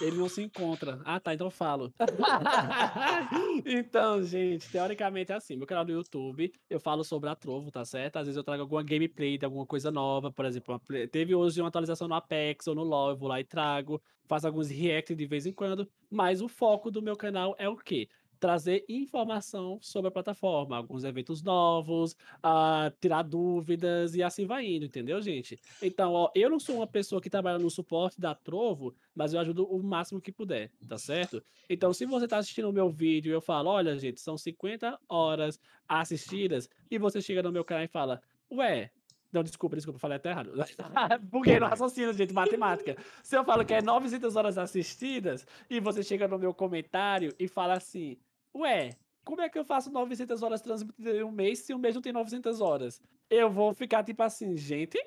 [0.00, 1.00] Ele não se encontra.
[1.04, 1.92] Ah, tá, então eu falo.
[3.64, 5.56] então, gente, teoricamente é assim.
[5.56, 8.16] Meu canal do YouTube, eu falo sobre a Trovo, tá certo?
[8.16, 10.80] Às vezes eu trago alguma gameplay de alguma coisa nova, por exemplo,
[11.10, 14.46] teve hoje uma atualização no Apex ou no LoL, eu vou lá e trago, faço
[14.46, 18.08] alguns react de vez em quando, mas o foco do meu canal é o quê?
[18.38, 24.86] Trazer informação sobre a plataforma, alguns eventos novos, ah, tirar dúvidas e assim vai indo,
[24.86, 25.58] entendeu, gente?
[25.82, 29.40] Então, ó, eu não sou uma pessoa que trabalha no suporte da Trovo, mas eu
[29.40, 31.42] ajudo o máximo que puder, tá certo?
[31.68, 34.98] Então, se você tá assistindo o meu vídeo e eu falo, olha, gente, são 50
[35.08, 35.58] horas
[35.88, 38.90] assistidas, e você chega no meu canal e fala, ué,
[39.32, 40.52] não, desculpa, desculpa, falei até errado.
[41.30, 42.96] Porque no raciocínio, gente, matemática.
[43.22, 47.46] Se eu falo que é 900 horas assistidas, e você chega no meu comentário e
[47.46, 48.16] fala assim,
[48.60, 48.90] ué,
[49.24, 52.02] como é que eu faço 900 horas transmitidas em um mês se um mês não
[52.02, 53.00] tem 900 horas?
[53.28, 54.98] Eu vou ficar tipo assim, gente,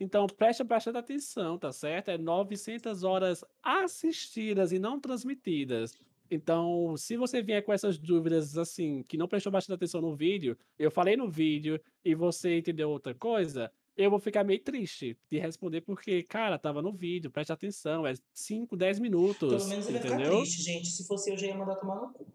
[0.00, 2.08] então, preste bastante atenção, tá certo?
[2.08, 5.94] É 900 horas assistidas e não transmitidas.
[6.30, 10.56] Então, se você vier com essas dúvidas assim, que não prestou bastante atenção no vídeo,
[10.78, 15.38] eu falei no vídeo e você entendeu outra coisa, eu vou ficar meio triste de
[15.38, 19.98] responder porque, cara, tava no vídeo, preste atenção, é 5, 10 minutos, Pelo menos ele
[19.98, 20.38] vai ficar entendeu?
[20.40, 20.88] triste, gente.
[20.88, 22.26] Se fosse eu, já ia mandar tomar no cu.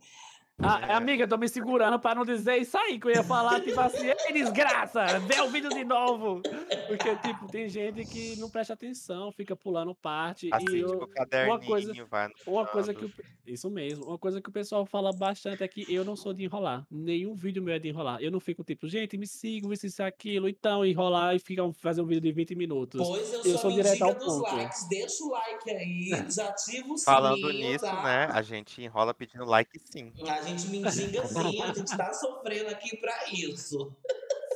[0.61, 0.93] Ah, É.
[0.93, 3.79] amiga, eu tô me segurando pra não dizer isso aí, que eu ia falar, tipo
[3.79, 6.41] assim, ei, desgraça, vê o vídeo de novo.
[6.87, 10.49] Porque, tipo, tem gente que não presta atenção, fica pulando parte.
[10.53, 13.11] Assim, e eu, tipo, caderninho, coisa- vai uma coisa que
[13.45, 16.43] isso mesmo, uma coisa que o pessoal fala bastante é que eu não sou de
[16.45, 16.83] enrolar.
[16.89, 18.19] Nenhum vídeo meu é de enrolar.
[18.19, 22.01] Eu não fico tipo, gente, me sigam, isso, isso, aquilo, então, enrolar e ficar, fazer
[22.01, 23.05] um vídeo de 20 minutos.
[23.05, 24.41] Pois eu, Eu sou a direto ao ponto.
[24.55, 24.87] likes.
[24.89, 28.01] Deixa o like aí, desativa o Falando sininho, nisso, tá?
[28.03, 28.27] né?
[28.31, 30.11] A gente enrola pedindo like sim.
[30.27, 33.91] A gente mendiga sim, a gente tá sofrendo aqui pra isso.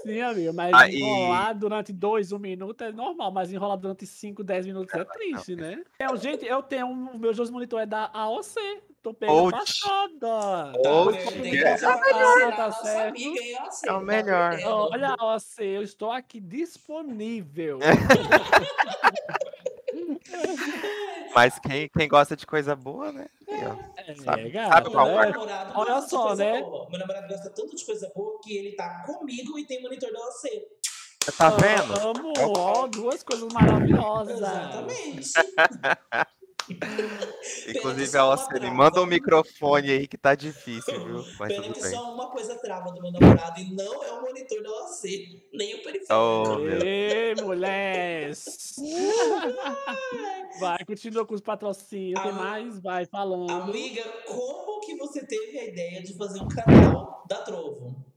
[0.03, 4.43] Sim, amigo, mas e- enrolar durante dois, um minuto é normal, mas enrolar durante 5,
[4.43, 5.83] 10 minutos é triste, né?
[5.99, 8.55] É, gente, eu tenho, um- o meu jogo monitor é da AOC,
[9.03, 10.09] tô pegando passada.
[10.19, 12.51] Tá, eu é.
[12.51, 13.55] tá aí,
[13.85, 14.57] É o melhor.
[14.65, 17.79] Olha, AOC, eu estou aqui disponível.
[21.33, 23.27] Mas quem, quem gosta de coisa boa, né?
[23.47, 25.15] É, Sabe- gata, sabe qual Meu
[25.45, 25.71] né?
[25.75, 26.61] Olha só, coisa né?
[26.61, 26.89] boa.
[26.89, 30.19] Meu namorado gosta tanto de coisa boa que ele tá comigo e tem monitor da
[30.19, 30.67] OC.
[31.37, 31.99] Tá vendo?
[31.99, 34.37] Amo, É ó, duas coisas maravilhosas.
[34.37, 35.31] Exatamente.
[37.67, 38.73] Inclusive a Oceli, trava.
[38.75, 41.23] manda um microfone aí que tá difícil, viu?
[41.39, 41.91] Mas Pena tudo que bem.
[41.91, 45.75] só uma coisa trava do meu namorado e não é o monitor da OC, nem
[45.75, 46.13] o periférico.
[46.13, 48.31] Oh, meu Ê, mulher!
[50.59, 52.21] Vai, continua com os patrocínios.
[52.21, 52.79] Tem mais?
[52.79, 53.51] Vai falando.
[53.51, 58.08] Amiga, como que você teve a ideia de fazer um canal da Trovo?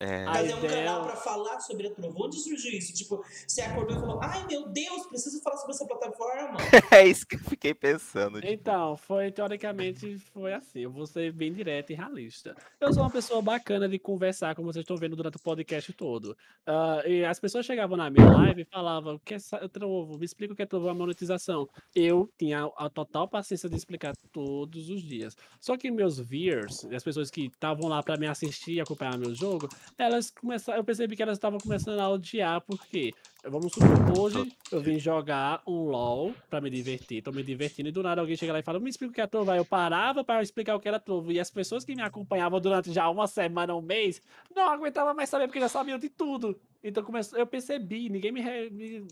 [0.00, 2.24] É, Fazer um ideia- canal pra falar sobre a Trovo.
[2.24, 2.92] Onde surgiu isso?
[2.92, 6.58] Tipo, você acordou e falou: Ai meu Deus, preciso falar sobre essa plataforma.
[6.92, 8.40] é isso que eu fiquei pensando.
[8.40, 10.80] tipo, Então, foi teoricamente foi assim.
[10.80, 12.54] Eu vou ser bem direto e realista.
[12.80, 16.36] Eu sou uma pessoa bacana de conversar, como vocês estão vendo durante o podcast todo.
[16.66, 19.38] Ah, e as pessoas chegavam na minha live e falavam: o que é
[19.72, 20.18] trovo?
[20.18, 21.68] Me explica o que é trovo a monetização.
[21.94, 25.36] Eu tinha a total paciência de explicar todos os dias.
[25.60, 29.32] Só que meus viewers, as pessoas que estavam lá para me assistir e acompanhar meu
[29.34, 33.12] jogo, elas começaram, eu percebi que elas estavam começando a odiar, porque,
[33.44, 37.92] vamos supor, hoje eu vim jogar um LOL pra me divertir, tô me divertindo, e
[37.92, 39.64] do nada alguém chega lá e fala, me explica o que é trovo, aí eu
[39.64, 43.08] parava para explicar o que era trovo, e as pessoas que me acompanhavam durante já
[43.08, 44.20] uma semana, um mês,
[44.54, 46.58] não aguentavam mais saber, porque já sabiam de tudo.
[46.82, 49.06] Então começou, eu percebi, ninguém me, me-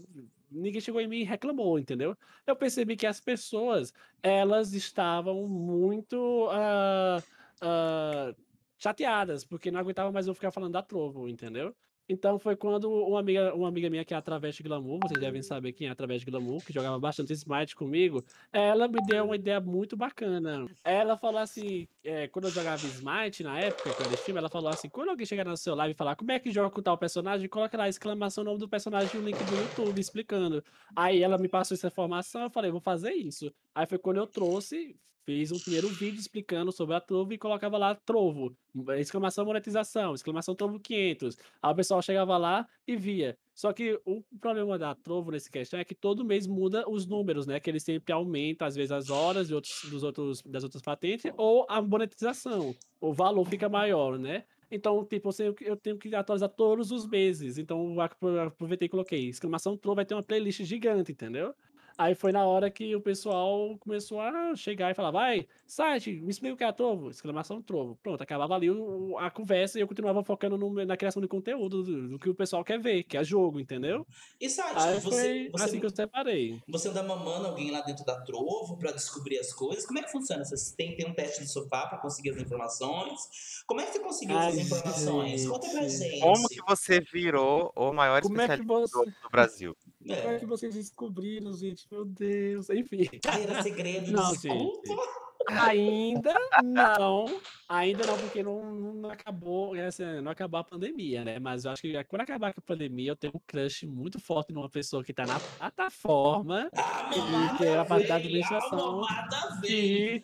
[0.50, 2.14] ninguém chegou em mim e reclamou, entendeu?
[2.46, 7.22] Eu percebi que as pessoas, elas estavam muito ah,
[7.62, 8.34] ah,
[8.82, 11.74] chateadas, porque não aguentava mais eu ficar falando da Trovo, entendeu?
[12.08, 15.40] Então foi quando uma amiga, uma amiga minha que é a Travesti Glamour, vocês devem
[15.40, 19.36] saber quem é a Travesti Glamour, que jogava bastante Smite comigo, ela me deu uma
[19.36, 20.66] ideia muito bacana.
[20.84, 24.88] Ela falou assim, é, quando eu jogava Smite na época, que eu ela falou assim,
[24.88, 27.48] quando alguém chegar no seu live e falar como é que joga com tal personagem,
[27.48, 30.62] coloca lá exclamação o nome do personagem e o link do YouTube explicando.
[30.96, 33.52] Aí ela me passou essa informação, eu falei, vou fazer isso.
[33.74, 37.78] Aí foi quando eu trouxe, fiz um primeiro vídeo explicando sobre a Trovo e colocava
[37.78, 38.56] lá Trovo,
[38.98, 41.36] exclamação monetização, exclamação Trovo 500.
[41.62, 43.38] Aí o pessoal chegava lá e via.
[43.54, 47.46] Só que o problema da Trovo nesse questão é que todo mês muda os números,
[47.46, 47.60] né?
[47.60, 51.30] Que ele sempre aumenta, às vezes, as horas de outros, dos outros, das outras patentes
[51.36, 52.74] ou a monetização.
[53.00, 54.44] O valor fica maior, né?
[54.70, 55.28] Então, tipo,
[55.60, 57.58] eu, tenho que atualizar todos os meses.
[57.58, 59.28] Então, aproveitei e coloquei.
[59.28, 61.54] Exclamação Trovo vai ter uma playlist gigante, entendeu?
[61.96, 66.30] Aí foi na hora que o pessoal começou a chegar e falar, vai, site, me
[66.30, 67.98] explica o que é trovo, exclamação trovo.
[68.02, 71.82] Pronto, acabava ali o, a conversa e eu continuava focando no, na criação de conteúdo
[71.82, 74.06] do, do, que o pessoal quer ver, que é jogo, entendeu?
[74.40, 76.60] E site, Aí você, foi você, assim que eu separei.
[76.68, 79.86] você anda mamando alguém lá dentro da Trovo pra descobrir as coisas?
[79.86, 80.44] Como é que funciona?
[80.44, 83.62] Você tem, tem um teste no sofá pra conseguir as informações?
[83.66, 85.46] Como é que você conseguiu Ai, essas informações?
[85.46, 85.92] Conta pra gente.
[86.10, 86.20] gente.
[86.20, 89.76] Como que você virou o maior Como é que especialista você- do Brasil?
[90.02, 90.38] Como é É.
[90.38, 91.86] que vocês descobriram, gente?
[91.90, 92.68] Meu Deus.
[92.70, 93.08] Enfim.
[93.22, 95.22] Carreira segredo, Não, desculpa.
[95.48, 97.26] Ainda não,
[97.68, 101.38] ainda não, porque não, não acabou, essa, não acabou a pandemia, né?
[101.40, 104.70] Mas eu acho que quando acabar a pandemia, eu tenho um crush muito forte numa
[104.70, 109.60] pessoa que tá na plataforma, Ah, que mamada é a parte da administração, a mamada
[109.60, 110.22] veio.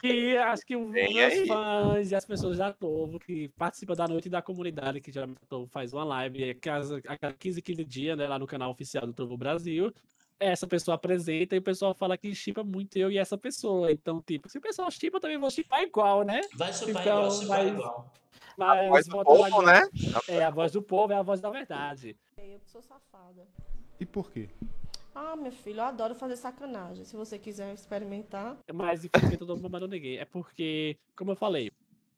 [0.00, 1.46] Que, acho que os Vem meus aí.
[1.46, 5.46] fãs e as pessoas da Tovo, que participam da noite da comunidade, que geralmente a
[5.46, 8.70] Tovo faz uma live a cada, a cada 15, 15 dias, né, lá no canal
[8.70, 9.92] oficial do Trovo Brasil.
[10.38, 13.92] Essa pessoa apresenta e o pessoal fala que chipa muito eu e essa pessoa.
[13.92, 16.40] Então, tipo, se o pessoal chipa, eu também vou chipar igual, né?
[16.56, 18.12] Vai chupar Então, igual, chupar mas- igual.
[18.56, 19.88] Mas Voz do lá povo, né?
[20.28, 22.16] É, a voz do povo é a voz da verdade.
[22.36, 23.46] Eu sou safada.
[23.98, 24.48] E por quê?
[25.14, 27.04] Ah, meu filho, eu adoro fazer sacanagem.
[27.04, 28.56] Se você quiser experimentar.
[28.72, 30.18] Mas infelizmente eu tô mamando ninguém.
[30.18, 31.72] É porque, como eu falei,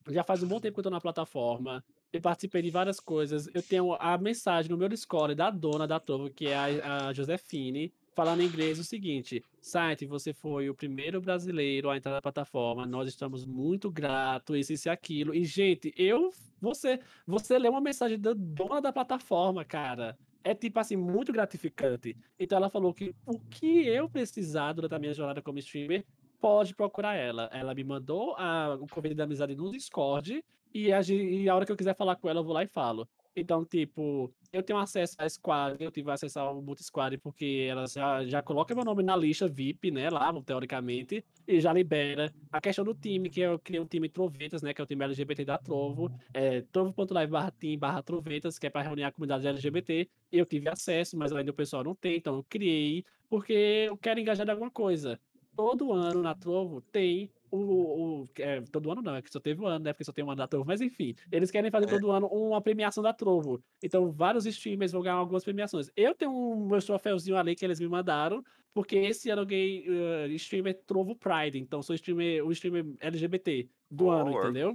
[0.09, 1.85] já faz um bom tempo que eu tô na plataforma.
[2.13, 3.49] Eu participei de várias coisas.
[3.55, 7.13] Eu tenho a mensagem no meu Discord da dona da Trovo, que é a, a
[7.13, 12.21] Josefine, falando em inglês o seguinte: site, você foi o primeiro brasileiro a entrar na
[12.21, 12.85] plataforma.
[12.85, 15.35] Nós estamos muito gratos, isso, isso e aquilo.
[15.35, 16.31] E, gente, eu.
[16.61, 20.17] Você, você lê uma mensagem da dona da plataforma, cara.
[20.45, 22.17] É tipo assim, muito gratificante.
[22.39, 26.05] Então ela falou que o que eu precisar durante a minha jornada como streamer,
[26.43, 27.49] pode procurar ela.
[27.53, 30.45] Ela me mandou a, o convite da amizade no Discord
[30.75, 32.67] e a, e a hora que eu quiser falar com ela, eu vou lá e
[32.67, 33.09] falo.
[33.35, 38.25] Então, tipo, eu tenho acesso à Squad, eu tive acesso ao Multisquad porque ela já,
[38.25, 42.33] já coloca meu nome na lista VIP, né, lá, teoricamente, e já libera.
[42.51, 45.05] A questão do time, que eu criei um time Trovetas, né, que é o time
[45.05, 49.47] LGBT da Trovo, é trovo.live barra team barra Trovetas, que é para reunir a comunidade
[49.47, 50.09] LGBT.
[50.31, 54.21] Eu tive acesso, mas ainda o pessoal não tem, então eu criei, porque eu quero
[54.21, 55.19] engajar em alguma coisa
[55.57, 58.23] todo ano na Trovo tem o.
[58.23, 59.93] o- é, todo ano não, é que só teve um ano, né?
[59.93, 62.61] Porque só tem um ano da Trovo, mas enfim, eles querem fazer todo ano uma
[62.63, 63.63] premiação da Trovo.
[63.83, 65.91] Então, vários streamers vão ganhar algumas premiações.
[65.97, 68.43] Eu tenho um meu troféuzinho ali que eles me mandaram,
[68.75, 73.71] porque esse ano eu ganhei eh, streamer Trovo Pride, então sou streamer, o streamer LGBT
[73.91, 74.75] do Oh, ano, entendeu?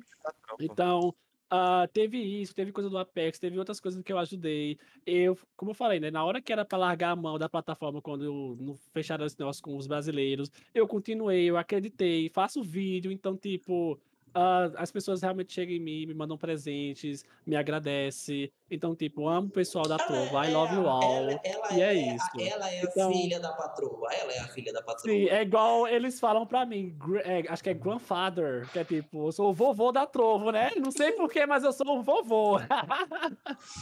[0.60, 1.14] Então,
[1.50, 4.78] ah, teve isso, teve coisa do Apex, teve outras coisas que eu ajudei.
[5.06, 6.12] Eu, como eu falei, né?
[6.12, 9.64] Na hora que era para largar a mão da plataforma, quando não fecharam esse negócio
[9.64, 14.00] com os brasileiros, eu continuei, eu acreditei, faço vídeo, então, tipo.
[14.40, 18.52] Ah, as pessoas realmente chegam em mim, me mandam presentes, me agradecem.
[18.70, 21.04] Então, tipo, amo o pessoal da Ela Trova, I é love you a- all.
[21.16, 22.28] Ela, ela e é, é, a- isso.
[22.40, 24.14] ela é a Então- filha da patroa.
[24.14, 25.00] Ela é a filha da patroa.
[25.14, 29.28] Sim, é igual eles falam pra mim, é, acho que é grandfather, que é tipo,
[29.28, 30.70] eu sou o vovô da Trovo, né?
[30.78, 32.60] Não sei porquê, mas eu sou o vovô.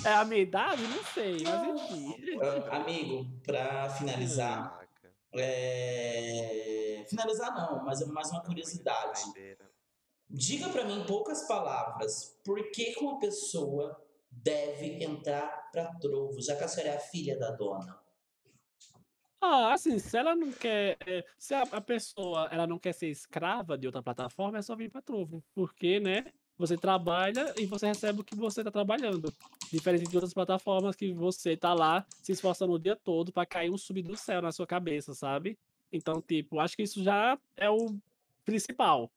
[0.05, 0.83] é a minha idade?
[0.83, 2.15] Não sei, mas enfim.
[2.71, 4.79] Ah, amigo, pra finalizar,
[5.33, 7.03] é...
[7.09, 9.21] finalizar não, mas é mais uma curiosidade.
[10.37, 16.41] Diga pra mim em poucas palavras, por que que uma pessoa deve entrar pra Trovo,
[16.41, 17.97] já que a senhora é a filha da dona?
[19.39, 20.97] Ah, assim, se ela não quer.
[21.07, 24.75] é, Se a, a pessoa ela não quer ser escrava de outra plataforma, é só
[24.75, 25.41] vir pra Trovo.
[25.53, 26.25] Porque, né?
[26.57, 29.33] Você trabalha e você recebe o que você tá trabalhando.
[29.71, 33.69] Diferente de outras plataformas que você tá lá se esforçando o dia todo pra cair
[33.71, 35.57] um sub do céu na sua cabeça, sabe?
[35.93, 37.97] Então, tipo, acho que isso já é o
[38.43, 39.09] principal.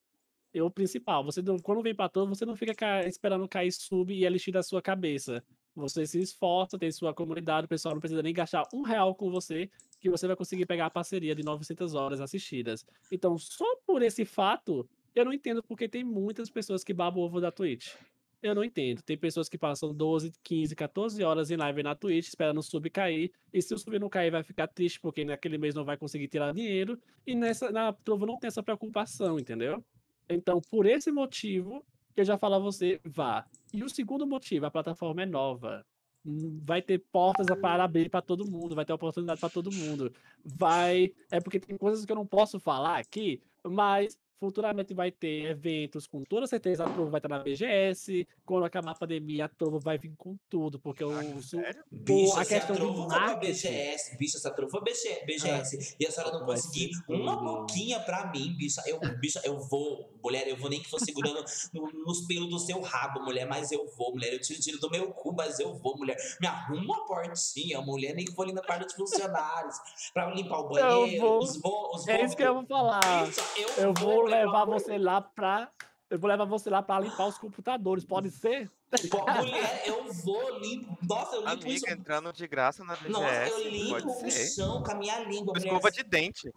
[0.55, 1.23] É o principal.
[1.25, 4.63] Você quando vem pra Trovo, você não fica ca- esperando cair sub e elixir da
[4.63, 5.45] sua cabeça.
[5.77, 9.31] Você se esforça, tem sua comunidade, o pessoal não precisa nem gastar um real com
[9.31, 9.71] você
[10.01, 12.85] que você vai conseguir pegar a parceria de 900 horas assistidas.
[13.13, 17.41] Então, só por esse fato, eu não entendo porque tem muitas pessoas que babam ovo
[17.41, 17.95] da Twitch.
[18.43, 19.03] Eu não entendo.
[19.03, 22.89] Tem pessoas que passam 12, 15, 14 horas em live na Twitch esperando o sub
[22.89, 23.33] cair.
[23.53, 26.29] E se o sub não cair, vai ficar triste porque naquele mês não vai conseguir
[26.29, 26.99] tirar dinheiro.
[27.27, 29.85] E nessa, na Trovo não tem essa preocupação, entendeu?
[30.29, 31.85] Então, por esse motivo,
[32.17, 33.47] eu já falo a você, vá.
[33.73, 35.85] E o segundo motivo, a plataforma é nova.
[36.25, 40.13] Hum, Vai ter portas para abrir para todo mundo, vai ter oportunidade para todo mundo.
[40.45, 41.13] Vai.
[41.31, 44.19] É porque tem coisas que eu não posso falar aqui, mas
[44.49, 48.27] Futuramente vai ter eventos, com toda certeza a Trovo vai estar na BGS.
[48.47, 51.11] Quando acabar a pandemia, a Trovo vai vir com tudo, porque eu
[51.43, 51.61] sou
[51.91, 53.69] Bicho, a a questão do pra marketing.
[53.69, 58.31] BGS, bicho, se a Trovo BG, BGS e a senhora não conseguir uma boquinha pra
[58.31, 61.45] mim, bicho, eu, bicho, eu vou, mulher, eu vou nem que for segurando
[61.75, 64.89] no- nos pelos do seu rabo, mulher, mas eu vou, mulher, eu tiro tiro do
[64.89, 68.53] meu cu, mas eu vou, mulher, me arruma uma portinha, mulher, nem que for ali
[68.53, 69.77] na parte dos funcionários,
[70.15, 71.39] pra limpar o banheiro, vou.
[71.43, 73.01] os vo, os É isso que eu vou falar.
[73.27, 73.41] Bicho,
[73.77, 75.71] Eu vou levar você lá pra.
[76.11, 78.71] Eu vou levar você lá pra limpar os computadores, pode ser?
[79.11, 80.97] Pô, Mulher, eu vou limpo.
[81.07, 81.85] Nossa, eu limpo isso.
[81.87, 83.11] Amiga, entrando de graça na BGS.
[83.13, 85.53] Nossa, eu limpo o chão com a minha língua.
[85.59, 86.51] Escova de dente.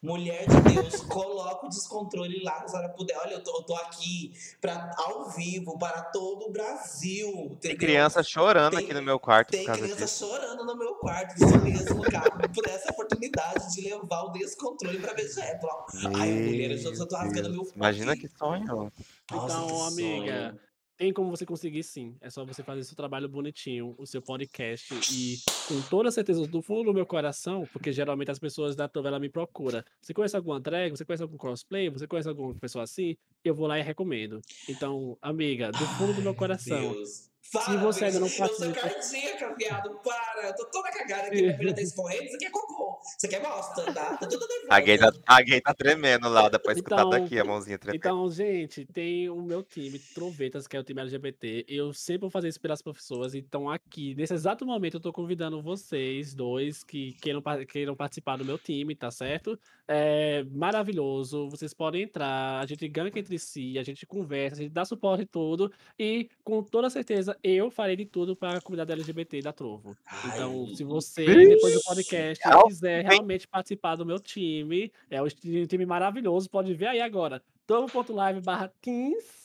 [0.00, 3.16] mulher de Deus, coloca o descontrole lá se a senhora puder.
[3.18, 7.58] Olha, eu tô, eu tô aqui pra, ao vivo para todo o Brasil.
[7.60, 10.24] Tem criança chorando Tem- aqui no meu quarto Tem por causa criança disso.
[10.26, 15.12] chorando no meu quarto, isso mesmo, cara, por essa oportunidade de levar o descontrole pra.
[15.14, 15.86] Pô,
[16.16, 18.28] Ai, mulher, eu só tô rasgando meu Imagina aqui.
[18.28, 18.92] que sonho.
[19.30, 20.60] Nossa, então, que amiga, sonho.
[20.96, 22.16] Tem como você conseguir sim.
[22.20, 26.62] É só você fazer seu trabalho bonitinho, o seu podcast e com toda certeza do
[26.62, 29.82] fundo do meu coração, porque geralmente as pessoas da novela me procuram.
[30.00, 30.90] Você conhece alguma drag?
[30.90, 31.88] Você conhece algum cosplay?
[31.90, 33.16] Você conhece alguma pessoa assim?
[33.44, 34.40] Eu vou lá e recomendo.
[34.68, 36.92] Então, amiga, do fundo do meu Ai, coração.
[36.92, 37.31] Deus.
[37.42, 39.90] Se você ainda não bicho, Eu sou participa- cardíaca, viado.
[40.02, 40.48] Para.
[40.48, 41.42] Eu tô toda cagada aqui.
[41.42, 42.24] Minha filha tá escorrendo.
[42.24, 42.98] Isso aqui é cocô.
[43.16, 44.16] Isso aqui é bosta, tá?
[44.16, 44.66] Tô toda nervosa.
[44.70, 47.76] A gay, tá, a gay tá tremendo lá, dá pra escutar Então- daqui a mãozinha
[47.78, 47.98] tremendo.
[47.98, 51.64] Então, gente, tem o meu time, Trovetas, que é o time LGBT.
[51.68, 53.34] Eu sempre vou fazer isso pelas pessoas.
[53.34, 58.44] Então, aqui, nesse exato momento, eu tô convidando vocês dois que queiram, queiram participar do
[58.44, 59.58] meu time, tá certo?
[59.88, 61.50] É maravilhoso.
[61.50, 65.22] Vocês podem entrar, a gente ganha entre si, a gente conversa, a gente dá suporte
[65.24, 65.70] e tudo.
[65.98, 69.96] E, com toda certeza, eu farei de tudo para a comunidade LGBT da Trovo.
[70.26, 75.26] Então, Ai, se você, depois do podcast, quiser realmente participar do meu time, é um
[75.28, 77.42] time maravilhoso, pode ver aí agora.
[77.66, 79.42] Trovo.live barra teams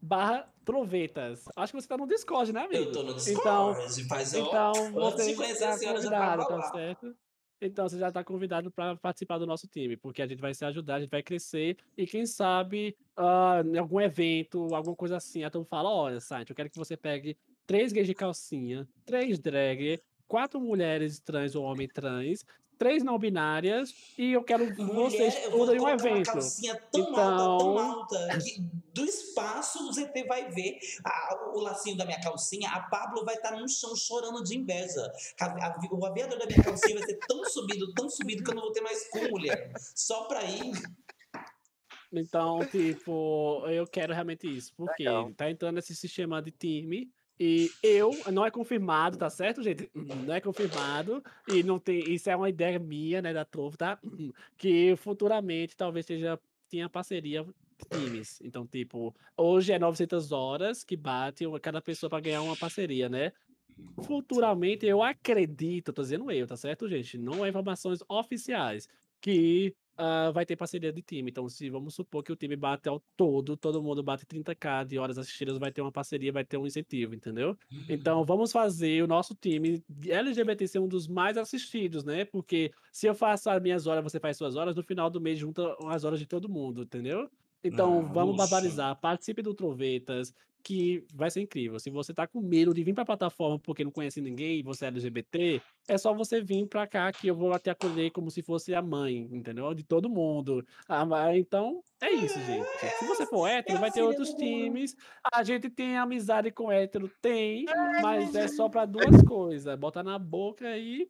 [0.00, 1.44] barra trovetas.
[1.56, 2.84] Acho que você tá no Discord, né, amigo?
[2.84, 4.08] Eu tô no Então, Discord.
[4.08, 4.72] Faz então
[5.06, 7.16] antes de você a tá convidado, tá certo?
[7.60, 10.64] Então você já está convidado para participar do nosso time, porque a gente vai se
[10.64, 15.44] ajudar, a gente vai crescer e quem sabe ah, em algum evento, alguma coisa assim,
[15.44, 19.38] a turma fala, olha, Saint, eu quero que você pegue três gays de calcinha, três
[19.38, 22.44] drag, quatro mulheres trans ou homem trans,
[22.80, 26.10] três não binárias e eu quero vocês Mulher, eu vou tudo em um colocar uma
[26.12, 26.32] evento.
[26.32, 28.60] calcinha tão alta, Então- tão alta, que
[28.94, 33.34] do espaço o ZT vai ver a- o lacinho da minha calcinha, a Pablo vai
[33.34, 35.12] estar no chão chorando de inveja.
[35.38, 38.54] A- a- o aviador da minha calcinha vai ser tão subido, tão subido que eu
[38.54, 39.72] não vou ter mais cu, mulher.
[39.94, 40.72] Só pra ir.
[42.12, 45.30] Então, tipo, eu quero realmente isso, porque Legal.
[45.36, 47.08] tá entrando esse sistema de time
[47.42, 49.90] e eu, não é confirmado, tá certo, gente?
[49.94, 53.98] Não é confirmado e não tem, isso é uma ideia minha, né, da Trovo, tá?
[54.58, 56.38] Que futuramente talvez seja,
[56.68, 57.46] tenha parceria
[57.90, 58.42] times.
[58.42, 63.32] Então, tipo, hoje é 900 horas que bate cada pessoa para ganhar uma parceria, né?
[64.04, 67.16] Futuramente, eu acredito, tô dizendo eu, tá certo, gente?
[67.16, 68.86] Não é informações oficiais,
[69.18, 71.30] que ah, vai ter parceria de time.
[71.30, 74.98] Então, se vamos supor que o time bate ao todo, todo mundo bate 30k de
[74.98, 77.56] horas assistidas, vai ter uma parceria, vai ter um incentivo, entendeu?
[77.88, 82.24] Então, vamos fazer o nosso time LGBT ser um dos mais assistidos, né?
[82.24, 85.38] Porque se eu faço as minhas horas, você faz suas horas, no final do mês
[85.38, 87.28] junta as horas de todo mundo, entendeu?
[87.62, 88.36] Então, Ah, vamos luxo.
[88.36, 91.78] barbarizar, participe do Trovetas, que vai ser incrível.
[91.78, 94.84] Se você tá com medo de vir pra plataforma porque não conhece ninguém e você
[94.84, 98.42] é LGBT, é só você vir pra cá que eu vou até acolher como se
[98.42, 99.72] fosse a mãe, entendeu?
[99.74, 100.64] De todo mundo.
[100.88, 102.66] Ah, mas- então, é isso, gente.
[102.98, 104.96] Se você for hétero, vai ter outros times.
[105.34, 107.10] A gente tem amizade com hétero?
[107.20, 107.64] Tem,
[108.02, 109.78] mas é só pra duas coisas.
[109.78, 111.08] Bota na boca e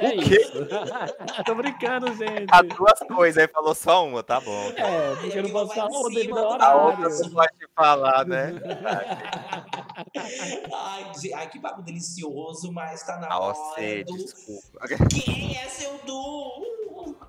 [0.00, 0.36] é O quê?
[0.40, 0.52] isso.
[1.46, 2.46] Tô brincando, gente.
[2.52, 4.68] As duas coisas, aí falou só uma, tá bom.
[4.76, 7.04] É, porque eu não posso falar "Ô, devido ao do- A horário.
[7.04, 8.52] outra não pode falar, né?
[10.74, 14.16] Ai, de- ai, que papo delicioso, mas tá na Ah, hora você, do...
[14.16, 14.86] desculpa.
[15.08, 16.81] Quem é seu Du?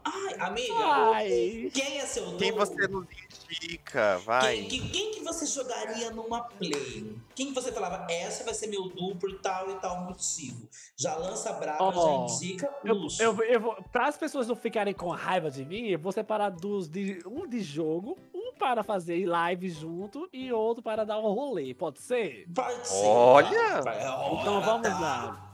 [0.05, 0.73] Ai, amiga,
[1.13, 1.71] Ai.
[1.73, 2.37] quem é seu Du?
[2.37, 3.05] Quem você nos
[3.49, 4.17] indica?
[4.19, 4.57] Vai.
[4.63, 7.15] Quem, que- quem que você jogaria numa play?
[7.35, 10.67] Quem que você falava, essa vai ser meu Du por tal e tal motivo?
[10.97, 11.91] Já lança brava, Ó,
[12.27, 13.21] já indica Eu, luxo.
[13.21, 16.49] eu, eu vou, para as pessoas não ficarem com raiva de mim, eu vou separar
[16.49, 21.33] dos de, um de jogo, um para fazer live junto e outro para dar um
[21.33, 22.45] rolê, pode ser?
[22.53, 23.81] Pode ser, Olha!
[23.81, 24.99] vai, Então vamos tá.
[24.99, 25.51] lá.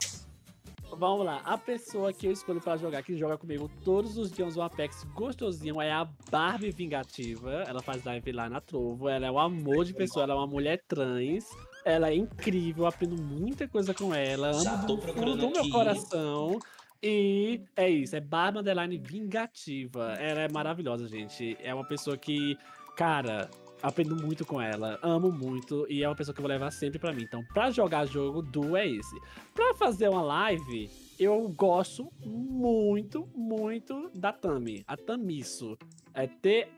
[0.98, 4.56] Vamos lá, a pessoa que eu escolho para jogar, que joga comigo todos os dias
[4.56, 7.64] no Apex gostosinho, é a Barbie Vingativa.
[7.68, 10.48] Ela faz live lá na Trovo, ela é um amor de pessoa, ela é uma
[10.48, 11.46] mulher trans.
[11.86, 14.54] Ela é incrível, aprendo muita coisa com ela.
[14.54, 16.60] Já Amo tô do fundo do meu coração.
[17.02, 20.14] E é isso, é Barba Underline Vingativa.
[20.20, 21.58] Ela é maravilhosa, gente.
[21.62, 22.58] É uma pessoa que,
[22.98, 23.50] cara,
[23.82, 27.00] aprendo muito com ela, amo muito e é uma pessoa que eu vou levar sempre
[27.00, 27.24] pra mim.
[27.24, 29.16] Então, pra jogar jogo, do é esse.
[29.54, 30.90] Pra fazer uma live,
[31.20, 35.78] eu gosto muito, muito da Tami, a Tamisso.
[36.14, 36.78] É T-A-M-I-H-S-U.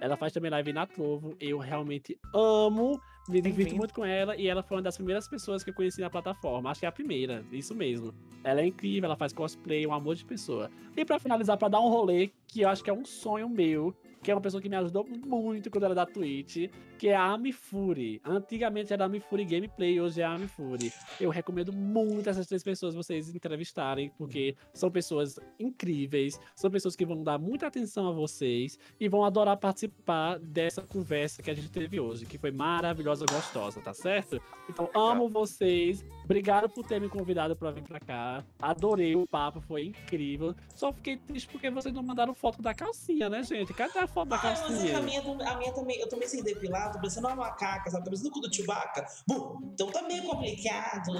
[0.00, 1.36] Ela faz também live na Trovo.
[1.38, 2.98] Eu realmente amo,
[3.28, 6.00] me divirto muito com ela e ela foi uma das primeiras pessoas que eu conheci
[6.00, 6.70] na plataforma.
[6.70, 8.14] Acho que é a primeira, isso mesmo.
[8.42, 10.70] Ela é incrível, ela faz cosplay, um amor de pessoa.
[10.96, 13.94] E pra finalizar, pra dar um rolê, que eu acho que é um sonho meu,
[14.24, 16.70] que é uma pessoa que me ajudou muito quando era da Twitch,
[17.04, 18.18] que é a Ami Fury.
[18.24, 20.90] Antigamente era a Ami Fury Gameplay, hoje é a Ami Fury.
[21.20, 27.04] Eu recomendo muito essas três pessoas vocês entrevistarem, porque são pessoas incríveis, são pessoas que
[27.04, 31.70] vão dar muita atenção a vocês e vão adorar participar dessa conversa que a gente
[31.70, 34.40] teve hoje, que foi maravilhosa, gostosa, tá certo?
[34.70, 36.02] Então, amo vocês.
[36.24, 38.42] Obrigado por ter me convidado pra vir pra cá.
[38.58, 40.54] Adorei o papo, foi incrível.
[40.74, 43.74] Só fiquei triste porque vocês não mandaram foto da calcinha, né, gente?
[43.74, 45.00] Cadê a foto da Ah, mas a calcinha?
[45.02, 48.04] minha, a minha também, eu também sem depilar, tô parecendo uma macaca, sabe?
[48.04, 49.04] Tô parecendo o cu do Chewbacca.
[49.26, 51.10] Bom, então tá meio complicado,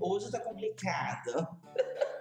[0.00, 1.46] hoje- tá complicado.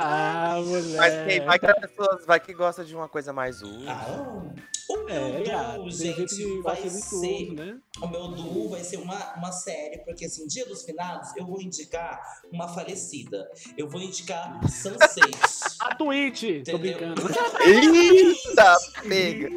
[0.00, 0.96] Ah, mulher.
[0.96, 3.88] Mas quem vai que a pessoa vai que gosta de uma coisa mais útil.
[3.88, 4.44] Ah,
[4.88, 7.46] o meu É, duo, tem gente vai ser...
[7.48, 7.78] tudo, né?
[8.00, 11.60] O meu duo vai ser uma, uma série, porque assim, Dia dos Finados, eu vou
[11.60, 12.20] indicar
[12.52, 13.50] uma falecida.
[13.76, 15.36] Eu vou indicar Sunset.
[15.82, 16.64] A Twitch!
[16.64, 17.20] Tô brincando.
[17.66, 19.48] Eita, pega!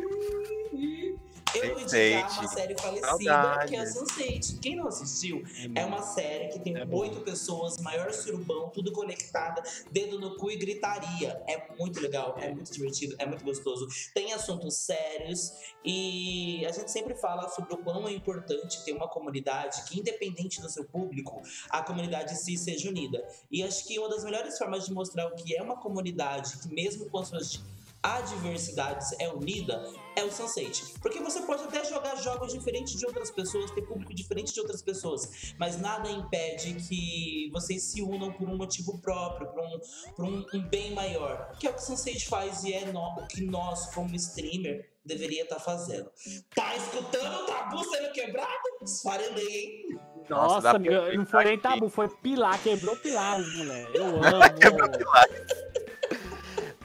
[1.54, 2.40] Eu vou indicar Sense8.
[2.40, 3.70] uma série falecida, Saudades.
[3.70, 4.56] que é a Sunset.
[4.62, 5.44] Quem não assistiu,
[5.76, 9.62] é uma série que tem É oito pessoas, maior surubão, tudo conectada,
[9.92, 11.42] dedo no cu e gritaria.
[11.48, 13.88] É muito legal, é muito divertido, é muito gostoso.
[14.14, 15.52] Tem assuntos sérios
[15.84, 20.62] e a gente sempre fala sobre o quão é importante ter uma comunidade que, independente
[20.62, 23.24] do seu público, a comunidade em si seja unida.
[23.52, 26.74] E acho que uma das melhores formas de mostrar o que é uma comunidade que,
[26.74, 27.60] mesmo com suas
[28.04, 29.84] adversidades, é unida
[30.16, 30.94] é o Sunset.
[31.02, 34.82] Porque você pode até jogar jogos diferentes de outras pessoas, ter público diferente de outras
[34.82, 39.80] pessoas, mas nada impede que vocês se unam por um motivo próprio, por um,
[40.16, 41.52] por um, um bem maior.
[41.60, 44.90] Que é o que o Sunset faz e é no- o que nós, como streamer,
[45.06, 46.12] deveria estar fazendo.
[46.54, 48.52] Tá escutando o tabu sendo quebrado?
[48.84, 50.00] Esfarelei, hein?
[50.30, 50.80] Nossa, Nossa,
[51.14, 53.90] não foi nem tabu, foi pilar, quebrou pilares, mulher.
[53.94, 55.71] Eu amo.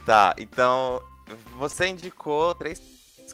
[0.06, 1.02] Tá, então
[1.58, 2.80] você indicou três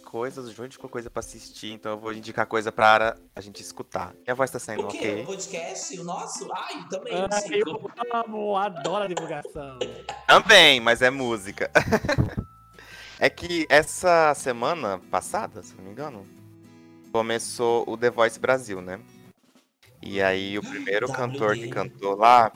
[0.03, 3.61] coisas, o João indicou coisa pra assistir, então eu vou indicar coisa pra a gente
[3.61, 4.15] escutar.
[4.25, 4.97] Minha voz tá saindo O quê?
[4.97, 5.23] ok?
[5.23, 6.01] O podcast?
[6.01, 6.51] O nosso?
[6.51, 7.13] Ai, também.
[7.15, 7.57] Ah, sim.
[7.57, 9.79] eu amo, adoro a divulgação.
[10.27, 11.71] Também, mas é música.
[13.21, 16.27] é que essa semana passada, se não me engano,
[17.13, 18.99] começou o The Voice Brasil, né?
[20.01, 21.13] E aí o primeiro WD.
[21.17, 22.51] cantor que cantou lá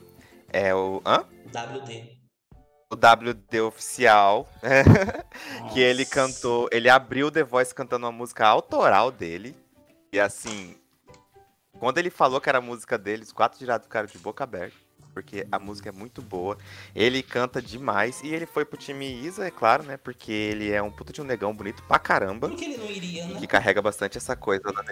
[0.51, 1.03] é o.
[1.05, 1.27] Hã?
[1.53, 2.16] WD.
[2.91, 4.49] O WD oficial.
[5.73, 6.69] que ele cantou.
[6.71, 9.57] Ele abriu o The Voice cantando uma música autoral dele.
[10.13, 10.77] E assim.
[11.79, 14.77] Quando ele falou que era a música dele, os quatro girados ficaram de boca aberta.
[15.13, 16.59] Porque a música é muito boa.
[16.95, 18.21] Ele canta demais.
[18.23, 19.97] E ele foi pro time Isa, é claro, né?
[19.97, 22.49] Porque ele é um puta de um negão bonito pra caramba.
[22.49, 23.41] Por que ele não iria, né?
[23.41, 24.83] Que carrega bastante essa coisa da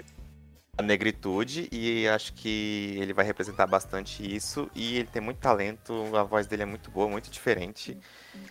[0.77, 1.69] da negritude.
[1.73, 4.71] E acho que ele vai representar bastante isso.
[4.75, 6.15] E ele tem muito talento.
[6.17, 7.97] A voz dele é muito boa, muito diferente.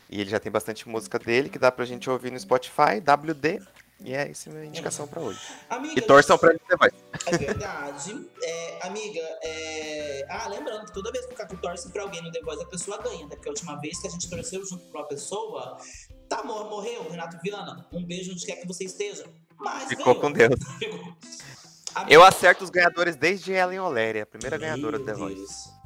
[0.10, 3.62] E ele já tem bastante música dele que dá pra gente ouvir no Spotify, WD.
[4.06, 5.40] E é a minha indicação pra hoje.
[5.70, 6.92] Amiga, E torçam pra ele ter voz.
[7.26, 8.28] É verdade.
[8.44, 10.26] É, amiga, é...
[10.30, 12.66] ah, lembrando que toda vez que o Caco torce pra alguém no The Voice, a
[12.66, 13.36] pessoa ganha, né?
[13.36, 15.78] Porque a última vez que a gente torceu junto pra uma pessoa,
[16.28, 17.88] tá, mor- morreu, Renato Viana.
[17.94, 19.24] Um beijo onde quer que você esteja.
[19.58, 20.20] Mas Ficou ganhou.
[20.22, 20.60] com Deus.
[20.82, 21.16] Amiga,
[22.10, 25.83] Eu acerto os ganhadores desde Ellen Oléria, a primeira ganhadora do The meu Voice.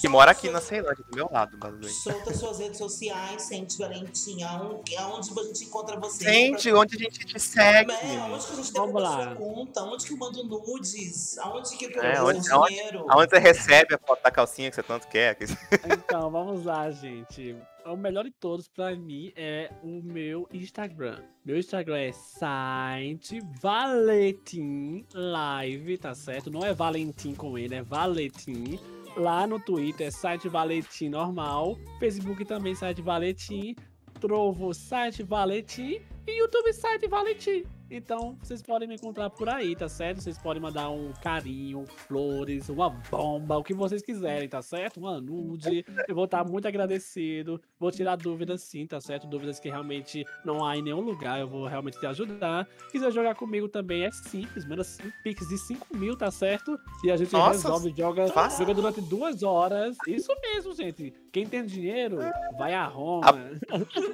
[0.00, 1.90] Que mora aqui Solta na suas- Ceilândia, do meu lado, way.
[1.90, 6.24] Solta suas redes sociais, sente Valentim, aonde, aonde a gente encontra você.
[6.24, 7.90] Gente, onde a gente te segue?
[7.92, 9.24] É, onde que a gente Vamos lá.
[9.24, 9.82] sua conta?
[9.82, 11.38] Onde que eu mando nudes?
[11.38, 13.04] Aonde que eu É, onde- o dinheiro?
[13.08, 15.36] Aonde você recebe a foto da calcinha que você tanto quer?
[16.20, 17.56] Então, vamos lá, gente.
[17.86, 21.22] O melhor de todos pra mim é o meu Instagram.
[21.44, 26.50] Meu Instagram é site Valetim Live, tá certo?
[26.50, 28.78] Não é Valentim com ele, é Valetim.
[29.16, 31.76] Lá no Twitter site Valetim normal.
[31.98, 33.74] Facebook também site Valetim.
[34.20, 36.00] Trovo site Valetim.
[36.26, 37.64] E YouTube site Valetim.
[37.90, 40.20] Então, vocês podem me encontrar por aí, tá certo?
[40.20, 44.98] Vocês podem mandar um carinho, flores, uma bomba, o que vocês quiserem, tá certo?
[44.98, 45.84] Uma nude.
[46.06, 47.60] Eu vou estar muito agradecido.
[47.80, 49.26] Vou tirar dúvidas sim, tá certo?
[49.26, 51.40] Dúvidas que realmente não há em nenhum lugar.
[51.40, 52.68] Eu vou realmente te ajudar.
[52.92, 54.64] Quiser jogar comigo também é simples.
[54.64, 56.78] Manda 5 pix de 5 mil, tá certo?
[57.02, 58.60] E a gente Nossa, resolve, joga, fácil.
[58.60, 59.96] joga durante duas horas.
[60.06, 61.12] Isso mesmo, gente.
[61.32, 62.18] Quem tem dinheiro,
[62.58, 63.50] vai a Roma.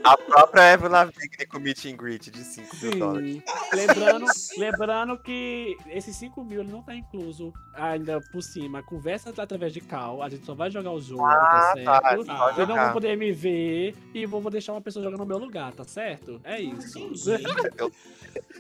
[0.05, 3.43] A própria Evelyn Lavigne com meet and greet de 5 mil dólares.
[3.73, 4.27] Lembrando,
[4.59, 8.83] lembrando que esses 5 mil ele não tá incluso ainda por cima.
[8.83, 10.23] Conversa através de call.
[10.23, 12.27] A gente só vai jogar o jogo, Ah, tá tá, certo?
[12.27, 12.85] só eu não jogar.
[12.85, 16.39] vou poder me ver e vou deixar uma pessoa jogando no meu lugar, tá certo?
[16.45, 16.99] É isso.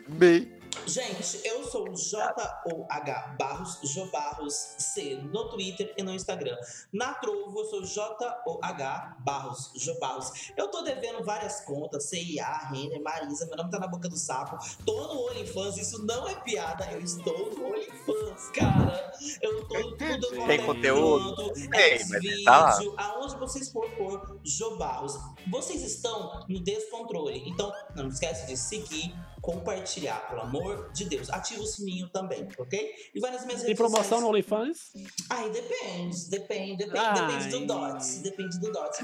[0.08, 0.50] Bem.
[0.84, 6.56] Gente, eu sou J-O-H Barros, Jo Barros C, no Twitter e no Instagram.
[6.92, 10.50] Na Trovo, eu sou J-O-H Barros, Jo Barros.
[10.56, 14.58] Eu tô devendo várias contas, CIA, Renner, Marisa, meu nome tá na boca do sapo.
[14.84, 19.12] Tô no OnlyFans, isso não é piada, eu estou no OnlyFans, cara.
[19.40, 21.52] Eu tô tudo quanto Tem é conteúdo?
[21.52, 22.72] Tem, mas tá lá.
[22.72, 25.14] Xvideo, aonde vocês for pôr Jo Barros.
[25.50, 29.14] Vocês estão no descontrole, então não esquece de seguir,
[29.46, 31.30] compartilhar, pelo amor de Deus.
[31.30, 32.92] Ativa o sininho também, ok?
[33.14, 34.90] E vai nas minhas Tem redes promoção no sociais.
[34.92, 34.92] OnlyFans?
[35.30, 37.26] Ai, depende, depende, depende, Ai.
[37.26, 38.98] depende do DOTS, depende do DOTS.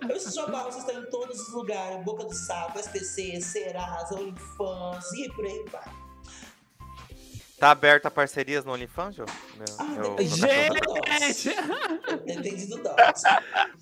[0.00, 5.30] Mas esses jogos estão em todos os lugares, Boca do Sapo, SPC, Serasa, OnlyFans e
[5.34, 6.05] por aí vai.
[7.66, 9.24] Tá aberto a parcerias no OnlyFans, Jô?
[9.56, 10.22] Meu, Ah.
[10.22, 11.48] Gente!
[12.24, 13.22] Depende do DOTS.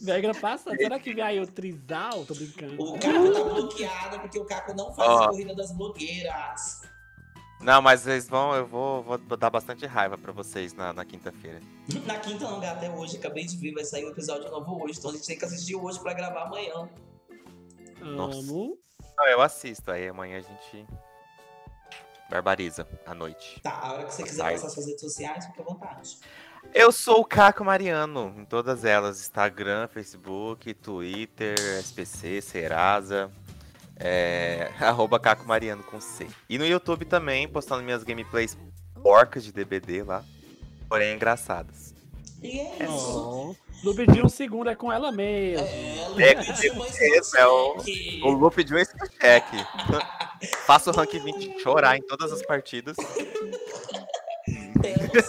[0.07, 0.75] Regra passa.
[0.75, 2.25] Será que vem aí o Trisal?
[2.25, 2.83] Tô brincando.
[2.83, 5.25] O Caco tá bloqueado porque o Caco não faz Ó.
[5.25, 6.81] a corrida das blogueiras.
[7.61, 11.61] Não, mas vocês vão, eu vou, vou dar bastante raiva pra vocês na, na quinta-feira.
[12.07, 13.19] Na quinta não, gata, é hoje.
[13.19, 14.99] Acabei de ver, vai sair um episódio novo hoje.
[14.99, 16.89] Então a gente tem que assistir hoje pra gravar amanhã.
[18.01, 18.39] Nossa.
[18.39, 18.79] Amo.
[19.15, 20.87] Não, eu assisto, aí amanhã a gente
[22.45, 23.61] barbariza à noite.
[23.63, 26.19] Tá, a hora que você quiser passar suas redes sociais, fica à vontade.
[26.73, 33.31] Eu sou o Caco Mariano, em todas elas: Instagram, Facebook, Twitter, SPC, Serasa.
[33.97, 36.27] É, arroba Caco Mariano com C.
[36.49, 38.57] E no YouTube também, postando minhas gameplays
[39.03, 40.25] porcas de DBD lá,
[40.89, 41.95] porém engraçadas.
[42.43, 43.55] E é isso.
[43.61, 43.65] Oh.
[43.85, 45.67] No pediu um segundo é com ela mesmo.
[45.67, 46.35] É, Lu, É,
[46.75, 48.21] mais esse é o- cheque.
[48.25, 48.79] O loop de um
[49.21, 49.45] check.
[50.67, 52.97] Faço o rank 20 chorar em todas as partidas.
[54.83, 55.29] Temos,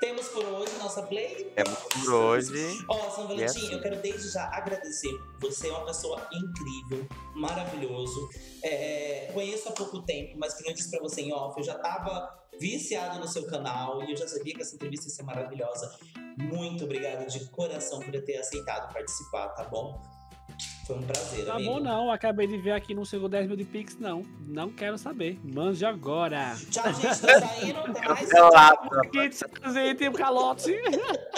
[0.00, 1.50] temos por hoje nossa play.
[1.54, 2.84] Temos por hoje.
[2.88, 3.72] Ó, São Valentim, assim.
[3.72, 5.12] eu quero desde já agradecer.
[5.40, 8.28] Você é uma pessoa incrível, maravilhoso.
[8.62, 11.74] É, conheço há pouco tempo, mas que eu disse pra você em off, eu já
[11.78, 15.90] tava viciado no seu canal e eu já sabia que essa entrevista ia ser maravilhosa.
[16.38, 20.00] Muito obrigado de coração por ter aceitado participar, tá bom?
[20.86, 21.72] Foi um prazer, Tá amigo.
[21.74, 22.10] bom, não.
[22.10, 24.22] Acabei de ver aqui não chegou 10 mil de Pix, não.
[24.46, 25.38] Não quero saber.
[25.42, 26.54] Mande agora.
[26.70, 27.06] Tchau, gente.
[27.20, 27.78] Tô saindo.
[27.80, 29.74] Até mais.
[29.74, 30.70] Gente, um calote.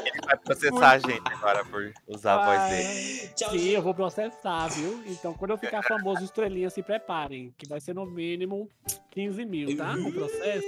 [0.07, 3.29] Ele vai processar a gente agora por usar a voz dele.
[3.37, 3.71] Tchau, Sim, gente.
[3.73, 5.03] eu vou processar, viu?
[5.07, 7.55] Então, quando eu ficar famoso, estrelinha, se preparem.
[7.57, 8.69] Que vai ser no mínimo
[9.13, 9.95] 15 mil, tá?
[9.95, 10.67] O processo.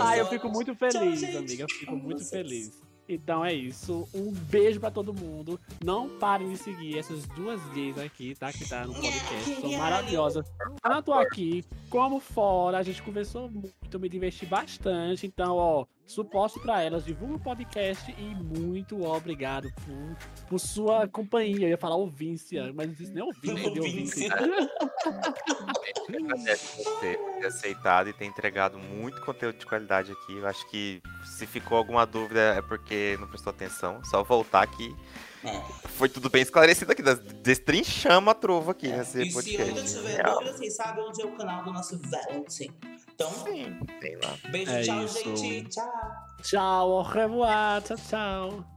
[0.00, 1.36] Ah, eu fico muito feliz, gente.
[1.36, 1.62] amiga.
[1.64, 2.30] Eu fico Amo muito vocês.
[2.30, 2.85] feliz.
[3.08, 4.08] Então é isso.
[4.14, 5.60] Um beijo pra todo mundo.
[5.84, 8.52] Não parem de seguir essas duas gays aqui, tá?
[8.52, 9.60] Que tá no podcast.
[9.60, 10.46] São maravilhosas.
[10.82, 12.78] Tanto aqui como fora.
[12.78, 15.26] A gente conversou muito, eu me diverti bastante.
[15.26, 17.04] Então, ó, suposto pra elas.
[17.04, 20.16] Divulga o podcast e muito obrigado por,
[20.48, 21.66] por sua companhia.
[21.66, 24.28] Eu ia falar ouvíncia, mas não disse nem ouvinte, de ouvinte.
[26.08, 30.36] Agradece você por ter aceitado e ter entregado muito conteúdo de qualidade aqui.
[30.36, 34.02] Eu acho que se ficou alguma dúvida é porque não prestou atenção.
[34.04, 34.94] Só voltar aqui.
[35.44, 35.60] É.
[35.90, 37.02] Foi tudo bem esclarecido aqui.
[37.02, 39.94] des- Destrinchamos a trova aqui nesse E se ainda podcast.
[39.96, 42.70] tiver dúvida, vocês sabem onde é o canal do nosso Valentim.
[43.16, 44.36] Então, Sim, tem lá.
[44.50, 45.36] beijo, É tchau, isso.
[45.36, 45.70] gente.
[45.70, 45.90] Tchau.
[46.42, 48.75] Tchau, au revoir, tchau, tchau.